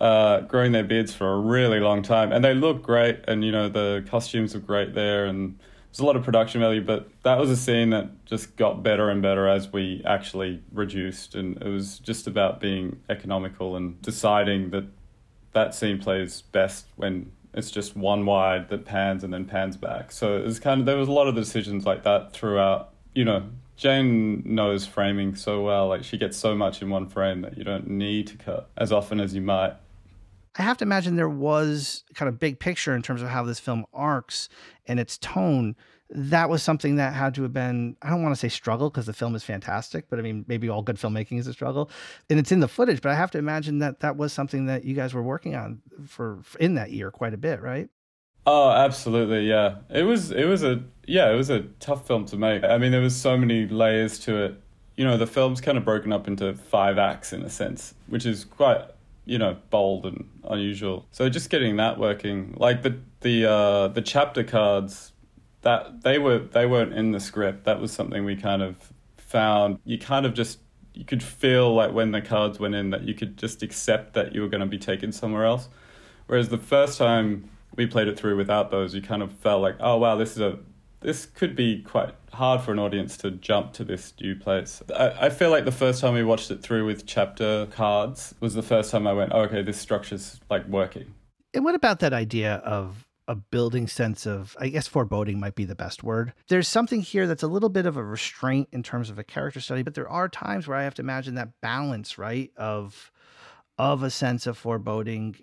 uh, 0.00 0.42
growing 0.42 0.70
their 0.70 0.84
beards 0.84 1.12
for 1.12 1.32
a 1.32 1.36
really 1.36 1.80
long 1.80 2.00
time, 2.00 2.30
and 2.30 2.44
they 2.44 2.54
look 2.54 2.80
great. 2.80 3.18
And 3.26 3.44
you 3.44 3.50
know 3.50 3.68
the 3.68 4.04
costumes 4.08 4.54
are 4.54 4.60
great 4.60 4.94
there, 4.94 5.26
and 5.26 5.58
there's 5.90 5.98
a 5.98 6.06
lot 6.06 6.14
of 6.14 6.22
production 6.22 6.60
value. 6.60 6.80
But 6.80 7.10
that 7.24 7.38
was 7.38 7.50
a 7.50 7.56
scene 7.56 7.90
that 7.90 8.24
just 8.24 8.56
got 8.56 8.84
better 8.84 9.10
and 9.10 9.20
better 9.20 9.48
as 9.48 9.72
we 9.72 10.00
actually 10.06 10.62
reduced, 10.72 11.34
and 11.34 11.60
it 11.60 11.68
was 11.68 11.98
just 11.98 12.28
about 12.28 12.60
being 12.60 13.00
economical 13.08 13.74
and 13.74 14.00
deciding 14.00 14.70
that 14.70 14.84
that 15.54 15.74
scene 15.74 15.98
plays 15.98 16.42
best 16.52 16.86
when 16.94 17.32
it's 17.54 17.70
just 17.70 17.96
one 17.96 18.26
wide 18.26 18.68
that 18.68 18.84
pans 18.84 19.24
and 19.24 19.32
then 19.32 19.44
pans 19.44 19.76
back. 19.76 20.12
So 20.12 20.36
it 20.36 20.44
was 20.44 20.60
kind 20.60 20.80
of 20.80 20.86
there 20.86 20.96
was 20.96 21.08
a 21.08 21.12
lot 21.12 21.26
of 21.26 21.34
decisions 21.34 21.84
like 21.84 22.04
that 22.04 22.32
throughout. 22.32 22.92
You 23.14 23.24
know, 23.24 23.44
Jane 23.76 24.42
knows 24.44 24.86
framing 24.86 25.34
so 25.34 25.62
well. 25.62 25.88
Like 25.88 26.04
she 26.04 26.18
gets 26.18 26.36
so 26.36 26.54
much 26.54 26.82
in 26.82 26.90
one 26.90 27.08
frame 27.08 27.40
that 27.42 27.56
you 27.56 27.64
don't 27.64 27.88
need 27.88 28.26
to 28.28 28.36
cut 28.36 28.70
as 28.76 28.92
often 28.92 29.20
as 29.20 29.34
you 29.34 29.40
might. 29.40 29.74
I 30.56 30.62
have 30.62 30.78
to 30.78 30.84
imagine 30.84 31.16
there 31.16 31.28
was 31.28 32.04
kind 32.14 32.28
of 32.28 32.38
big 32.38 32.58
picture 32.58 32.94
in 32.94 33.02
terms 33.02 33.22
of 33.22 33.28
how 33.28 33.44
this 33.44 33.60
film 33.60 33.86
arcs 33.92 34.48
and 34.86 34.98
its 34.98 35.16
tone 35.18 35.76
that 36.12 36.50
was 36.50 36.62
something 36.62 36.96
that 36.96 37.12
had 37.14 37.34
to 37.34 37.42
have 37.42 37.52
been 37.52 37.96
i 38.02 38.10
don't 38.10 38.22
want 38.22 38.34
to 38.34 38.38
say 38.38 38.48
struggle 38.48 38.90
because 38.90 39.06
the 39.06 39.12
film 39.12 39.34
is 39.34 39.44
fantastic 39.44 40.06
but 40.10 40.18
i 40.18 40.22
mean 40.22 40.44
maybe 40.48 40.68
all 40.68 40.82
good 40.82 40.96
filmmaking 40.96 41.38
is 41.38 41.46
a 41.46 41.52
struggle 41.52 41.90
and 42.28 42.38
it's 42.38 42.50
in 42.50 42.60
the 42.60 42.68
footage 42.68 43.00
but 43.00 43.10
i 43.10 43.14
have 43.14 43.30
to 43.30 43.38
imagine 43.38 43.78
that 43.78 44.00
that 44.00 44.16
was 44.16 44.32
something 44.32 44.66
that 44.66 44.84
you 44.84 44.94
guys 44.94 45.14
were 45.14 45.22
working 45.22 45.54
on 45.54 45.80
for, 46.06 46.38
in 46.58 46.74
that 46.74 46.90
year 46.90 47.10
quite 47.10 47.34
a 47.34 47.38
bit 47.38 47.60
right? 47.62 47.88
Oh 48.46 48.70
absolutely 48.70 49.48
yeah. 49.48 49.76
It 49.90 50.02
was 50.02 50.30
it 50.30 50.44
was 50.44 50.64
a 50.64 50.82
yeah 51.06 51.30
it 51.30 51.36
was 51.36 51.50
a 51.50 51.60
tough 51.78 52.06
film 52.06 52.24
to 52.26 52.36
make. 52.36 52.64
I 52.64 52.78
mean 52.78 52.90
there 52.90 53.00
was 53.00 53.14
so 53.14 53.36
many 53.36 53.66
layers 53.66 54.18
to 54.20 54.44
it. 54.44 54.60
You 54.96 55.04
know 55.04 55.16
the 55.16 55.26
film's 55.26 55.60
kind 55.60 55.76
of 55.76 55.84
broken 55.84 56.12
up 56.12 56.26
into 56.26 56.54
five 56.54 56.98
acts 56.98 57.32
in 57.32 57.42
a 57.42 57.50
sense 57.50 57.94
which 58.08 58.26
is 58.26 58.44
quite 58.44 58.82
you 59.24 59.38
know 59.38 59.56
bold 59.70 60.06
and 60.06 60.28
unusual. 60.44 61.06
So 61.10 61.28
just 61.28 61.50
getting 61.50 61.76
that 61.76 61.98
working 61.98 62.54
like 62.56 62.82
the 62.82 62.98
the 63.20 63.48
uh 63.48 63.88
the 63.88 64.02
chapter 64.02 64.42
cards 64.42 65.12
that 65.62 66.02
they 66.02 66.18
were 66.18 66.38
they 66.38 66.66
weren't 66.66 66.94
in 66.94 67.12
the 67.12 67.20
script. 67.20 67.64
That 67.64 67.80
was 67.80 67.92
something 67.92 68.24
we 68.24 68.36
kind 68.36 68.62
of 68.62 68.92
found. 69.16 69.78
You 69.84 69.98
kind 69.98 70.26
of 70.26 70.34
just 70.34 70.58
you 70.94 71.04
could 71.04 71.22
feel 71.22 71.74
like 71.74 71.92
when 71.92 72.12
the 72.12 72.20
cards 72.20 72.58
went 72.58 72.74
in 72.74 72.90
that 72.90 73.02
you 73.02 73.14
could 73.14 73.36
just 73.36 73.62
accept 73.62 74.14
that 74.14 74.34
you 74.34 74.40
were 74.40 74.48
going 74.48 74.60
to 74.60 74.66
be 74.66 74.78
taken 74.78 75.12
somewhere 75.12 75.44
else. 75.44 75.68
Whereas 76.26 76.48
the 76.48 76.58
first 76.58 76.98
time 76.98 77.48
we 77.76 77.86
played 77.86 78.08
it 78.08 78.18
through 78.18 78.36
without 78.36 78.70
those, 78.70 78.94
you 78.94 79.02
kind 79.02 79.22
of 79.22 79.32
felt 79.32 79.62
like, 79.62 79.76
oh 79.80 79.96
wow, 79.98 80.16
this 80.16 80.32
is 80.32 80.40
a 80.40 80.58
this 81.00 81.24
could 81.26 81.56
be 81.56 81.82
quite 81.82 82.14
hard 82.32 82.60
for 82.60 82.72
an 82.72 82.78
audience 82.78 83.16
to 83.18 83.30
jump 83.30 83.72
to 83.72 83.84
this 83.84 84.12
new 84.20 84.36
place. 84.36 84.82
I, 84.94 85.26
I 85.26 85.30
feel 85.30 85.50
like 85.50 85.64
the 85.64 85.72
first 85.72 86.00
time 86.00 86.14
we 86.14 86.22
watched 86.22 86.50
it 86.50 86.62
through 86.62 86.86
with 86.86 87.06
chapter 87.06 87.66
cards 87.66 88.34
was 88.40 88.54
the 88.54 88.62
first 88.62 88.90
time 88.90 89.06
I 89.06 89.12
went, 89.12 89.32
oh, 89.34 89.42
okay, 89.42 89.62
this 89.62 89.78
structure's 89.78 90.40
like 90.50 90.66
working. 90.68 91.14
And 91.54 91.64
what 91.64 91.74
about 91.74 92.00
that 92.00 92.12
idea 92.12 92.56
of 92.56 93.06
a 93.30 93.36
building 93.36 93.86
sense 93.86 94.26
of, 94.26 94.56
I 94.58 94.68
guess 94.70 94.88
foreboding 94.88 95.38
might 95.38 95.54
be 95.54 95.64
the 95.64 95.76
best 95.76 96.02
word. 96.02 96.32
There's 96.48 96.66
something 96.66 97.00
here 97.00 97.28
that's 97.28 97.44
a 97.44 97.46
little 97.46 97.68
bit 97.68 97.86
of 97.86 97.96
a 97.96 98.02
restraint 98.02 98.68
in 98.72 98.82
terms 98.82 99.08
of 99.08 99.20
a 99.20 99.24
character 99.24 99.60
study, 99.60 99.84
but 99.84 99.94
there 99.94 100.08
are 100.08 100.28
times 100.28 100.66
where 100.66 100.76
I 100.76 100.82
have 100.82 100.94
to 100.94 101.02
imagine 101.02 101.36
that 101.36 101.60
balance, 101.60 102.18
right? 102.18 102.50
Of, 102.56 103.12
of 103.78 104.02
a 104.02 104.10
sense 104.10 104.48
of 104.48 104.58
foreboding 104.58 105.36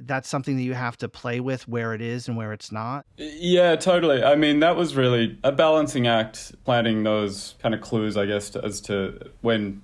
that's 0.00 0.28
something 0.28 0.56
that 0.56 0.62
you 0.64 0.74
have 0.74 0.98
to 0.98 1.08
play 1.08 1.38
with 1.38 1.66
where 1.68 1.94
it 1.94 2.02
is 2.02 2.28
and 2.28 2.36
where 2.36 2.52
it's 2.52 2.70
not 2.70 3.06
yeah 3.16 3.74
totally 3.76 4.22
i 4.22 4.34
mean 4.34 4.60
that 4.60 4.76
was 4.76 4.94
really 4.94 5.38
a 5.42 5.50
balancing 5.50 6.06
act 6.06 6.52
planting 6.66 7.02
those 7.04 7.54
kind 7.60 7.74
of 7.74 7.80
clues 7.80 8.18
i 8.18 8.26
guess 8.26 8.50
to, 8.50 8.62
as 8.62 8.82
to 8.82 9.18
when 9.40 9.80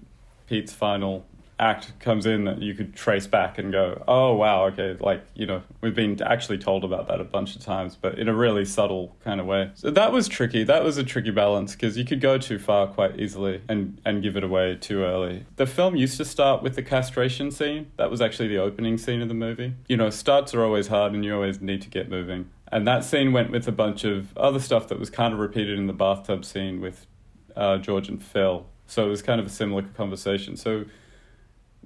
pete's 0.47 0.71
final 0.71 1.25
act 1.59 1.99
comes 2.01 2.27
in 2.27 2.45
that 2.45 2.61
you 2.61 2.75
could 2.75 2.95
trace 2.95 3.27
back 3.27 3.59
and 3.59 3.71
go, 3.71 4.03
oh 4.09 4.35
wow, 4.35 4.67
okay, 4.67 4.97
like 5.01 5.25
you 5.35 5.47
know 5.47 5.63
we've 5.81 5.95
been 5.95 6.21
actually 6.23 6.59
told 6.59 6.85
about 6.85 7.09
that 7.09 7.21
a 7.21 7.25
bunch 7.25 7.55
of 7.57 7.63
times, 7.63 7.97
but 8.01 8.19
in 8.19 8.29
a 8.29 8.35
really 8.35 8.65
subtle 8.65 9.15
kind 9.25 9.41
of 9.41 9.47
way. 9.47 9.71
So 9.75 9.91
that 9.91 10.13
was 10.13 10.29
tricky. 10.29 10.65
That 10.65 10.83
was 10.83 10.99
a 10.99 11.05
tricky 11.05 11.31
balance 11.31 11.73
because 11.73 11.97
you 11.97 12.05
could 12.05 12.21
go 12.21 12.39
too 12.39 12.59
far 12.59 12.87
quite 12.87 13.19
easily 13.19 13.63
and 13.69 14.01
and 14.05 14.23
give 14.23 14.37
it 14.37 14.45
away 14.45 14.77
too 14.77 15.03
early. 15.03 15.47
The 15.57 15.67
film 15.67 15.97
used 15.97 16.17
to 16.19 16.25
start 16.25 16.63
with 16.63 16.75
the 16.75 16.83
castration 16.83 17.51
scene. 17.51 17.91
That 17.97 18.11
was 18.11 18.21
actually 18.21 18.49
the 18.49 18.59
opening 18.59 18.99
scene 18.99 19.23
of 19.23 19.29
the 19.29 19.35
movie. 19.35 19.75
You 19.89 19.97
know, 19.97 20.11
starts 20.11 20.55
are 20.55 20.65
always 20.65 20.89
hard, 20.89 21.13
and 21.13 21.25
you 21.25 21.35
always 21.35 21.61
need 21.61 21.83
to 21.83 21.89
get 21.89 22.09
moving. 22.09 22.51
And 22.73 22.89
that 22.89 23.05
scene 23.05 23.33
went 23.33 23.53
with 23.53 23.69
a 23.69 23.73
bunch 23.73 24.05
of 24.05 24.37
other 24.37 24.59
stuff 24.59 24.89
that 24.89 24.99
was 24.99 25.09
kind 25.09 25.33
of 25.33 25.39
repeated 25.39 25.79
in 25.79 25.87
the 25.87 25.93
bathtub 25.93 26.45
scene 26.45 26.81
with 26.81 27.07
uh, 27.55 27.79
George 27.79 28.09
and 28.09 28.21
Phil. 28.21 28.67
So 28.87 29.07
it 29.07 29.11
was 29.11 29.23
kind 29.23 29.41
of 29.41 29.47
a 29.47 29.51
similar 29.51 29.83
conversation. 29.83 30.57
So 30.57 30.85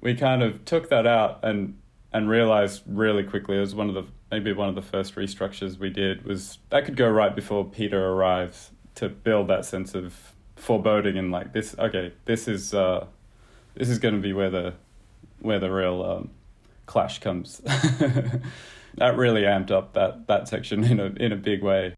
we 0.01 0.15
kind 0.15 0.43
of 0.43 0.65
took 0.65 0.89
that 0.89 1.05
out 1.05 1.39
and 1.43 1.77
and 2.11 2.29
realized 2.29 2.81
really 2.87 3.23
quickly 3.23 3.57
it 3.57 3.61
was 3.61 3.75
one 3.75 3.89
of 3.89 3.95
the 3.95 4.05
maybe 4.31 4.51
one 4.53 4.69
of 4.69 4.75
the 4.75 4.81
first 4.81 5.15
restructures 5.15 5.77
we 5.77 5.89
did 5.89 6.25
was 6.25 6.59
that 6.69 6.85
could 6.85 6.95
go 6.95 7.09
right 7.09 7.35
before 7.35 7.65
Peter 7.65 8.07
arrives 8.11 8.71
to 8.95 9.09
build 9.09 9.47
that 9.47 9.65
sense 9.65 9.95
of 9.95 10.33
foreboding 10.55 11.17
and 11.17 11.31
like 11.31 11.53
this 11.53 11.75
okay 11.79 12.11
this 12.25 12.47
is 12.47 12.73
uh 12.73 13.05
this 13.75 13.89
is 13.89 13.99
going 13.99 14.15
to 14.15 14.19
be 14.19 14.33
where 14.33 14.49
the 14.49 14.73
where 15.41 15.59
the 15.59 15.71
real 15.71 16.03
um, 16.03 16.29
clash 16.85 17.19
comes. 17.19 17.61
That 18.97 19.17
really 19.17 19.43
amped 19.43 19.71
up 19.71 19.93
that 19.93 20.27
that 20.27 20.47
section 20.47 20.83
in 20.83 20.99
a 20.99 21.05
in 21.05 21.31
a 21.31 21.35
big 21.35 21.63
way 21.63 21.95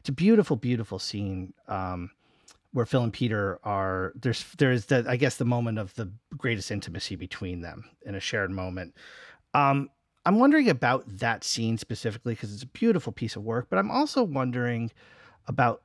it's 0.00 0.08
a 0.08 0.12
beautiful, 0.12 0.56
beautiful 0.56 0.98
scene 0.98 1.52
um, 1.66 2.10
where 2.72 2.86
Phil 2.86 3.02
and 3.02 3.12
Peter 3.12 3.58
are 3.64 4.12
there's 4.14 4.44
there's 4.58 4.86
the 4.86 5.04
I 5.08 5.16
guess 5.16 5.36
the 5.36 5.44
moment 5.44 5.78
of 5.78 5.94
the 5.94 6.10
greatest 6.36 6.70
intimacy 6.70 7.16
between 7.16 7.60
them 7.60 7.84
in 8.04 8.14
a 8.14 8.20
shared 8.20 8.50
moment. 8.50 8.94
Um, 9.54 9.90
I'm 10.26 10.38
wondering 10.38 10.68
about 10.68 11.04
that 11.18 11.44
scene 11.44 11.78
specifically 11.78 12.34
because 12.34 12.52
it's 12.52 12.62
a 12.62 12.66
beautiful 12.66 13.12
piece 13.12 13.36
of 13.36 13.42
work, 13.42 13.68
but 13.70 13.78
I'm 13.78 13.90
also 13.90 14.22
wondering 14.22 14.90
about 15.46 15.82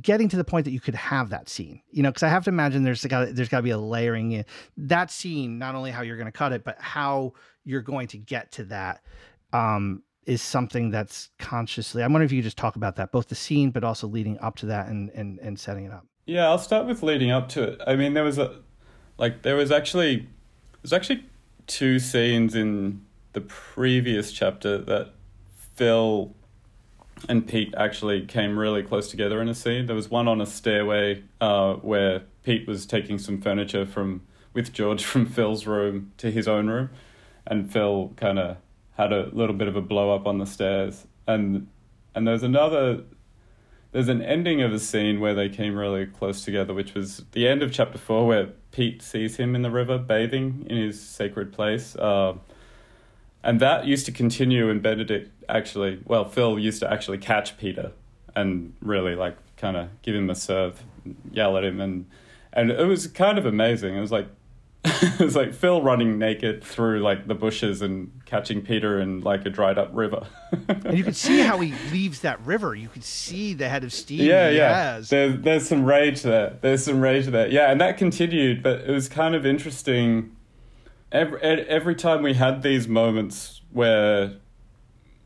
getting 0.00 0.28
to 0.28 0.36
the 0.36 0.44
point 0.44 0.64
that 0.64 0.70
you 0.70 0.80
could 0.80 0.94
have 0.94 1.30
that 1.30 1.48
scene 1.48 1.80
you 1.90 2.02
know 2.02 2.10
because 2.10 2.22
i 2.22 2.28
have 2.28 2.44
to 2.44 2.50
imagine 2.50 2.84
there's 2.84 3.04
got 3.04 3.34
there's 3.34 3.48
got 3.48 3.58
to 3.58 3.62
be 3.62 3.70
a 3.70 3.78
layering 3.78 4.32
in 4.32 4.44
that 4.76 5.10
scene 5.10 5.58
not 5.58 5.74
only 5.74 5.90
how 5.90 6.02
you're 6.02 6.16
going 6.16 6.26
to 6.26 6.32
cut 6.32 6.52
it 6.52 6.64
but 6.64 6.76
how 6.80 7.32
you're 7.64 7.82
going 7.82 8.08
to 8.08 8.16
get 8.16 8.50
to 8.50 8.64
that 8.64 9.02
um 9.52 10.02
is 10.26 10.42
something 10.42 10.90
that's 10.90 11.30
consciously. 11.38 12.02
I 12.02 12.06
wonder 12.06 12.24
if 12.24 12.32
you 12.32 12.38
could 12.38 12.44
just 12.44 12.56
talk 12.56 12.76
about 12.76 12.96
that, 12.96 13.12
both 13.12 13.28
the 13.28 13.34
scene, 13.34 13.70
but 13.70 13.84
also 13.84 14.06
leading 14.06 14.38
up 14.40 14.56
to 14.56 14.66
that 14.66 14.88
and 14.88 15.10
and 15.10 15.38
and 15.40 15.58
setting 15.58 15.84
it 15.84 15.92
up. 15.92 16.06
Yeah, 16.26 16.48
I'll 16.48 16.58
start 16.58 16.86
with 16.86 17.02
leading 17.02 17.30
up 17.30 17.48
to 17.50 17.62
it. 17.62 17.80
I 17.86 17.96
mean, 17.96 18.14
there 18.14 18.24
was 18.24 18.38
a 18.38 18.60
like 19.18 19.42
there 19.42 19.56
was 19.56 19.70
actually 19.70 20.28
there's 20.82 20.92
actually 20.92 21.24
two 21.66 21.98
scenes 21.98 22.54
in 22.54 23.04
the 23.32 23.40
previous 23.40 24.32
chapter 24.32 24.78
that 24.78 25.12
Phil 25.74 26.34
and 27.28 27.46
Pete 27.46 27.74
actually 27.76 28.26
came 28.26 28.58
really 28.58 28.82
close 28.82 29.10
together 29.10 29.40
in 29.40 29.48
a 29.48 29.54
scene. 29.54 29.86
There 29.86 29.96
was 29.96 30.10
one 30.10 30.28
on 30.28 30.40
a 30.40 30.46
stairway 30.46 31.22
uh, 31.40 31.74
where 31.74 32.22
Pete 32.42 32.66
was 32.66 32.86
taking 32.86 33.18
some 33.18 33.40
furniture 33.40 33.86
from 33.86 34.22
with 34.52 34.72
George 34.72 35.04
from 35.04 35.26
Phil's 35.26 35.66
room 35.66 36.12
to 36.18 36.30
his 36.30 36.48
own 36.48 36.68
room, 36.68 36.90
and 37.46 37.70
Phil 37.70 38.12
kind 38.16 38.38
of 38.38 38.56
had 38.96 39.12
a 39.12 39.28
little 39.32 39.54
bit 39.54 39.68
of 39.68 39.76
a 39.76 39.80
blow 39.80 40.14
up 40.14 40.26
on 40.26 40.38
the 40.38 40.46
stairs, 40.46 41.06
and 41.26 41.68
and 42.14 42.26
there's 42.26 42.42
another. 42.42 43.02
There's 43.92 44.08
an 44.08 44.22
ending 44.22 44.60
of 44.60 44.72
a 44.72 44.80
scene 44.80 45.20
where 45.20 45.34
they 45.34 45.48
came 45.48 45.76
really 45.76 46.06
close 46.06 46.44
together, 46.44 46.74
which 46.74 46.94
was 46.94 47.22
the 47.30 47.46
end 47.46 47.62
of 47.62 47.72
chapter 47.72 47.96
four, 47.96 48.26
where 48.26 48.48
Pete 48.72 49.00
sees 49.02 49.36
him 49.36 49.54
in 49.54 49.62
the 49.62 49.70
river 49.70 49.98
bathing 49.98 50.66
in 50.68 50.76
his 50.76 51.00
sacred 51.00 51.52
place. 51.52 51.94
Uh, 51.94 52.34
and 53.44 53.60
that 53.60 53.86
used 53.86 54.04
to 54.06 54.12
continue, 54.12 54.68
and 54.68 54.82
Benedict 54.82 55.30
actually, 55.48 56.00
well, 56.06 56.24
Phil 56.24 56.58
used 56.58 56.80
to 56.80 56.92
actually 56.92 57.18
catch 57.18 57.56
Peter 57.56 57.92
and 58.34 58.74
really 58.80 59.14
like 59.14 59.36
kind 59.56 59.76
of 59.76 59.88
give 60.02 60.14
him 60.14 60.28
a 60.28 60.34
serve, 60.34 60.82
yell 61.30 61.56
at 61.56 61.64
him, 61.64 61.80
and 61.80 62.06
and 62.52 62.70
it 62.70 62.86
was 62.86 63.06
kind 63.06 63.38
of 63.38 63.46
amazing. 63.46 63.96
It 63.96 64.00
was 64.00 64.12
like 64.12 64.26
it 64.86 65.18
was 65.18 65.34
like 65.34 65.54
Phil 65.54 65.80
running 65.80 66.18
naked 66.18 66.62
through 66.62 67.00
like 67.00 67.26
the 67.26 67.34
bushes 67.34 67.80
and 67.80 68.12
catching 68.26 68.60
Peter 68.60 69.00
in 69.00 69.22
like 69.22 69.46
a 69.46 69.50
dried 69.50 69.78
up 69.78 69.88
river. 69.94 70.26
and 70.68 70.98
you 70.98 71.02
could 71.02 71.16
see 71.16 71.40
how 71.40 71.58
he 71.58 71.72
leaves 71.90 72.20
that 72.20 72.38
river. 72.44 72.74
You 72.74 72.88
could 72.88 73.04
see 73.04 73.54
the 73.54 73.66
head 73.66 73.82
of 73.82 73.94
steam. 73.94 74.20
Yeah, 74.20 74.50
yeah. 74.50 75.00
There's 75.00 75.40
there's 75.40 75.66
some 75.66 75.86
rage 75.86 76.20
there. 76.20 76.58
There's 76.60 76.84
some 76.84 77.00
rage 77.00 77.26
there. 77.26 77.48
Yeah, 77.48 77.70
and 77.70 77.80
that 77.80 77.96
continued, 77.96 78.62
but 78.62 78.80
it 78.80 78.90
was 78.90 79.08
kind 79.08 79.34
of 79.34 79.46
interesting. 79.46 80.36
Every 81.10 81.40
every 81.40 81.94
time 81.94 82.22
we 82.22 82.34
had 82.34 82.62
these 82.62 82.86
moments 82.86 83.62
where 83.72 84.34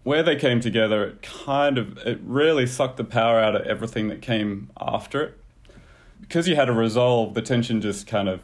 where 0.05 0.23
they 0.23 0.37
came 0.37 0.61
together, 0.61 1.05
it 1.05 1.23
kind 1.23 1.79
of 1.79 1.99
it 1.99 2.21
really 2.23 2.67
sucked 2.67 2.97
the 2.97 3.05
power 3.05 3.41
out 3.41 3.57
of 3.57 3.67
everything 3.67 4.07
that 4.09 4.23
came 4.23 4.71
after 4.81 5.21
it. 5.21 5.39
Because 6.21 6.47
you 6.47 6.55
had 6.55 6.69
a 6.69 6.73
resolve, 6.73 7.35
the 7.35 7.43
tension 7.43 7.81
just 7.81 8.07
kind 8.07 8.29
of 8.29 8.41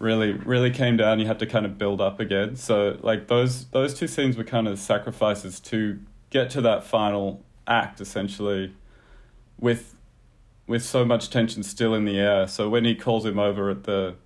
really 0.00 0.32
really 0.32 0.70
came 0.70 0.96
down 0.96 1.20
you 1.20 1.26
had 1.26 1.38
to 1.38 1.46
kind 1.46 1.66
of 1.66 1.78
build 1.78 2.00
up 2.00 2.18
again. 2.18 2.56
So 2.56 2.98
like 3.02 3.28
those 3.28 3.66
those 3.66 3.94
two 3.94 4.08
scenes 4.08 4.36
were 4.36 4.44
kind 4.44 4.66
of 4.66 4.78
sacrifices 4.78 5.60
to 5.60 6.00
get 6.30 6.50
to 6.50 6.60
that 6.62 6.82
final 6.84 7.44
act 7.66 8.00
essentially 8.00 8.74
with 9.60 9.94
with 10.66 10.82
so 10.82 11.04
much 11.04 11.30
tension 11.30 11.62
still 11.62 11.94
in 11.94 12.06
the 12.06 12.18
air. 12.18 12.48
So 12.48 12.68
when 12.68 12.84
he 12.84 12.94
calls 12.94 13.26
him 13.26 13.38
over 13.38 13.70
at 13.70 13.84
the 13.84 14.16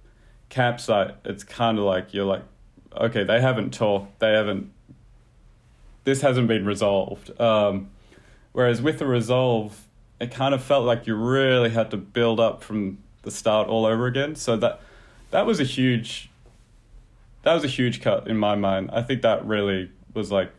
campsite 0.49 1.17
it's 1.25 1.43
kind 1.43 1.79
of 1.79 1.85
like 1.85 2.15
you're 2.15 2.25
like 2.25 2.45
okay 2.97 3.25
they 3.25 3.41
haven't 3.41 3.75
talked 3.75 4.21
they 4.21 4.33
haven't 4.33 4.71
this 6.05 6.21
hasn't 6.21 6.47
been 6.47 6.65
resolved. 6.65 7.39
Um, 7.41 7.91
whereas 8.53 8.81
with 8.81 9.01
the 9.01 9.07
resolve 9.07 9.89
it 10.21 10.31
kind 10.31 10.55
of 10.55 10.63
felt 10.63 10.85
like 10.85 11.09
you 11.09 11.17
really 11.17 11.71
had 11.71 11.91
to 11.91 11.97
build 11.97 12.39
up 12.39 12.63
from 12.63 12.99
the 13.23 13.33
start 13.33 13.67
all 13.67 13.85
over 13.85 14.07
again. 14.07 14.37
So 14.37 14.57
that 14.59 14.81
that 15.35 15.47
was 15.47 15.59
a 15.59 15.65
huge 15.65 16.31
that 17.43 17.55
was 17.55 17.65
a 17.65 17.69
huge 17.69 18.01
cut 18.01 18.29
in 18.29 18.37
my 18.37 18.55
mind. 18.55 18.89
I 18.93 19.03
think 19.03 19.23
that 19.23 19.45
really 19.45 19.91
was 20.15 20.31
like 20.31 20.53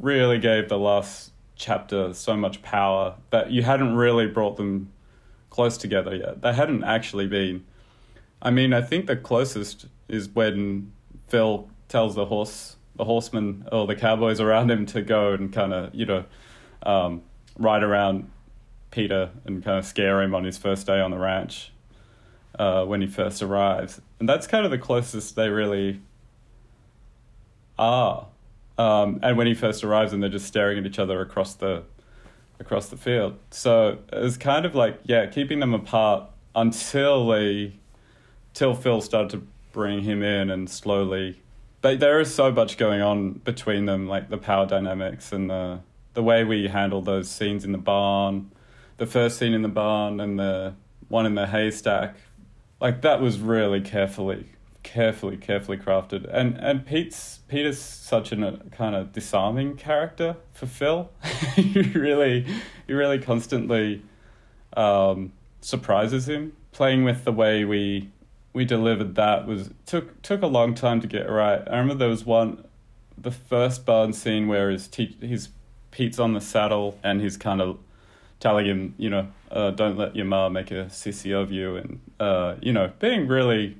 really 0.00 0.38
gave 0.38 0.68
the 0.68 0.78
last 0.78 1.32
chapter 1.56 2.14
so 2.14 2.36
much 2.36 2.62
power 2.62 3.16
that 3.30 3.50
you 3.50 3.64
hadn't 3.64 3.96
really 3.96 4.28
brought 4.28 4.58
them 4.58 4.92
close 5.50 5.76
together 5.76 6.14
yet. 6.14 6.40
They 6.40 6.52
hadn't 6.52 6.84
actually 6.84 7.26
been. 7.26 7.64
I 8.40 8.52
mean, 8.52 8.72
I 8.72 8.80
think 8.80 9.06
the 9.06 9.16
closest 9.16 9.86
is 10.08 10.28
when 10.28 10.92
Phil 11.26 11.68
tells 11.88 12.14
the 12.14 12.26
horse, 12.26 12.76
the 12.94 13.04
horsemen 13.04 13.66
or 13.72 13.88
the 13.88 13.96
cowboys 13.96 14.38
around 14.38 14.70
him 14.70 14.86
to 14.86 15.02
go 15.02 15.32
and 15.32 15.52
kind 15.52 15.74
of, 15.74 15.92
you 15.92 16.06
know, 16.06 16.24
um, 16.84 17.22
ride 17.58 17.82
around 17.82 18.30
Peter 18.92 19.30
and 19.44 19.64
kind 19.64 19.80
of 19.80 19.84
scare 19.84 20.22
him 20.22 20.32
on 20.32 20.44
his 20.44 20.56
first 20.56 20.86
day 20.86 21.00
on 21.00 21.10
the 21.10 21.18
ranch 21.18 21.72
uh, 22.58 22.84
when 22.84 23.00
he 23.00 23.06
first 23.06 23.42
arrives, 23.42 24.00
and 24.18 24.28
that's 24.28 24.46
kind 24.46 24.64
of 24.64 24.70
the 24.70 24.78
closest 24.78 25.36
they 25.36 25.48
really 25.48 26.00
are. 27.78 28.26
Um, 28.78 29.20
and 29.22 29.36
when 29.38 29.46
he 29.46 29.54
first 29.54 29.84
arrives, 29.84 30.12
and 30.12 30.22
they're 30.22 30.30
just 30.30 30.46
staring 30.46 30.78
at 30.78 30.86
each 30.86 30.98
other 30.98 31.20
across 31.20 31.54
the 31.54 31.82
across 32.58 32.88
the 32.88 32.96
field. 32.96 33.38
So 33.50 33.98
it's 34.12 34.36
kind 34.36 34.66
of 34.66 34.74
like 34.74 35.00
yeah, 35.04 35.26
keeping 35.26 35.60
them 35.60 35.74
apart 35.74 36.30
until 36.54 37.26
they 37.28 37.74
till 38.54 38.74
Phil 38.74 39.00
started 39.00 39.30
to 39.30 39.46
bring 39.72 40.02
him 40.02 40.22
in 40.22 40.50
and 40.50 40.68
slowly. 40.70 41.40
but 41.82 42.00
there 42.00 42.18
is 42.18 42.34
so 42.34 42.50
much 42.50 42.78
going 42.78 43.02
on 43.02 43.32
between 43.32 43.84
them, 43.84 44.08
like 44.08 44.30
the 44.30 44.38
power 44.38 44.66
dynamics 44.66 45.32
and 45.32 45.50
the 45.50 45.80
the 46.14 46.22
way 46.22 46.44
we 46.44 46.68
handle 46.68 47.02
those 47.02 47.28
scenes 47.30 47.62
in 47.62 47.72
the 47.72 47.78
barn, 47.78 48.50
the 48.96 49.06
first 49.06 49.38
scene 49.38 49.52
in 49.52 49.60
the 49.60 49.68
barn 49.68 50.18
and 50.18 50.38
the 50.38 50.74
one 51.08 51.26
in 51.26 51.34
the 51.34 51.46
haystack. 51.46 52.16
Like 52.80 53.02
that 53.02 53.20
was 53.20 53.38
really 53.38 53.80
carefully, 53.80 54.46
carefully, 54.82 55.36
carefully 55.36 55.78
crafted. 55.78 56.28
And 56.30 56.56
and 56.58 56.84
Pete's 56.84 57.40
Peter's 57.48 57.80
such 57.80 58.32
a 58.32 58.60
kind 58.70 58.94
of 58.94 59.12
disarming 59.12 59.76
character 59.76 60.36
for 60.52 60.66
Phil. 60.66 61.10
he 61.54 61.82
really, 61.82 62.46
he 62.86 62.92
really 62.92 63.18
constantly 63.18 64.02
um, 64.76 65.32
surprises 65.60 66.28
him. 66.28 66.52
Playing 66.72 67.04
with 67.04 67.24
the 67.24 67.32
way 67.32 67.64
we 67.64 68.10
we 68.52 68.64
delivered 68.64 69.14
that 69.16 69.46
was 69.46 69.70
took 69.84 70.20
took 70.22 70.42
a 70.42 70.46
long 70.46 70.74
time 70.74 71.00
to 71.00 71.06
get 71.06 71.30
right. 71.30 71.62
I 71.66 71.78
remember 71.78 71.94
there 71.94 72.08
was 72.08 72.24
one, 72.24 72.64
the 73.16 73.30
first 73.30 73.86
barn 73.86 74.12
scene 74.12 74.48
where 74.48 74.70
his 74.70 74.88
te- 74.88 75.16
his 75.20 75.50
Pete's 75.90 76.18
on 76.18 76.34
the 76.34 76.40
saddle 76.40 76.98
and 77.02 77.20
he's 77.20 77.36
kind 77.36 77.60
of 77.60 77.78
telling 78.40 78.66
him, 78.66 78.94
you 78.98 79.10
know, 79.10 79.28
uh, 79.50 79.70
don't 79.70 79.96
let 79.96 80.16
your 80.16 80.26
ma 80.26 80.48
make 80.48 80.70
a 80.70 80.86
sissy 80.86 81.34
of 81.34 81.50
you, 81.50 81.76
and 81.76 82.00
uh, 82.20 82.56
you 82.60 82.72
know, 82.72 82.92
being 82.98 83.26
really 83.26 83.76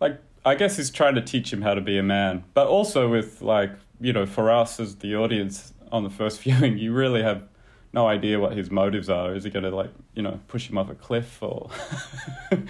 like 0.00 0.20
I 0.44 0.54
guess 0.54 0.76
he's 0.76 0.90
trying 0.90 1.14
to 1.14 1.22
teach 1.22 1.52
him 1.52 1.62
how 1.62 1.74
to 1.74 1.80
be 1.80 1.98
a 1.98 2.02
man, 2.02 2.44
but 2.54 2.66
also 2.66 3.08
with 3.08 3.42
like 3.42 3.72
you 4.00 4.12
know, 4.12 4.26
for 4.26 4.50
us 4.50 4.78
as 4.78 4.96
the 4.96 5.16
audience 5.16 5.72
on 5.90 6.04
the 6.04 6.10
first 6.10 6.40
viewing, 6.42 6.78
you 6.78 6.92
really 6.92 7.22
have 7.22 7.42
no 7.92 8.06
idea 8.06 8.38
what 8.38 8.56
his 8.56 8.70
motives 8.70 9.08
are. 9.08 9.34
Is 9.34 9.44
he 9.44 9.50
to 9.50 9.60
like 9.70 9.90
you 10.14 10.22
know 10.22 10.40
push 10.48 10.68
him 10.68 10.78
off 10.78 10.90
a 10.90 10.94
cliff 10.94 11.42
or 11.42 11.70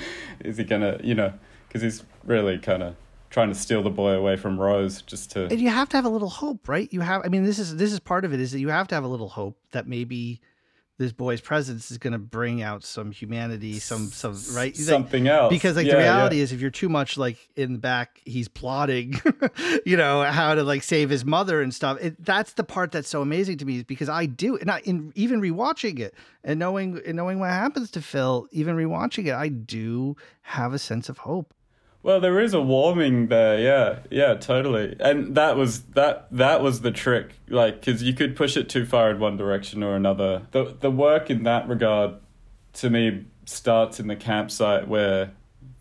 is 0.40 0.56
he 0.56 0.64
to 0.64 1.00
you 1.02 1.14
know 1.14 1.32
because 1.66 1.82
he's 1.82 2.04
really 2.24 2.59
kind 2.59 2.82
of 2.82 2.96
trying 3.31 3.49
to 3.49 3.55
steal 3.55 3.83
the 3.83 3.91
boy 3.91 4.12
away 4.12 4.37
from 4.37 4.59
Rose 4.59 5.03
just 5.03 5.31
to. 5.33 5.45
And 5.45 5.61
you 5.61 5.68
have 5.68 5.89
to 5.91 5.97
have 5.97 6.05
a 6.05 6.11
little 6.11 6.29
hope, 6.29 6.68
right? 6.68 6.93
You 6.93 7.01
have. 7.01 7.22
I 7.24 7.29
mean, 7.29 7.45
this 7.45 7.59
is 7.59 7.76
this 7.76 7.93
is 7.93 8.01
part 8.01 8.24
of 8.24 8.33
it. 8.33 8.41
Is 8.41 8.53
that 8.53 8.61
you 8.61 8.68
have 8.68 8.89
to 8.89 8.95
have 8.95 9.05
a 9.05 9.09
little 9.09 9.29
hope 9.29 9.59
that 9.72 9.87
maybe 9.87 10.41
this 10.99 11.12
boy's 11.12 11.41
presence 11.41 11.93
is 11.93 11.99
going 11.99 12.12
to 12.12 12.18
bring 12.18 12.61
out 12.61 12.83
some 12.83 13.12
humanity, 13.12 13.79
some 13.79 14.09
some 14.09 14.37
right 14.53 14.76
something 14.76 15.24
like, 15.24 15.33
else. 15.33 15.51
Because 15.51 15.76
like 15.76 15.87
yeah, 15.87 15.93
the 15.93 15.99
reality 15.99 16.37
yeah. 16.37 16.43
is, 16.43 16.53
if 16.53 16.61
you're 16.61 16.70
too 16.70 16.89
much 16.89 17.16
like 17.16 17.39
in 17.55 17.72
the 17.72 17.79
back, 17.79 18.20
he's 18.24 18.49
plotting, 18.49 19.14
you 19.87 19.97
know, 19.97 20.24
how 20.24 20.55
to 20.55 20.64
like 20.64 20.83
save 20.83 21.09
his 21.09 21.24
mother 21.24 21.62
and 21.62 21.72
stuff. 21.72 21.99
It, 22.01 22.22
that's 22.22 22.55
the 22.55 22.64
part 22.64 22.91
that's 22.91 23.09
so 23.09 23.22
amazing 23.22 23.59
to 23.59 23.64
me, 23.64 23.76
is 23.76 23.85
because 23.85 24.09
I 24.09 24.26
do, 24.26 24.57
and 24.57 24.70
I 24.70 24.81
in 24.81 25.12
even 25.14 25.41
rewatching 25.41 26.01
it 26.01 26.14
and 26.43 26.59
knowing 26.59 27.01
and 27.07 27.16
knowing 27.16 27.39
what 27.39 27.51
happens 27.51 27.93
to 27.93 28.03
Phil, 28.03 28.49
even 28.51 28.74
rewatching 28.74 29.26
it, 29.26 29.35
I 29.35 29.49
do 29.49 30.16
have 30.43 30.74
a 30.74 30.79
sense 30.81 31.09
of 31.09 31.18
hope. 31.18 31.55
Well, 32.03 32.20
there 32.20 32.40
is 32.40 32.55
a 32.55 32.61
warming 32.61 33.26
there, 33.26 33.59
yeah, 33.59 33.99
yeah, 34.09 34.34
totally, 34.34 34.96
and 35.01 35.34
that 35.34 35.57
was 35.57 35.82
that 35.94 36.28
that 36.30 36.62
was 36.62 36.80
the 36.82 36.92
trick, 36.92 37.32
like 37.49 37.80
because 37.80 38.03
you 38.03 38.14
could 38.14 38.36
push 38.36 38.57
it 38.57 38.68
too 38.68 38.86
far 38.86 39.11
in 39.11 39.18
one 39.18 39.36
direction 39.36 39.82
or 39.82 39.96
another. 39.96 40.46
The 40.53 40.76
the 40.78 40.90
work 40.90 41.28
in 41.28 41.42
that 41.42 41.68
regard, 41.68 42.14
to 42.74 42.88
me, 42.88 43.26
starts 43.46 43.99
in 43.99 44.07
the 44.07 44.16
campsite 44.16 44.86
where 44.86 45.32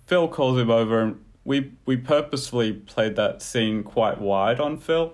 Phil 0.08 0.28
calls 0.28 0.58
him 0.60 0.72
over, 0.72 1.02
and 1.02 1.24
we 1.46 1.72
we 1.86 1.96
purposefully 1.98 2.74
played 2.74 3.16
that 3.16 3.42
scene 3.42 3.84
quite 3.84 4.20
wide 4.20 4.60
on 4.60 4.78
Phil. 4.78 5.14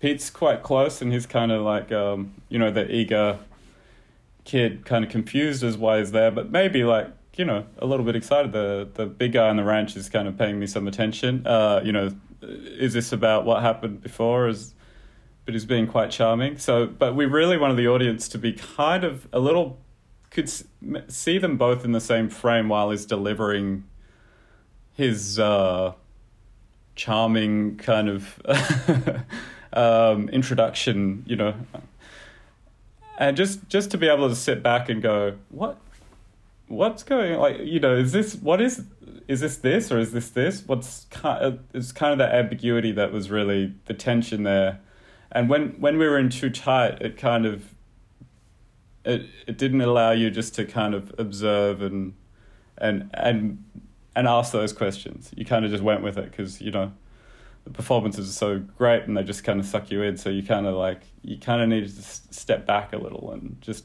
Pete's 0.00 0.28
quite 0.28 0.64
close, 0.64 1.00
and 1.00 1.12
he's 1.12 1.26
kind 1.26 1.52
of 1.52 1.62
like, 1.62 1.92
um, 1.92 2.34
you 2.48 2.58
know, 2.58 2.72
the 2.72 2.92
eager 2.92 3.38
kid, 4.44 4.84
kind 4.84 5.04
of 5.04 5.10
confused 5.10 5.62
as 5.62 5.76
why 5.76 5.98
he's 6.00 6.10
there, 6.10 6.32
but 6.32 6.50
maybe 6.50 6.82
like 6.82 7.08
you 7.36 7.44
know, 7.44 7.64
a 7.78 7.86
little 7.86 8.04
bit 8.04 8.16
excited. 8.16 8.52
The 8.52 8.88
the 8.92 9.06
big 9.06 9.32
guy 9.32 9.48
on 9.48 9.56
the 9.56 9.64
ranch 9.64 9.96
is 9.96 10.08
kind 10.08 10.28
of 10.28 10.36
paying 10.36 10.58
me 10.58 10.66
some 10.66 10.86
attention. 10.86 11.46
Uh, 11.46 11.80
you 11.84 11.92
know, 11.92 12.10
is 12.42 12.92
this 12.92 13.12
about 13.12 13.44
what 13.44 13.62
happened 13.62 14.02
before? 14.02 14.48
Is 14.48 14.74
but 15.44 15.54
he's 15.54 15.64
being 15.64 15.86
quite 15.86 16.10
charming. 16.10 16.56
So, 16.58 16.86
but 16.86 17.16
we 17.16 17.26
really 17.26 17.58
wanted 17.58 17.76
the 17.76 17.88
audience 17.88 18.28
to 18.28 18.38
be 18.38 18.52
kind 18.52 19.02
of 19.02 19.26
a 19.32 19.40
little 19.40 19.78
could 20.30 20.50
see 21.08 21.36
them 21.36 21.58
both 21.58 21.84
in 21.84 21.92
the 21.92 22.00
same 22.00 22.30
frame 22.30 22.68
while 22.68 22.90
he's 22.90 23.04
delivering 23.04 23.84
his 24.94 25.38
uh, 25.38 25.92
charming 26.94 27.76
kind 27.76 28.08
of 28.08 28.40
um, 29.72 30.28
introduction. 30.30 31.24
You 31.26 31.36
know, 31.36 31.54
and 33.18 33.36
just 33.36 33.68
just 33.68 33.90
to 33.90 33.98
be 33.98 34.08
able 34.08 34.28
to 34.28 34.36
sit 34.36 34.62
back 34.62 34.88
and 34.88 35.02
go, 35.02 35.36
what 35.50 35.78
what's 36.72 37.02
going 37.02 37.38
like 37.38 37.58
you 37.60 37.78
know 37.78 37.94
is 37.94 38.12
this 38.12 38.34
what 38.36 38.60
is 38.60 38.84
is 39.28 39.40
this 39.40 39.56
this 39.58 39.92
or 39.92 39.98
is 39.98 40.12
this 40.12 40.30
this? 40.30 40.62
What's 40.66 41.06
kind 41.10 41.44
of, 41.44 41.54
uh, 41.54 41.62
it's 41.74 41.92
kind 41.92 42.12
of 42.12 42.18
the 42.18 42.34
ambiguity 42.34 42.92
that 42.92 43.12
was 43.12 43.30
really 43.30 43.74
the 43.84 43.94
tension 43.94 44.42
there. 44.42 44.80
And 45.30 45.48
when 45.48 45.80
when 45.80 45.98
we 45.98 46.06
were 46.06 46.18
in 46.18 46.30
too 46.30 46.50
tight 46.50 47.00
it 47.00 47.16
kind 47.16 47.46
of 47.46 47.74
it 49.04 49.26
it 49.46 49.58
didn't 49.58 49.80
allow 49.80 50.12
you 50.12 50.30
just 50.30 50.54
to 50.56 50.64
kind 50.64 50.94
of 50.94 51.14
observe 51.18 51.82
and 51.82 52.14
and 52.78 53.10
and 53.14 53.64
and 54.16 54.26
ask 54.26 54.52
those 54.52 54.72
questions. 54.72 55.30
You 55.36 55.44
kind 55.44 55.64
of 55.64 55.70
just 55.70 55.82
went 55.82 56.02
with 56.02 56.16
it 56.16 56.30
because 56.30 56.60
you 56.60 56.70
know 56.70 56.92
the 57.64 57.70
performances 57.70 58.28
are 58.28 58.32
so 58.32 58.58
great 58.58 59.04
and 59.04 59.16
they 59.16 59.22
just 59.22 59.44
kind 59.44 59.60
of 59.60 59.66
suck 59.66 59.90
you 59.90 60.02
in. 60.02 60.16
So 60.16 60.30
you 60.30 60.42
kind 60.42 60.66
of 60.66 60.74
like 60.74 61.02
you 61.22 61.38
kind 61.38 61.62
of 61.62 61.68
need 61.68 61.84
to 61.84 62.02
step 62.02 62.66
back 62.66 62.92
a 62.92 62.98
little 62.98 63.30
and 63.30 63.56
just 63.60 63.84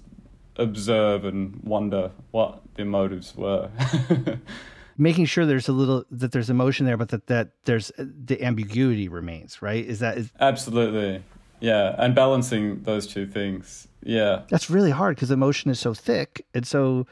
observe 0.58 1.26
and 1.26 1.62
wonder 1.64 2.12
what 2.32 2.62
their 2.76 2.86
motives 2.86 3.36
were. 3.36 3.70
Making 4.98 5.26
sure 5.26 5.46
there's 5.46 5.68
a 5.68 5.74
little 5.74 6.06
that 6.10 6.32
there's 6.32 6.50
emotion 6.50 6.86
there, 6.86 6.98
but 6.98 7.10
that 7.10 7.28
that 7.28 7.50
there's 7.66 7.92
the 7.98 8.44
ambiguity 8.44 9.08
remains. 9.08 9.62
Right? 9.62 9.86
Is 9.86 10.00
that 10.00 10.18
is 10.18 10.32
absolutely 10.40 11.24
yeah, 11.60 11.96
and 11.98 12.14
balancing 12.14 12.84
those 12.84 13.08
two 13.08 13.26
things. 13.28 13.88
Yeah, 14.04 14.44
that's 14.50 14.70
really 14.70 14.92
hard 14.92 15.16
because 15.16 15.32
emotion 15.32 15.70
is 15.72 15.80
so 15.80 15.94
thick 15.94 16.46
and 16.54 16.66
so 16.66 17.08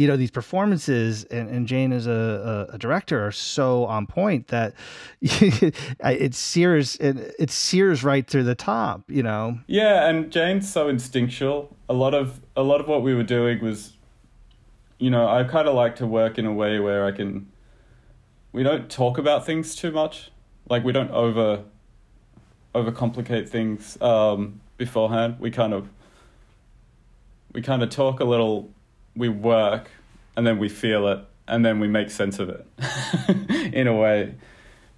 you 0.00 0.08
know 0.08 0.16
these 0.16 0.30
performances 0.30 1.24
and, 1.24 1.48
and 1.48 1.66
jane 1.66 1.92
as 1.92 2.06
a, 2.06 2.66
a, 2.70 2.74
a 2.74 2.78
director 2.78 3.26
are 3.26 3.32
so 3.32 3.84
on 3.86 4.06
point 4.06 4.48
that 4.48 4.74
it 5.20 6.34
sears 6.34 6.96
it, 6.96 7.34
it 7.38 7.50
sears 7.50 8.02
right 8.02 8.26
through 8.26 8.44
the 8.44 8.54
top 8.54 9.02
you 9.08 9.22
know? 9.22 9.58
Yeah 9.66 10.08
and 10.08 10.30
jane's 10.30 10.70
so 10.70 10.88
instinctual. 10.88 11.76
A 11.88 11.94
lot 11.94 12.14
of 12.14 12.40
a 12.56 12.62
lot 12.62 12.80
of 12.80 12.88
what 12.88 13.02
we 13.02 13.14
were 13.14 13.24
doing 13.24 13.62
was 13.62 13.96
you 14.98 15.10
know 15.10 15.28
i 15.28 15.44
kind 15.44 15.68
of 15.68 15.74
like 15.74 15.96
to 15.96 16.06
work 16.06 16.38
in 16.38 16.46
a 16.46 16.52
way 16.52 16.78
where 16.78 17.04
i 17.04 17.12
can 17.12 17.46
we 18.52 18.62
don't 18.62 18.90
talk 18.90 19.18
about 19.18 19.46
things 19.46 19.74
too 19.76 19.92
much. 19.92 20.30
Like 20.68 20.84
we 20.84 20.92
don't 20.92 21.10
over 21.10 21.64
overcomplicate 22.74 23.48
things 23.48 24.00
um, 24.00 24.60
beforehand. 24.76 25.36
We 25.40 25.50
kind 25.50 25.72
of 25.72 25.88
we 27.52 27.62
kind 27.62 27.82
of 27.82 27.90
talk 27.90 28.20
a 28.20 28.24
little 28.24 28.70
we 29.16 29.28
work 29.28 29.90
and 30.36 30.46
then 30.46 30.58
we 30.58 30.68
feel 30.68 31.08
it 31.08 31.20
and 31.46 31.64
then 31.64 31.80
we 31.80 31.88
make 31.88 32.10
sense 32.10 32.38
of 32.38 32.48
it. 32.48 32.66
In 33.74 33.86
a 33.86 33.94
way. 33.94 34.34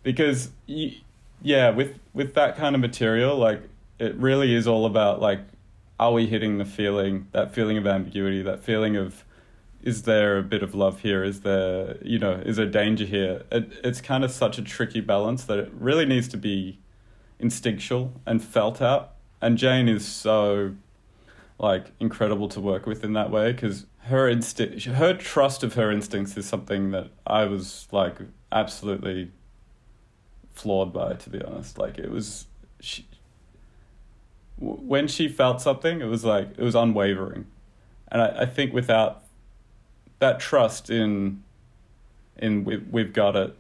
Because 0.03 0.51
you, 0.67 0.93
yeah 1.41 1.71
with 1.71 1.99
with 2.13 2.35
that 2.35 2.57
kind 2.57 2.75
of 2.77 2.81
material 2.81 3.37
like 3.37 3.61
it 3.99 4.15
really 4.15 4.55
is 4.55 4.69
all 4.69 4.87
about 4.87 5.21
like 5.21 5.41
are 5.99 6.13
we 6.13 6.27
hitting 6.27 6.59
the 6.59 6.65
feeling 6.65 7.27
that 7.33 7.53
feeling 7.53 7.77
of 7.77 7.87
ambiguity 7.87 8.43
that 8.43 8.63
feeling 8.63 8.97
of 8.97 9.25
is 9.83 10.03
there 10.03 10.39
a 10.39 10.43
bit 10.43 10.63
of 10.63 10.75
love 10.75 11.01
here? 11.01 11.25
Is 11.25 11.41
there 11.41 11.99
you 12.03 12.19
know 12.19 12.33
is 12.33 12.57
there 12.57 12.67
danger 12.67 13.05
here? 13.05 13.43
It, 13.51 13.73
it's 13.85 14.01
kind 14.01 14.25
of 14.25 14.31
such 14.31 14.59
a 14.59 14.63
tricky 14.63 15.01
balance 15.01 15.45
that 15.45 15.59
it 15.59 15.73
really 15.79 16.07
needs 16.07 16.29
to 16.29 16.37
be 16.37 16.79
instinctual 17.39 18.21
and 18.25 18.43
felt 18.43 18.81
out. 18.81 19.13
And 19.41 19.59
jane 19.59 19.89
is 19.89 20.07
so 20.07 20.75
like 21.63 21.93
incredible 22.01 22.49
to 22.49 22.61
work 22.61 22.87
with 22.87 23.05
in 23.05 23.13
that 23.13 23.31
way 23.31 23.53
because 23.53 23.87
her 24.07 24.29
instinct, 24.29 24.85
her 24.85 25.15
trust 25.15 25.63
of 25.63 25.75
her 25.75 25.93
instincts 25.93 26.37
is 26.37 26.45
something 26.45 26.91
that 26.91 27.09
I 27.25 27.45
was 27.45 27.87
like 27.93 28.17
absolutely 28.51 29.31
floored 30.53 30.93
by, 30.93 31.15
to 31.15 31.31
be 31.31 31.41
honest. 31.41 31.79
Like 31.79 31.99
it 31.99 32.11
was, 32.11 32.47
she, 32.81 33.07
when 34.59 35.07
she 35.07 35.29
felt 35.29 35.63
something, 35.63 36.01
it 36.01 36.07
was 36.07 36.25
like 36.25 36.51
it 36.59 36.63
was 36.63 36.75
unwavering, 36.75 37.47
and 38.09 38.23
I, 38.23 38.43
I 38.43 38.47
think 38.47 38.73
without 38.73 39.23
that 40.19 40.41
trust 40.41 40.91
in, 40.91 41.43
in 42.37 42.65
we, 42.65 42.79
we've 42.79 43.13
got 43.13 43.37
it, 43.37 43.57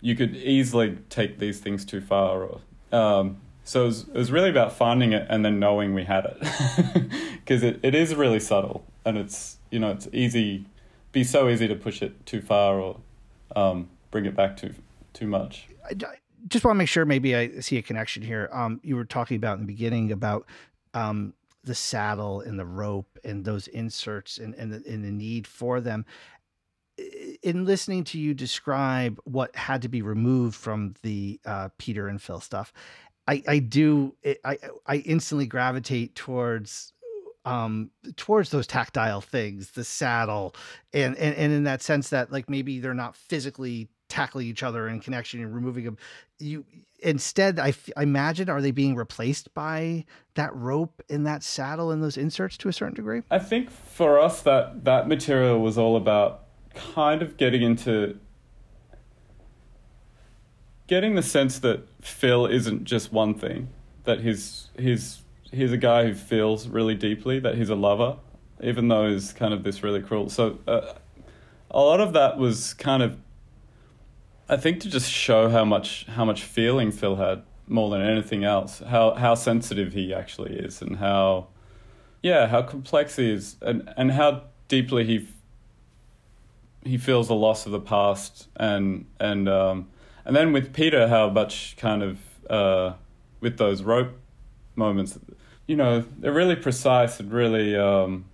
you 0.00 0.14
could 0.14 0.36
easily 0.36 0.98
take 1.10 1.38
these 1.38 1.58
things 1.58 1.84
too 1.84 2.00
far. 2.00 2.44
Or 2.44 2.60
um, 2.96 3.40
so 3.68 3.82
it 3.82 3.86
was, 3.86 4.00
it 4.08 4.14
was 4.14 4.32
really 4.32 4.48
about 4.48 4.72
finding 4.72 5.12
it 5.12 5.26
and 5.28 5.44
then 5.44 5.58
knowing 5.58 5.92
we 5.92 6.04
had 6.04 6.24
it, 6.24 7.10
because 7.44 7.62
it, 7.62 7.78
it 7.82 7.94
is 7.94 8.14
really 8.14 8.40
subtle 8.40 8.82
and 9.04 9.18
it's 9.18 9.58
you 9.70 9.78
know 9.78 9.90
it's 9.90 10.08
easy 10.10 10.64
be 11.12 11.22
so 11.22 11.50
easy 11.50 11.68
to 11.68 11.74
push 11.74 12.00
it 12.00 12.24
too 12.24 12.40
far 12.40 12.80
or 12.80 12.96
um, 13.56 13.90
bring 14.10 14.24
it 14.24 14.34
back 14.34 14.56
too 14.56 14.74
too 15.12 15.26
much. 15.26 15.66
I 15.84 15.92
just 16.46 16.64
want 16.64 16.76
to 16.76 16.78
make 16.78 16.88
sure 16.88 17.04
maybe 17.04 17.36
I 17.36 17.60
see 17.60 17.76
a 17.76 17.82
connection 17.82 18.22
here. 18.22 18.48
Um, 18.52 18.80
you 18.82 18.96
were 18.96 19.04
talking 19.04 19.36
about 19.36 19.58
in 19.58 19.66
the 19.66 19.72
beginning 19.72 20.12
about 20.12 20.46
um, 20.94 21.34
the 21.62 21.74
saddle 21.74 22.40
and 22.40 22.58
the 22.58 22.64
rope 22.64 23.18
and 23.22 23.44
those 23.44 23.68
inserts 23.68 24.38
and 24.38 24.54
and 24.54 24.72
the, 24.72 24.82
and 24.90 25.04
the 25.04 25.10
need 25.10 25.46
for 25.46 25.82
them. 25.82 26.06
in 27.42 27.66
listening 27.66 28.02
to 28.04 28.18
you 28.18 28.32
describe 28.32 29.20
what 29.24 29.54
had 29.54 29.82
to 29.82 29.88
be 29.88 30.00
removed 30.00 30.56
from 30.56 30.94
the 31.02 31.38
uh, 31.44 31.68
Peter 31.76 32.08
and 32.08 32.22
Phil 32.22 32.40
stuff, 32.40 32.72
I, 33.28 33.42
I 33.46 33.58
do 33.58 34.14
I 34.44 34.58
I 34.86 34.96
instantly 34.96 35.46
gravitate 35.46 36.14
towards 36.14 36.94
um 37.44 37.90
towards 38.16 38.50
those 38.50 38.66
tactile 38.66 39.20
things, 39.20 39.72
the 39.72 39.84
saddle, 39.84 40.54
and 40.94 41.14
and 41.16 41.36
and 41.36 41.52
in 41.52 41.64
that 41.64 41.82
sense 41.82 42.08
that 42.08 42.32
like 42.32 42.48
maybe 42.48 42.80
they're 42.80 42.94
not 42.94 43.14
physically 43.14 43.88
tackling 44.08 44.46
each 44.46 44.62
other 44.62 44.88
in 44.88 45.00
connection 45.00 45.42
and 45.42 45.54
removing 45.54 45.84
them. 45.84 45.98
You 46.38 46.64
instead, 47.00 47.58
I, 47.58 47.74
I 47.96 48.02
imagine, 48.02 48.48
are 48.48 48.62
they 48.62 48.70
being 48.70 48.96
replaced 48.96 49.52
by 49.52 50.06
that 50.34 50.54
rope 50.56 51.02
in 51.10 51.24
that 51.24 51.42
saddle 51.42 51.90
and 51.90 52.02
those 52.02 52.16
inserts 52.16 52.56
to 52.58 52.68
a 52.68 52.72
certain 52.72 52.94
degree? 52.94 53.22
I 53.30 53.38
think 53.38 53.70
for 53.70 54.18
us 54.18 54.40
that 54.42 54.84
that 54.84 55.06
material 55.06 55.60
was 55.60 55.76
all 55.76 55.96
about 55.96 56.44
kind 56.74 57.20
of 57.22 57.36
getting 57.36 57.62
into 57.62 58.18
getting 60.88 61.14
the 61.14 61.22
sense 61.22 61.60
that 61.60 61.86
Phil 62.00 62.46
isn't 62.46 62.84
just 62.84 63.12
one 63.12 63.34
thing, 63.34 63.68
that 64.04 64.20
he's 64.20 64.70
he's 64.76 65.22
he's 65.52 65.70
a 65.70 65.76
guy 65.76 66.04
who 66.04 66.14
feels 66.14 66.66
really 66.66 66.96
deeply, 66.96 67.38
that 67.38 67.54
he's 67.54 67.70
a 67.70 67.76
lover, 67.76 68.16
even 68.60 68.88
though 68.88 69.08
he's 69.08 69.32
kind 69.32 69.54
of 69.54 69.62
this 69.62 69.84
really 69.84 70.02
cruel. 70.02 70.28
So 70.28 70.58
uh, 70.66 70.94
a 71.70 71.80
lot 71.80 72.00
of 72.00 72.12
that 72.14 72.38
was 72.38 72.74
kind 72.74 73.02
of, 73.02 73.18
I 74.48 74.56
think, 74.56 74.80
to 74.80 74.90
just 74.90 75.10
show 75.10 75.48
how 75.48 75.64
much 75.64 76.06
how 76.06 76.24
much 76.24 76.42
feeling 76.42 76.90
Phil 76.90 77.16
had 77.16 77.42
more 77.68 77.90
than 77.90 78.02
anything 78.02 78.44
else, 78.44 78.80
how 78.80 79.14
how 79.14 79.34
sensitive 79.34 79.92
he 79.92 80.12
actually 80.12 80.56
is, 80.56 80.82
and 80.82 80.96
how, 80.96 81.48
yeah, 82.22 82.46
how 82.46 82.62
complex 82.62 83.16
he 83.16 83.30
is, 83.30 83.56
and 83.60 83.88
and 83.96 84.12
how 84.12 84.42
deeply 84.68 85.04
he 85.04 85.28
he 86.84 86.96
feels 86.96 87.28
the 87.28 87.34
loss 87.34 87.66
of 87.66 87.72
the 87.72 87.80
past, 87.80 88.48
and 88.56 89.04
and 89.20 89.48
um, 89.48 89.88
and 90.28 90.36
then 90.36 90.52
with 90.52 90.74
Peter, 90.74 91.08
how 91.08 91.30
much 91.30 91.74
kind 91.78 92.02
of 92.02 92.18
uh, 92.50 92.92
with 93.40 93.56
those 93.56 93.82
rope 93.82 94.12
moments, 94.76 95.18
you 95.66 95.74
know, 95.74 96.04
they're 96.18 96.34
really 96.34 96.54
precise 96.54 97.18
and 97.18 97.32
really 97.32 97.74
um, 97.74 98.26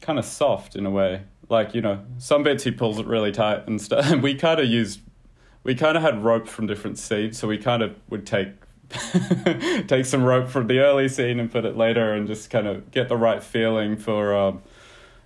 kind 0.00 0.20
of 0.20 0.24
soft 0.24 0.76
in 0.76 0.86
a 0.86 0.90
way. 0.90 1.22
Like 1.48 1.74
you 1.74 1.80
know, 1.80 2.04
some 2.18 2.44
bits 2.44 2.62
he 2.62 2.70
pulls 2.70 3.00
it 3.00 3.06
really 3.06 3.32
tight 3.32 3.66
and 3.66 3.82
stuff. 3.82 4.12
And 4.12 4.22
we 4.28 4.36
kind 4.36 4.60
of 4.60 4.66
used, 4.66 5.00
we 5.64 5.74
kind 5.74 5.96
of 5.96 6.04
had 6.04 6.22
rope 6.22 6.46
from 6.46 6.68
different 6.68 6.98
scenes, 6.98 7.36
so 7.36 7.48
we 7.48 7.58
kind 7.58 7.82
of 7.82 7.96
would 8.08 8.24
take 8.28 8.50
take 9.88 10.06
some 10.06 10.22
rope 10.22 10.48
from 10.48 10.68
the 10.68 10.78
early 10.78 11.08
scene 11.08 11.40
and 11.40 11.50
put 11.50 11.64
it 11.64 11.76
later, 11.76 12.12
and 12.12 12.28
just 12.28 12.48
kind 12.48 12.68
of 12.68 12.92
get 12.92 13.08
the 13.08 13.16
right 13.16 13.42
feeling 13.42 13.96
for 13.96 14.36
um, 14.36 14.62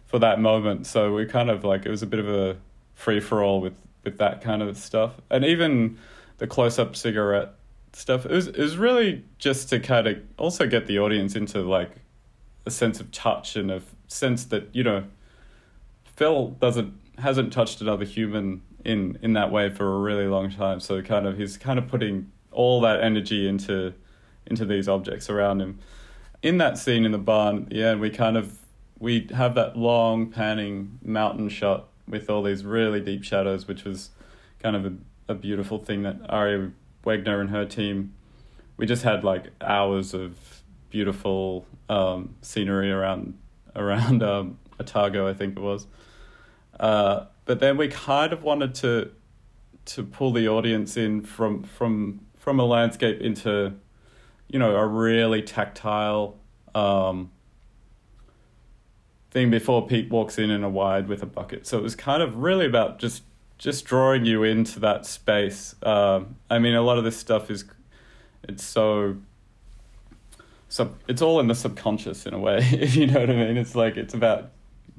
for 0.07 0.19
that 0.21 0.41
moment. 0.41 0.87
So 0.87 1.13
we 1.13 1.27
kind 1.27 1.51
of 1.51 1.65
like 1.65 1.85
it 1.85 1.91
was 1.91 2.03
a 2.03 2.07
bit 2.07 2.19
of 2.19 2.31
a 2.31 2.57
free 2.95 3.21
for 3.21 3.45
all 3.45 3.61
with 3.61 3.75
with 4.09 4.19
that 4.19 4.41
kind 4.41 4.63
of 4.63 4.79
stuff, 4.79 5.21
and 5.31 5.45
even 5.45 5.99
the 6.39 6.47
close 6.47 6.79
up 6.79 6.97
cigarette 6.97 7.51
stuff. 7.93 8.25
It 8.25 8.57
was 8.57 8.77
really 8.79 9.25
just 9.39 9.69
to 9.69 9.81
kind 9.81 10.07
of 10.07 10.19
also 10.39 10.67
get 10.67 10.87
the 10.87 10.99
audience 10.99 11.37
into 11.37 11.61
like 11.61 11.91
a 12.65 12.71
sense 12.71 13.01
of 13.01 13.11
touch 13.13 13.55
and 13.55 13.71
a 13.71 13.83
sense 14.07 14.45
that 14.47 14.69
you 14.73 14.83
know 14.83 15.05
Phil 16.17 16.49
doesn't 16.61 16.95
hasn't 17.19 17.53
touched 17.53 17.81
another 17.81 18.05
human 18.05 18.63
in 18.85 19.19
in 19.21 19.35
that 19.35 19.53
way 19.53 19.69
for 19.69 19.95
a 19.95 19.99
really 19.99 20.27
long 20.27 20.51
time. 20.51 20.81
So 20.81 21.03
kind 21.03 21.27
of 21.27 21.37
he's 21.37 21.59
kind 21.59 21.79
of 21.79 21.87
putting 21.87 22.33
all 22.51 22.81
that 22.81 23.03
energy 23.03 23.47
into 23.47 23.93
into 24.47 24.65
these 24.65 24.89
objects 24.89 25.29
around 25.29 25.61
him. 25.61 25.79
In 26.43 26.59
that 26.59 26.79
scene 26.79 27.05
in 27.05 27.13
the 27.13 27.19
barn, 27.19 27.69
yeah, 27.71 27.95
we 27.95 28.09
kind 28.09 28.37
of 28.39 28.59
we 28.99 29.29
have 29.35 29.55
that 29.57 29.77
long 29.77 30.31
panning 30.31 30.99
mountain 31.03 31.49
shot 31.49 31.89
with 32.09 32.31
all 32.31 32.43
these 32.43 32.65
really 32.65 33.01
deep 33.01 33.25
shadows, 33.25 33.67
which 33.69 33.85
was 33.85 34.11
kind 34.63 34.77
of 34.77 34.87
a, 34.87 34.93
a 35.29 35.35
beautiful 35.35 35.79
thing 35.79 36.03
that 36.03 36.17
Ari 36.29 36.73
Wegner 37.05 37.41
and 37.41 37.51
her 37.51 37.65
team. 37.65 38.15
We 38.77 38.87
just 38.87 39.03
had 39.03 39.25
like 39.25 39.51
hours 39.61 40.15
of 40.15 40.63
beautiful 40.91 41.67
um, 41.89 42.35
scenery 42.43 42.91
around 42.91 43.39
around 43.77 44.23
um, 44.23 44.59
Otago, 44.81 45.29
I 45.29 45.35
think 45.35 45.57
it 45.57 45.63
was. 45.63 45.87
Uh, 46.79 47.27
but 47.45 47.61
then 47.61 47.77
we 47.77 47.89
kind 47.89 48.33
of 48.33 48.43
wanted 48.43 48.75
to 48.77 49.11
to 49.87 50.03
pull 50.03 50.33
the 50.33 50.49
audience 50.49 50.97
in 50.97 51.23
from 51.23 51.63
from 51.63 52.21
from 52.37 52.61
a 52.61 52.65
landscape 52.65 53.21
into, 53.21 53.75
you 54.49 54.59
know, 54.59 54.77
a 54.77 54.87
really 54.87 55.43
tactile 55.43 56.39
um, 56.75 57.31
thing 59.39 59.51
before 59.51 59.87
Pete 59.87 60.11
walks 60.11 60.37
in 60.37 60.51
in 60.51 60.65
a 60.65 60.69
wide 60.69 61.07
with 61.07 61.23
a 61.23 61.27
bucket. 61.27 61.65
So 61.65 61.79
it 61.79 61.83
was 61.83 61.95
kind 61.95 62.23
of 62.23 62.37
really 62.37 62.67
about 62.67 62.99
just 62.99 63.23
just 63.57 63.85
drawing 63.85 64.25
you 64.25 64.43
into 64.43 64.81
that 64.81 65.07
space. 65.07 65.77
Um, 65.83 66.37
I 66.51 66.59
mean, 66.59 66.75
a 66.75 66.83
lot 66.83 66.99
of 66.99 67.05
this 67.05 67.17
stuff 67.17 67.49
is 67.51 67.65
it's 68.43 68.65
so 68.65 69.17
so 70.69 70.93
it's 71.07 71.23
all 71.23 71.39
in 71.39 71.47
the 71.47 71.55
subconscious 71.55 72.27
in 72.27 72.35
a 72.35 72.39
way, 72.39 72.59
if 72.73 72.97
you 72.97 73.07
know 73.07 73.21
what 73.21 73.31
I 73.31 73.35
mean. 73.35 73.57
It's 73.57 73.77
like 73.77 73.97
it's 73.97 74.15
about 74.15 74.51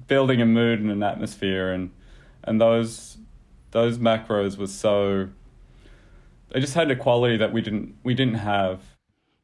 building 0.07 0.41
a 0.41 0.45
mood 0.45 0.79
and 0.79 0.89
an 0.89 1.03
atmosphere, 1.03 1.73
and 1.73 1.91
and 2.45 2.61
those 2.61 3.17
those 3.71 3.97
macros 3.97 4.57
were 4.57 4.67
so 4.67 5.27
they 6.51 6.61
just 6.61 6.75
had 6.75 6.89
a 6.89 6.95
quality 6.95 7.35
that 7.35 7.51
we 7.51 7.61
didn't 7.61 7.95
we 8.03 8.13
didn't 8.13 8.35
have 8.35 8.79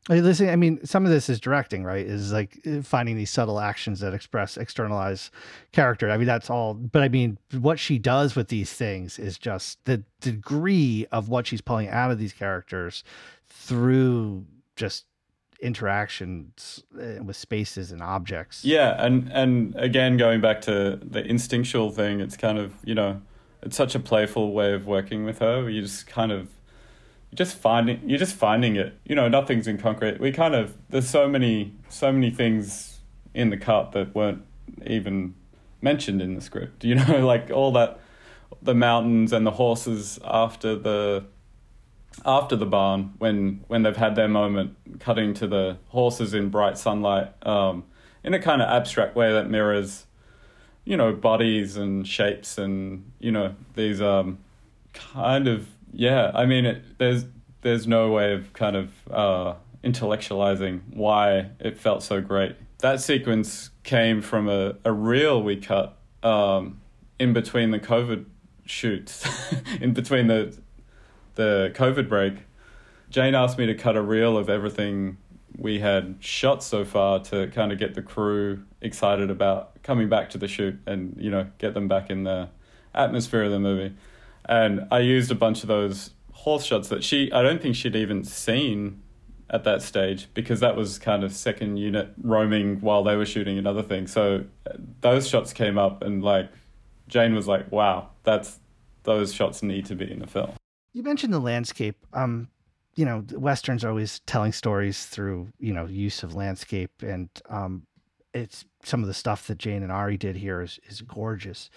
Listen, 0.08 0.50
I 0.50 0.56
mean, 0.56 0.86
some 0.86 1.04
of 1.06 1.12
this 1.12 1.30
is 1.30 1.40
directing, 1.40 1.84
right? 1.84 2.06
Is 2.06 2.32
like 2.32 2.60
uh, 2.68 2.82
finding 2.84 3.18
these 3.18 3.32
subtle 3.32 3.60
actions 3.60 4.02
that 4.02 4.14
express, 4.14 4.56
externalize 4.56 5.32
character. 5.72 6.12
I 6.12 6.18
mean, 6.18 6.28
that's 6.28 6.50
all. 6.50 6.76
But 6.76 7.02
I 7.02 7.10
mean, 7.10 7.40
what 7.60 7.80
she 7.80 7.98
does 7.98 8.36
with 8.36 8.50
these 8.50 8.72
things 8.72 9.18
is 9.18 9.40
just 9.40 9.84
the 9.86 10.04
degree 10.22 11.08
of 11.12 11.28
what 11.30 11.48
she's 11.48 11.62
pulling 11.62 11.90
out 11.90 12.12
of 12.12 12.20
these 12.20 12.34
characters 12.34 13.04
through 13.48 14.46
just 14.76 15.06
interactions 15.60 16.84
uh, 17.00 17.24
with 17.24 17.36
spaces 17.36 17.92
and 17.92 18.04
objects. 18.04 18.64
Yeah, 18.64 19.04
and 19.04 19.32
and 19.32 19.76
again, 19.76 20.18
going 20.18 20.40
back 20.40 20.62
to 20.62 21.00
the 21.02 21.26
instinctual 21.26 21.90
thing, 21.90 22.20
it's 22.20 22.38
kind 22.38 22.60
of 22.60 22.74
you 22.84 22.94
know, 22.94 23.22
it's 23.64 23.76
such 23.76 23.96
a 23.96 24.00
playful 24.00 24.54
way 24.54 24.74
of 24.74 24.86
working 24.86 25.26
with 25.26 25.40
her. 25.40 25.68
You 25.68 25.82
just 25.82 26.06
kind 26.06 26.32
of 26.32 26.50
just 27.36 27.58
finding 27.58 28.02
you're 28.10 28.20
just 28.20 28.36
finding 28.36 28.76
it. 28.76 28.98
You 29.06 29.16
know, 29.16 29.28
nothing's 29.28 29.68
in 29.68 29.78
concrete. 29.78 30.20
We 30.20 30.32
kind 30.32 30.56
of 30.56 30.76
there's 30.90 31.10
so 31.10 31.28
many 31.28 31.74
so 31.90 32.12
many 32.12 32.32
things 32.32 33.00
in 33.34 33.50
the 33.50 33.58
cut 33.58 33.92
that 33.92 34.16
weren't 34.16 34.44
even 34.86 35.36
mentioned 35.82 36.22
in 36.22 36.36
the 36.36 36.42
script. 36.42 36.84
You 36.84 36.96
know, 36.96 37.26
like 37.26 37.52
all 37.52 37.72
that 37.74 38.00
the 38.62 38.74
mountains 38.74 39.32
and 39.32 39.46
the 39.46 39.52
horses 39.52 40.20
after 40.24 40.76
the 40.76 41.26
after 42.26 42.56
the 42.56 42.66
barn 42.66 43.14
when 43.18 43.64
when 43.68 43.84
they've 43.84 43.98
had 43.98 44.16
their 44.16 44.28
moment 44.28 44.76
cutting 45.00 45.34
to 45.34 45.48
the 45.48 45.78
horses 45.90 46.34
in 46.34 46.50
bright 46.50 46.78
sunlight 46.78 47.34
um, 47.46 47.84
in 48.24 48.34
a 48.34 48.40
kind 48.40 48.62
of 48.62 48.70
abstract 48.70 49.16
way 49.16 49.34
that 49.34 49.50
mirrors 49.50 50.06
you 50.86 50.96
know 50.96 51.12
bodies 51.12 51.76
and 51.76 52.08
shapes 52.08 52.58
and 52.58 53.12
you 53.20 53.32
know 53.32 53.54
these 53.74 54.02
um, 54.02 54.38
kind 54.94 55.48
of 55.48 55.68
yeah, 55.96 56.32
I 56.34 56.46
mean, 56.46 56.66
it, 56.66 56.98
there's 56.98 57.26
there's 57.62 57.88
no 57.88 58.12
way 58.12 58.34
of 58.34 58.54
kind 58.54 58.76
of 58.76 58.92
uh, 59.10 59.54
intellectualizing 59.84 60.82
why 60.94 61.50
it 61.60 61.78
felt 61.78 62.04
so 62.04 62.22
great. 62.22 62.56
That 62.80 63.00
sequence 63.02 63.72
came 63.84 64.22
from 64.22 64.50
a, 64.50 64.76
a 64.84 64.92
reel 64.92 65.42
we 65.42 65.56
cut 65.56 65.98
um, 66.22 66.82
in 67.18 67.34
between 67.34 67.72
the 67.72 67.80
COVID 67.80 68.26
shoots, 68.66 69.28
in 69.82 69.94
between 69.94 70.28
the 70.28 70.58
the 71.36 71.72
COVID 71.76 72.10
break. 72.10 72.36
Jane 73.10 73.34
asked 73.34 73.58
me 73.58 73.66
to 73.66 73.76
cut 73.76 73.96
a 73.96 74.02
reel 74.02 74.38
of 74.38 74.50
everything 74.50 75.18
we 75.58 75.80
had 75.80 76.18
shot 76.20 76.62
so 76.62 76.84
far 76.84 77.20
to 77.20 77.48
kind 77.48 77.72
of 77.72 77.80
get 77.80 77.96
the 77.96 78.02
crew 78.02 78.64
excited 78.82 79.30
about 79.30 79.82
coming 79.84 80.10
back 80.10 80.30
to 80.32 80.38
the 80.38 80.50
shoot 80.50 80.78
and 80.86 81.16
you 81.18 81.32
know 81.32 81.48
get 81.58 81.74
them 81.74 81.88
back 81.88 82.10
in 82.10 82.24
the 82.24 82.50
atmosphere 82.94 83.44
of 83.44 83.52
the 83.52 83.60
movie 83.60 83.96
and 84.48 84.88
I 84.92 85.00
used 85.00 85.32
a 85.32 85.36
bunch 85.36 85.64
of 85.64 85.68
those 85.68 86.12
horse 86.32 86.66
shots 86.66 86.90
that 86.90 87.04
she 87.04 87.32
I 87.32 87.42
don't 87.42 87.62
think 87.62 87.76
she'd 87.76 87.96
even 87.96 88.24
seen 88.24 89.02
at 89.50 89.64
that 89.64 89.82
stage 89.82 90.28
because 90.34 90.60
that 90.60 90.76
was 90.76 90.98
kind 90.98 91.24
of 91.24 91.32
second 91.34 91.78
unit 91.78 92.12
roaming 92.22 92.82
while 92.82 93.04
they 93.04 93.16
were 93.16 93.26
shooting 93.26 93.58
another 93.58 93.84
thing. 93.84 94.08
So 94.08 94.44
uh, 94.70 94.74
those 95.02 95.28
shots 95.28 95.54
came 95.54 95.78
up 95.78 96.02
and 96.02 96.24
like 96.24 96.50
Jane 97.08 97.36
was 97.36 97.48
like, 97.48 97.72
"Wow, 97.72 98.10
that's 98.24 98.60
those 99.04 99.34
shots 99.34 99.62
need 99.62 99.86
to 99.86 99.96
be 99.96 100.12
in 100.12 100.20
the 100.20 100.28
film." 100.28 100.52
You 100.94 101.04
mentioned 101.04 101.34
the 101.34 101.40
landscape. 101.40 101.98
Um, 102.14 102.50
you 102.96 103.06
know, 103.06 103.24
westerns 103.34 103.84
are 103.84 103.90
always 103.90 104.20
telling 104.26 104.52
stories 104.52 105.06
through 105.06 105.50
you 105.60 105.74
know 105.74 105.86
use 105.86 106.24
of 106.24 106.34
landscape, 106.36 106.92
and 107.02 107.30
um, 107.50 107.86
it's 108.34 108.66
some 108.84 109.02
of 109.02 109.08
the 109.08 109.14
stuff 109.14 109.48
that 109.48 109.58
Jane 109.58 109.84
and 109.84 109.92
Ari 109.92 110.18
did 110.18 110.36
here 110.38 110.62
is 110.62 110.80
is 110.88 111.02
gorgeous 111.02 111.70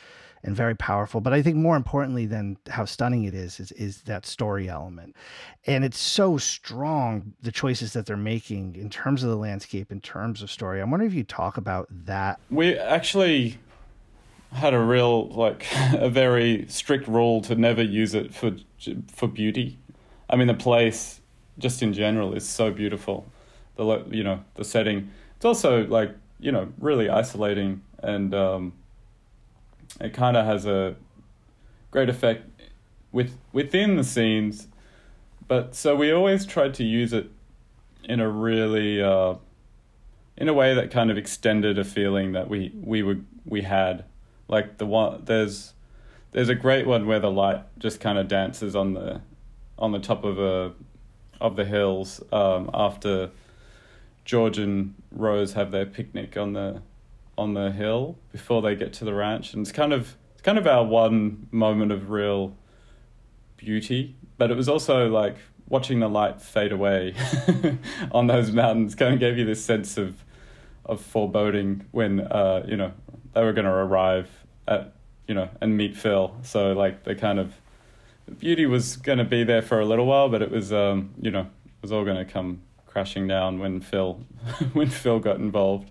and 0.43 0.55
very 0.55 0.75
powerful. 0.75 1.21
But 1.21 1.33
I 1.33 1.43
think 1.43 1.57
more 1.57 1.77
importantly 1.77 2.27
than 2.27 2.57
how 2.69 2.85
stunning 2.85 3.25
it 3.25 3.35
is, 3.35 3.61
is, 3.61 3.73
is 3.73 4.03
that 4.03 4.27
story 4.27 4.69
element. 4.69 5.17
And 5.67 5.85
it's 5.85 5.99
so 5.99 6.39
strong, 6.39 7.35
the 7.43 7.53
choices 7.53 7.93
that 7.93 8.07
they're 8.07 8.17
making 8.17 8.77
in 8.77 8.91
terms 8.91 9.23
of 9.23 9.31
the 9.31 9.37
landscape, 9.37 9.91
in 9.91 10.01
terms 10.01 10.43
of 10.43 10.51
story. 10.51 10.81
I'm 10.81 10.91
wondering 10.91 11.11
if 11.11 11.17
you 11.17 11.25
talk 11.25 11.57
about 11.57 11.89
that. 11.91 12.41
We 12.51 12.79
actually, 12.79 13.59
had 14.53 14.73
a 14.73 14.79
real 14.79 15.29
like 15.29 15.67
a 15.93 16.09
very 16.09 16.67
strict 16.69 17.07
rule 17.07 17.41
to 17.43 17.55
never 17.55 17.83
use 17.83 18.15
it 18.15 18.35
for 18.35 18.57
for 19.13 19.29
beauty. 19.29 19.79
I 20.31 20.37
mean, 20.37 20.49
the 20.49 20.55
place 20.55 21.21
just 21.59 21.83
in 21.83 21.93
general 21.93 22.35
is 22.35 22.49
so 22.49 22.71
beautiful. 22.71 23.27
The 23.77 24.05
you 24.11 24.25
know 24.25 24.43
the 24.55 24.65
setting. 24.65 25.11
It's 25.37 25.45
also 25.45 25.87
like 25.87 26.15
you 26.41 26.53
know 26.53 26.73
really 26.79 27.09
isolating 27.09 27.83
and 28.03 28.35
um, 28.35 28.73
it 30.01 30.13
kind 30.13 30.37
of 30.37 30.45
has 30.45 30.67
a 30.67 30.97
great 31.91 32.09
effect 32.09 32.45
with 33.13 33.37
within 33.53 33.97
the 33.97 34.05
scenes. 34.05 34.69
But 35.47 35.75
so 35.75 35.97
we 35.97 36.13
always 36.13 36.45
tried 36.45 36.75
to 36.75 36.85
use 36.85 37.13
it 37.13 37.31
in 38.05 38.21
a 38.21 38.29
really 38.29 39.03
uh, 39.03 39.35
in 40.37 40.49
a 40.49 40.55
way 40.55 40.75
that 40.75 40.91
kind 40.91 41.11
of 41.11 41.19
extended 41.19 41.79
a 41.79 41.85
feeling 41.85 42.33
that 42.33 42.49
we 42.49 42.73
we 42.81 43.03
would 43.03 43.27
we 43.45 43.63
had. 43.63 44.05
Like 44.47 44.79
the 44.79 44.87
one 44.87 45.23
there's 45.25 45.75
there's 46.33 46.49
a 46.49 46.55
great 46.55 46.87
one 46.87 47.07
where 47.07 47.21
the 47.21 47.31
light 47.31 47.63
just 47.79 48.01
kind 48.01 48.19
of 48.19 48.29
dances 48.29 48.77
on 48.77 48.95
the 48.95 49.21
on 49.79 49.93
the 49.93 49.99
top 49.99 50.25
of 50.25 50.39
a 50.39 50.73
of 51.41 51.57
the 51.57 51.65
hills 51.65 52.23
um, 52.33 52.71
after 52.75 53.31
George 54.25 54.59
and 54.59 54.95
Rose 55.13 55.53
have 55.55 55.71
their 55.71 55.87
picnic 55.87 56.37
on 56.37 56.53
the 56.53 56.83
on 57.39 57.55
the 57.55 57.71
hill 57.71 58.19
before 58.33 58.63
they 58.63 58.75
get 58.75 58.93
to 58.95 59.05
the 59.05 59.15
ranch, 59.15 59.55
and 59.55 59.63
it's 59.63 59.73
kind 59.73 59.93
of 59.93 60.17
it's 60.33 60.43
kind 60.43 60.59
of 60.59 60.67
our 60.67 60.85
one 60.85 61.49
moment 61.51 61.93
of 61.93 62.11
real 62.11 62.57
beauty. 63.57 64.17
But 64.37 64.51
it 64.51 64.57
was 64.57 64.69
also 64.69 65.09
like 65.09 65.37
watching 65.69 66.01
the 66.01 66.09
light 66.09 66.41
fade 66.41 66.73
away 66.73 67.15
on 68.13 68.27
those 68.27 68.51
mountains 68.53 68.95
kind 68.95 69.13
of 69.13 69.21
gave 69.21 69.37
you 69.37 69.45
this 69.45 69.65
sense 69.65 69.97
of 69.97 70.25
of 70.87 71.01
foreboding 71.01 71.85
when 71.91 72.21
uh, 72.21 72.65
you 72.67 72.77
know 72.77 72.93
they 73.35 73.43
were 73.43 73.53
going 73.53 73.67
to 73.67 73.71
arrive 73.71 74.29
at 74.67 74.95
you 75.27 75.35
know 75.35 75.49
and 75.61 75.77
meet 75.77 75.97
Phil. 75.97 76.35
So 76.43 76.73
like 76.73 77.05
the 77.05 77.15
kind 77.15 77.39
of 77.39 77.55
beauty 78.39 78.67
was 78.67 78.97
going 78.97 79.19
to 79.19 79.25
be 79.25 79.45
there 79.45 79.63
for 79.63 79.81
a 79.81 79.87
little 79.87 80.07
while, 80.07 80.29
but 80.29 80.43
it 80.43 80.51
was 80.51 80.73
um, 80.73 81.11
you 81.21 81.31
know 81.31 81.43
it 81.43 81.83
was 81.83 81.93
all 81.93 82.05
going 82.05 82.17
to 82.17 82.25
come 82.25 82.63
crashing 82.87 83.29
down 83.29 83.59
when 83.59 83.81
Phil 83.81 84.25
when 84.73 84.89
Phil 84.89 85.21
got 85.21 85.37
involved. 85.37 85.91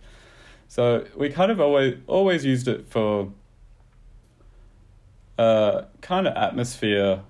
So 0.67 1.05
we 1.15 1.29
kind 1.29 1.51
of 1.51 1.59
always 1.59 1.97
always 2.07 2.45
used 2.45 2.67
it 2.67 2.87
for 2.89 3.31
uh, 5.37 5.83
kind 6.01 6.27
of 6.27 6.35
atmosphere 6.35 7.21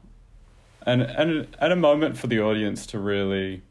and 0.88 1.02
and 1.02 1.56
at 1.60 1.72
a 1.72 1.76
moment 1.76 2.18
for 2.18 2.28
the 2.28 2.40
audience 2.40 2.88
to 2.88 2.98
really 2.98 3.62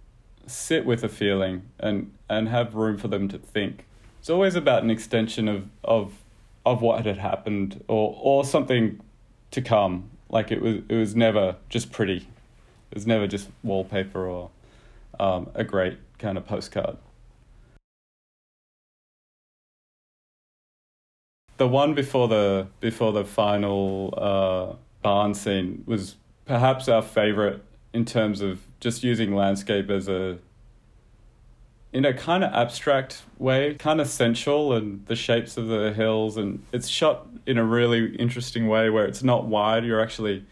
sit 0.46 0.84
with 0.84 1.02
a 1.02 1.08
feeling 1.08 1.62
and 1.80 2.12
and 2.28 2.48
have 2.48 2.74
room 2.74 2.98
for 2.98 3.08
them 3.08 3.28
to 3.28 3.38
think. 3.38 3.86
It's 4.20 4.30
always 4.30 4.54
about 4.54 4.82
an 4.82 4.90
extension 4.90 5.48
of 5.48 5.68
of 5.82 6.12
of 6.64 6.82
what 6.82 7.06
had 7.06 7.18
happened 7.18 7.82
or 7.88 8.16
or 8.20 8.44
something 8.44 9.00
to 9.52 9.62
come. 9.62 10.10
Like 10.28 10.52
it 10.52 10.60
was 10.60 10.76
it 10.88 10.94
was 10.94 11.16
never 11.16 11.56
just 11.68 11.90
pretty. 11.90 12.28
It 12.90 12.94
was 12.94 13.06
never 13.06 13.26
just 13.26 13.48
wallpaper 13.62 14.26
or 14.26 14.50
um, 15.18 15.50
a 15.54 15.64
great 15.64 15.98
kind 16.18 16.38
of 16.38 16.46
postcard. 16.46 16.98
The 21.56 21.68
one 21.68 21.94
before 21.94 22.28
the 22.28 22.66
before 22.80 23.12
the 23.12 23.24
final 23.24 24.14
uh, 24.16 24.76
barn 25.02 25.34
scene 25.34 25.82
was 25.86 26.16
perhaps 26.44 26.88
our 26.88 27.02
favorite 27.02 27.62
in 27.92 28.04
terms 28.04 28.40
of 28.40 28.60
just 28.80 29.02
using 29.02 29.34
landscape 29.34 29.90
as 29.90 30.08
a 30.08 30.38
in 31.92 32.04
a 32.04 32.12
kind 32.12 32.44
of 32.44 32.52
abstract 32.52 33.22
way, 33.38 33.74
kind 33.74 34.02
of 34.02 34.06
sensual, 34.06 34.74
and 34.74 35.06
the 35.06 35.16
shapes 35.16 35.56
of 35.56 35.68
the 35.68 35.94
hills, 35.94 36.36
and 36.36 36.62
it's 36.70 36.88
shot 36.88 37.26
in 37.46 37.56
a 37.56 37.64
really 37.64 38.14
interesting 38.16 38.68
way 38.68 38.90
where 38.90 39.06
it's 39.06 39.22
not 39.22 39.46
wide. 39.46 39.82
You're 39.82 40.02
actually 40.02 40.44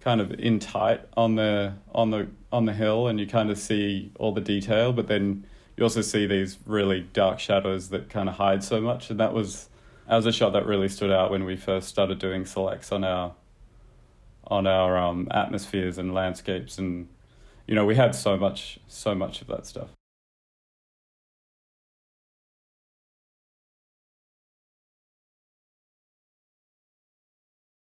kind 0.00 0.20
of 0.20 0.30
in 0.32 0.58
tight 0.58 1.00
on 1.16 1.36
the 1.36 1.72
on 1.94 2.10
the 2.10 2.28
on 2.52 2.66
the 2.66 2.74
hill, 2.74 3.08
and 3.08 3.18
you 3.18 3.26
kind 3.26 3.50
of 3.50 3.56
see 3.56 4.12
all 4.18 4.32
the 4.32 4.42
detail, 4.42 4.92
but 4.92 5.06
then 5.06 5.46
you 5.76 5.84
also 5.84 6.02
see 6.02 6.26
these 6.26 6.58
really 6.66 7.08
dark 7.14 7.38
shadows 7.38 7.88
that 7.88 8.10
kind 8.10 8.28
of 8.28 8.34
hide 8.34 8.62
so 8.62 8.78
much, 8.78 9.08
and 9.08 9.18
that 9.20 9.32
was 9.32 9.69
that 10.10 10.16
was 10.16 10.26
a 10.26 10.32
shot 10.32 10.52
that 10.54 10.66
really 10.66 10.88
stood 10.88 11.12
out 11.12 11.30
when 11.30 11.44
we 11.44 11.54
first 11.54 11.88
started 11.88 12.18
doing 12.18 12.44
selects 12.44 12.90
on 12.90 13.04
our 13.04 13.32
on 14.48 14.66
our 14.66 14.96
um, 14.98 15.28
atmospheres 15.30 15.98
and 15.98 16.12
landscapes, 16.12 16.78
and 16.78 17.08
you 17.68 17.76
know 17.76 17.86
we 17.86 17.94
had 17.94 18.12
so 18.12 18.36
much 18.36 18.80
so 18.88 19.14
much 19.14 19.40
of 19.40 19.46
that 19.46 19.66
stuff. 19.66 19.90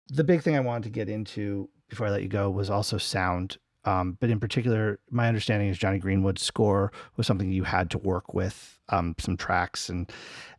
The 0.09 0.23
big 0.23 0.43
thing 0.43 0.55
I 0.55 0.61
wanted 0.61 0.85
to 0.85 0.91
get 0.91 1.09
into 1.09 1.68
before 1.89 2.07
I 2.07 2.11
let 2.11 2.23
you 2.23 2.29
go 2.29 2.51
was 2.51 2.70
also 2.70 2.99
sound. 2.99 3.57
Um, 3.85 4.16
but 4.20 4.31
in 4.31 4.39
particular, 4.39 5.01
my 5.11 5.27
understanding 5.27 5.68
is 5.68 5.77
Jonny 5.77 5.99
Greenwood's 5.99 6.43
score 6.43 6.93
was 7.16 7.27
something 7.27 7.51
you 7.51 7.64
had 7.64 7.91
to 7.91 7.99
work 7.99 8.33
with 8.33 8.79
um, 8.91 9.16
some 9.18 9.37
tracks 9.37 9.89
and 9.89 10.09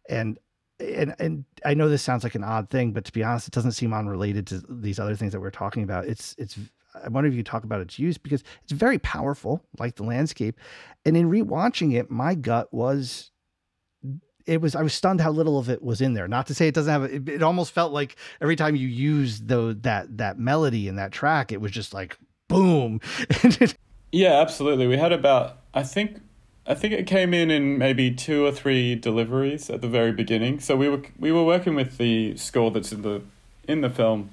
and 0.09 0.37
and 0.79 1.15
and 1.19 1.45
I 1.65 1.73
know 1.73 1.89
this 1.89 2.01
sounds 2.01 2.23
like 2.23 2.35
an 2.35 2.43
odd 2.43 2.69
thing, 2.69 2.91
but 2.91 3.05
to 3.05 3.11
be 3.11 3.23
honest, 3.23 3.47
it 3.47 3.53
doesn't 3.53 3.73
seem 3.73 3.93
unrelated 3.93 4.47
to 4.47 4.63
these 4.69 4.99
other 4.99 5.15
things 5.15 5.31
that 5.31 5.39
we're 5.39 5.51
talking 5.51 5.83
about. 5.83 6.05
It's 6.05 6.35
it's 6.37 6.57
I 7.03 7.09
wonder 7.09 7.29
if 7.29 7.35
you 7.35 7.43
talk 7.43 7.63
about 7.63 7.81
its 7.81 7.97
use 7.97 8.17
because 8.17 8.43
it's 8.63 8.71
very 8.71 8.99
powerful, 8.99 9.63
like 9.79 9.95
the 9.95 10.03
landscape. 10.03 10.59
And 11.05 11.17
in 11.17 11.29
rewatching 11.29 11.95
it, 11.95 12.11
my 12.11 12.35
gut 12.35 12.73
was 12.73 13.31
it 14.45 14.61
was 14.61 14.75
I 14.75 14.81
was 14.81 14.93
stunned 14.93 15.21
how 15.21 15.31
little 15.31 15.57
of 15.57 15.69
it 15.69 15.81
was 15.81 16.01
in 16.01 16.13
there. 16.13 16.27
Not 16.27 16.47
to 16.47 16.55
say 16.55 16.67
it 16.67 16.75
doesn't 16.75 16.91
have 16.91 17.03
it, 17.03 17.29
it 17.29 17.43
almost 17.43 17.71
felt 17.71 17.93
like 17.93 18.15
every 18.41 18.55
time 18.55 18.75
you 18.75 18.87
used 18.87 19.47
the 19.47 19.77
that 19.81 20.17
that 20.17 20.37
melody 20.37 20.87
in 20.87 20.95
that 20.97 21.11
track, 21.11 21.51
it 21.51 21.61
was 21.61 21.71
just 21.71 21.93
like 21.93 22.17
boom. 22.47 22.99
yeah, 24.11 24.41
absolutely. 24.41 24.87
We 24.87 24.97
had 24.97 25.11
about 25.11 25.59
I 25.73 25.83
think 25.83 26.19
I 26.65 26.75
think 26.75 26.93
it 26.93 27.07
came 27.07 27.33
in 27.33 27.51
in 27.51 27.77
maybe 27.77 28.11
two 28.11 28.45
or 28.45 28.51
three 28.51 28.95
deliveries 28.95 29.69
at 29.69 29.81
the 29.81 29.87
very 29.89 30.13
beginning. 30.13 30.61
So 30.61 30.77
we 30.77 30.87
were 30.87 31.01
we 31.19 31.31
were 31.31 31.43
working 31.43 31.75
with 31.75 31.97
the 31.97 32.37
score 32.37 32.71
that's 32.71 32.91
in 32.93 33.01
the 33.01 33.21
in 33.67 33.81
the 33.81 33.89
film 33.89 34.29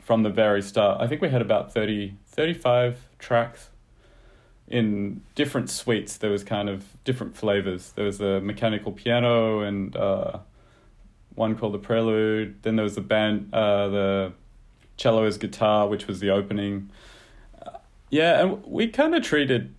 from 0.00 0.24
the 0.24 0.30
very 0.30 0.62
start. 0.62 1.00
I 1.00 1.06
think 1.06 1.22
we 1.22 1.28
had 1.28 1.40
about 1.40 1.72
30, 1.72 2.14
35 2.26 2.98
tracks 3.18 3.68
in 4.66 5.22
different 5.34 5.70
suites. 5.70 6.16
There 6.16 6.30
was 6.30 6.42
kind 6.42 6.68
of 6.68 6.84
different 7.04 7.36
flavors. 7.36 7.92
There 7.92 8.06
was 8.06 8.20
a 8.20 8.40
mechanical 8.40 8.90
piano 8.90 9.60
and 9.60 9.94
uh, 9.96 10.38
one 11.36 11.56
called 11.56 11.74
the 11.74 11.78
Prelude. 11.78 12.62
Then 12.62 12.76
there 12.76 12.82
was 12.82 12.96
the 12.96 13.00
band, 13.00 13.54
uh, 13.54 13.88
the 13.88 14.32
cello 14.96 15.24
as 15.24 15.38
guitar, 15.38 15.86
which 15.86 16.08
was 16.08 16.18
the 16.18 16.30
opening. 16.30 16.90
Uh, 17.64 17.78
yeah, 18.10 18.40
and 18.40 18.64
we 18.66 18.88
kind 18.88 19.14
of 19.14 19.22
treated 19.22 19.72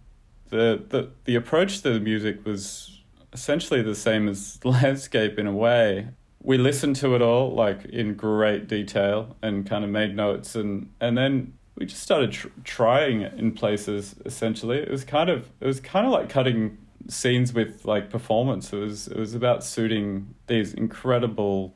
the 0.49 0.83
the 0.89 1.09
the 1.25 1.35
approach 1.35 1.81
to 1.81 1.91
the 1.91 1.99
music 1.99 2.45
was 2.45 3.01
essentially 3.31 3.81
the 3.81 3.95
same 3.95 4.27
as 4.27 4.59
landscape 4.65 5.39
in 5.39 5.47
a 5.47 5.53
way. 5.53 6.09
We 6.41 6.57
listened 6.57 6.97
to 6.97 7.15
it 7.15 7.21
all 7.21 7.53
like 7.53 7.85
in 7.85 8.15
great 8.15 8.67
detail 8.67 9.35
and 9.41 9.67
kind 9.67 9.83
of 9.83 9.89
made 9.89 10.15
notes 10.15 10.55
and 10.55 10.89
and 10.99 11.17
then 11.17 11.53
we 11.75 11.85
just 11.85 12.03
started 12.03 12.31
tr- 12.31 12.47
trying 12.63 13.21
it 13.21 13.33
in 13.33 13.51
places 13.51 14.15
essentially. 14.25 14.77
It 14.77 14.91
was 14.91 15.03
kind 15.03 15.29
of 15.29 15.49
it 15.59 15.65
was 15.65 15.79
kind 15.79 16.05
of 16.05 16.11
like 16.11 16.29
cutting 16.29 16.77
scenes 17.07 17.53
with 17.53 17.85
like 17.85 18.09
performance. 18.09 18.71
It 18.73 18.77
was 18.77 19.07
it 19.07 19.17
was 19.17 19.33
about 19.33 19.63
suiting 19.63 20.35
these 20.47 20.73
incredible 20.73 21.75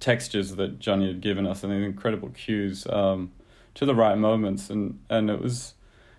textures 0.00 0.56
that 0.56 0.78
Jonny 0.78 1.08
had 1.08 1.20
given 1.20 1.46
us 1.46 1.64
and 1.64 1.72
these 1.72 1.84
incredible 1.84 2.28
cues 2.30 2.86
um, 2.88 3.32
to 3.74 3.86
the 3.86 3.94
right 3.94 4.16
moments. 4.16 4.70
And 4.70 5.00
and 5.08 5.30
it 5.30 5.40
was 5.40 5.74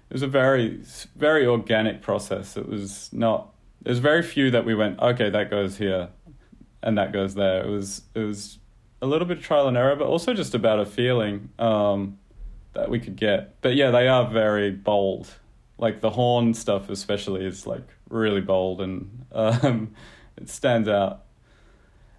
it 0.10 0.14
was 0.14 0.22
a 0.22 0.28
very 0.28 0.82
very 1.16 1.46
organic 1.46 2.02
process. 2.02 2.58
It 2.58 2.68
was 2.68 3.10
not. 3.14 3.54
There's 3.82 4.00
very 4.00 4.24
few 4.24 4.52
that 4.52 4.66
we 4.66 4.76
went. 4.76 5.00
Okay, 5.00 5.30
that 5.30 5.50
goes 5.50 5.78
here, 5.78 6.10
and 6.82 6.98
that 6.98 7.14
goes 7.14 7.36
there. 7.36 7.64
It 7.64 7.70
was 7.70 8.02
it 8.16 8.20
was 8.20 8.60
a 9.02 9.06
little 9.06 9.28
bit 9.28 9.38
of 9.38 9.44
trial 9.44 9.68
and 9.68 9.78
error, 9.78 9.96
but 9.96 10.08
also 10.08 10.34
just 10.34 10.54
about 10.54 10.80
a 10.80 10.86
feeling 10.86 11.50
um, 11.60 12.18
that 12.74 12.90
we 12.90 13.00
could 13.00 13.16
get. 13.16 13.62
But 13.62 13.76
yeah, 13.76 13.92
they 13.92 14.08
are 14.08 14.28
very 14.30 14.72
bold. 14.72 15.28
Like 15.78 16.02
the 16.02 16.10
horn 16.10 16.54
stuff, 16.54 16.90
especially, 16.90 17.46
is 17.46 17.66
like 17.66 17.88
really 18.10 18.42
bold 18.42 18.82
and 18.82 19.26
um, 19.32 19.96
it 20.38 20.50
stands 20.50 20.90
out. 20.90 21.26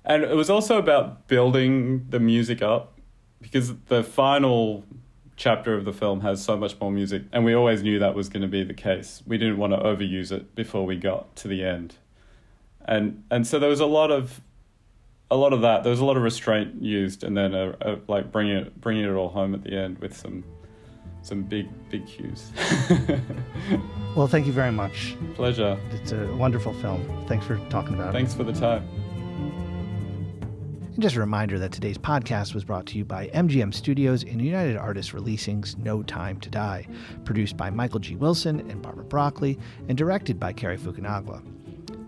And 0.04 0.22
it 0.22 0.34
was 0.34 0.48
also 0.48 0.78
about 0.78 1.28
building 1.28 2.06
the 2.08 2.20
music 2.20 2.62
up 2.62 2.98
because 3.40 3.74
the 3.86 4.02
final 4.02 4.84
chapter 5.40 5.74
of 5.74 5.86
the 5.86 5.92
film 5.92 6.20
has 6.20 6.44
so 6.44 6.54
much 6.54 6.78
more 6.78 6.92
music, 6.92 7.22
and 7.32 7.46
we 7.46 7.54
always 7.54 7.82
knew 7.82 7.98
that 7.98 8.14
was 8.14 8.28
going 8.28 8.42
to 8.42 8.48
be 8.48 8.62
the 8.62 8.74
case. 8.74 9.22
We 9.26 9.38
didn't 9.38 9.56
want 9.56 9.72
to 9.72 9.78
overuse 9.78 10.30
it 10.30 10.54
before 10.54 10.84
we 10.84 10.96
got 10.96 11.34
to 11.36 11.48
the 11.48 11.64
end, 11.64 11.96
and 12.84 13.24
and 13.30 13.46
so 13.46 13.58
there 13.58 13.70
was 13.70 13.80
a 13.80 13.86
lot 13.86 14.10
of 14.10 14.42
a 15.30 15.36
lot 15.36 15.54
of 15.54 15.62
that. 15.62 15.82
There 15.82 15.90
was 15.90 16.00
a 16.00 16.04
lot 16.04 16.18
of 16.18 16.22
restraint 16.22 16.82
used, 16.82 17.24
and 17.24 17.34
then 17.36 17.54
a, 17.54 17.70
a, 17.80 17.98
like 18.06 18.30
bringing 18.30 18.56
it 18.58 18.80
bringing 18.80 19.04
it 19.04 19.14
all 19.14 19.30
home 19.30 19.54
at 19.54 19.64
the 19.64 19.72
end 19.72 19.98
with 19.98 20.14
some 20.14 20.44
some 21.22 21.42
big 21.42 21.68
big 21.88 22.06
cues. 22.06 22.52
well, 24.16 24.28
thank 24.28 24.46
you 24.46 24.52
very 24.52 24.72
much. 24.72 25.16
Pleasure. 25.34 25.78
It's 25.92 26.12
a 26.12 26.26
wonderful 26.36 26.74
film. 26.74 27.24
Thanks 27.26 27.46
for 27.46 27.56
talking 27.70 27.94
about 27.94 28.12
Thanks 28.12 28.34
it. 28.34 28.36
Thanks 28.36 28.52
for 28.52 28.60
the 28.60 28.66
time. 28.66 28.86
And 31.00 31.02
just 31.04 31.16
a 31.16 31.20
reminder 31.20 31.58
that 31.58 31.72
today's 31.72 31.96
podcast 31.96 32.52
was 32.52 32.62
brought 32.62 32.84
to 32.88 32.98
you 32.98 33.06
by 33.06 33.28
MGM 33.28 33.72
Studios 33.72 34.22
and 34.22 34.38
United 34.38 34.76
Artists 34.76 35.12
Releasing's 35.12 35.78
No 35.78 36.02
Time 36.02 36.38
to 36.40 36.50
Die, 36.50 36.86
produced 37.24 37.56
by 37.56 37.70
Michael 37.70 38.00
G. 38.00 38.16
Wilson 38.16 38.60
and 38.70 38.82
Barbara 38.82 39.04
Broccoli, 39.04 39.58
and 39.88 39.96
directed 39.96 40.38
by 40.38 40.52
Cary 40.52 40.76
Fukunaga. 40.76 41.42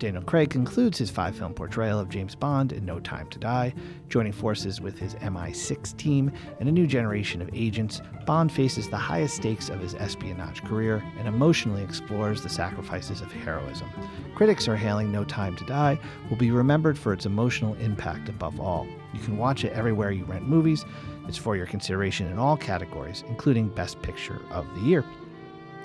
Daniel 0.02 0.24
Craig 0.24 0.50
concludes 0.50 0.98
his 0.98 1.12
five 1.12 1.36
film 1.36 1.54
portrayal 1.54 2.00
of 2.00 2.08
James 2.08 2.34
Bond 2.34 2.72
in 2.72 2.84
No 2.84 2.98
Time 2.98 3.28
to 3.28 3.38
Die. 3.38 3.72
Joining 4.08 4.32
forces 4.32 4.80
with 4.80 4.98
his 4.98 5.14
MI6 5.14 5.96
team 5.96 6.32
and 6.58 6.68
a 6.68 6.72
new 6.72 6.88
generation 6.88 7.40
of 7.40 7.48
agents, 7.52 8.02
Bond 8.26 8.50
faces 8.50 8.88
the 8.88 8.96
highest 8.96 9.36
stakes 9.36 9.68
of 9.68 9.78
his 9.78 9.94
espionage 9.94 10.64
career 10.64 11.04
and 11.20 11.28
emotionally 11.28 11.84
explores 11.84 12.42
the 12.42 12.48
sacrifices 12.48 13.20
of 13.20 13.30
heroism. 13.30 13.88
Critics 14.34 14.66
are 14.66 14.74
hailing 14.74 15.12
No 15.12 15.22
Time 15.22 15.54
to 15.54 15.64
Die 15.66 15.96
will 16.28 16.36
be 16.36 16.50
remembered 16.50 16.98
for 16.98 17.12
its 17.12 17.26
emotional 17.26 17.74
impact 17.74 18.28
above 18.28 18.58
all. 18.58 18.88
You 19.14 19.20
can 19.20 19.38
watch 19.38 19.64
it 19.64 19.72
everywhere 19.72 20.10
you 20.10 20.24
rent 20.24 20.48
movies. 20.48 20.84
It's 21.28 21.38
for 21.38 21.54
your 21.54 21.66
consideration 21.66 22.26
in 22.26 22.40
all 22.40 22.56
categories, 22.56 23.22
including 23.28 23.68
Best 23.68 24.02
Picture 24.02 24.42
of 24.50 24.66
the 24.74 24.80
Year. 24.80 25.04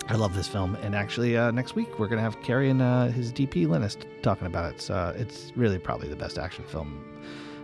I 0.10 0.16
love 0.16 0.34
this 0.34 0.48
film, 0.48 0.76
and 0.76 0.95
actually, 0.95 1.36
uh, 1.36 1.52
next 1.52 1.76
week 1.76 2.00
we're 2.00 2.08
gonna 2.08 2.22
have 2.22 2.41
Cary 2.41 2.70
and 2.70 2.82
uh, 2.82 3.08
his 3.08 3.32
DP 3.32 3.68
Linus 3.68 3.98
talking 4.22 4.48
about 4.48 4.74
it. 4.74 4.82
So 4.82 4.93
uh, 4.93 5.14
it's 5.18 5.52
really 5.56 5.80
probably 5.80 6.08
the 6.08 6.16
best 6.16 6.38
action 6.38 6.64
film 6.64 7.04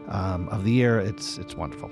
um, 0.10 0.50
of 0.50 0.66
the 0.66 0.72
year. 0.72 1.00
It's 1.00 1.38
it's 1.38 1.56
wonderful. 1.56 1.90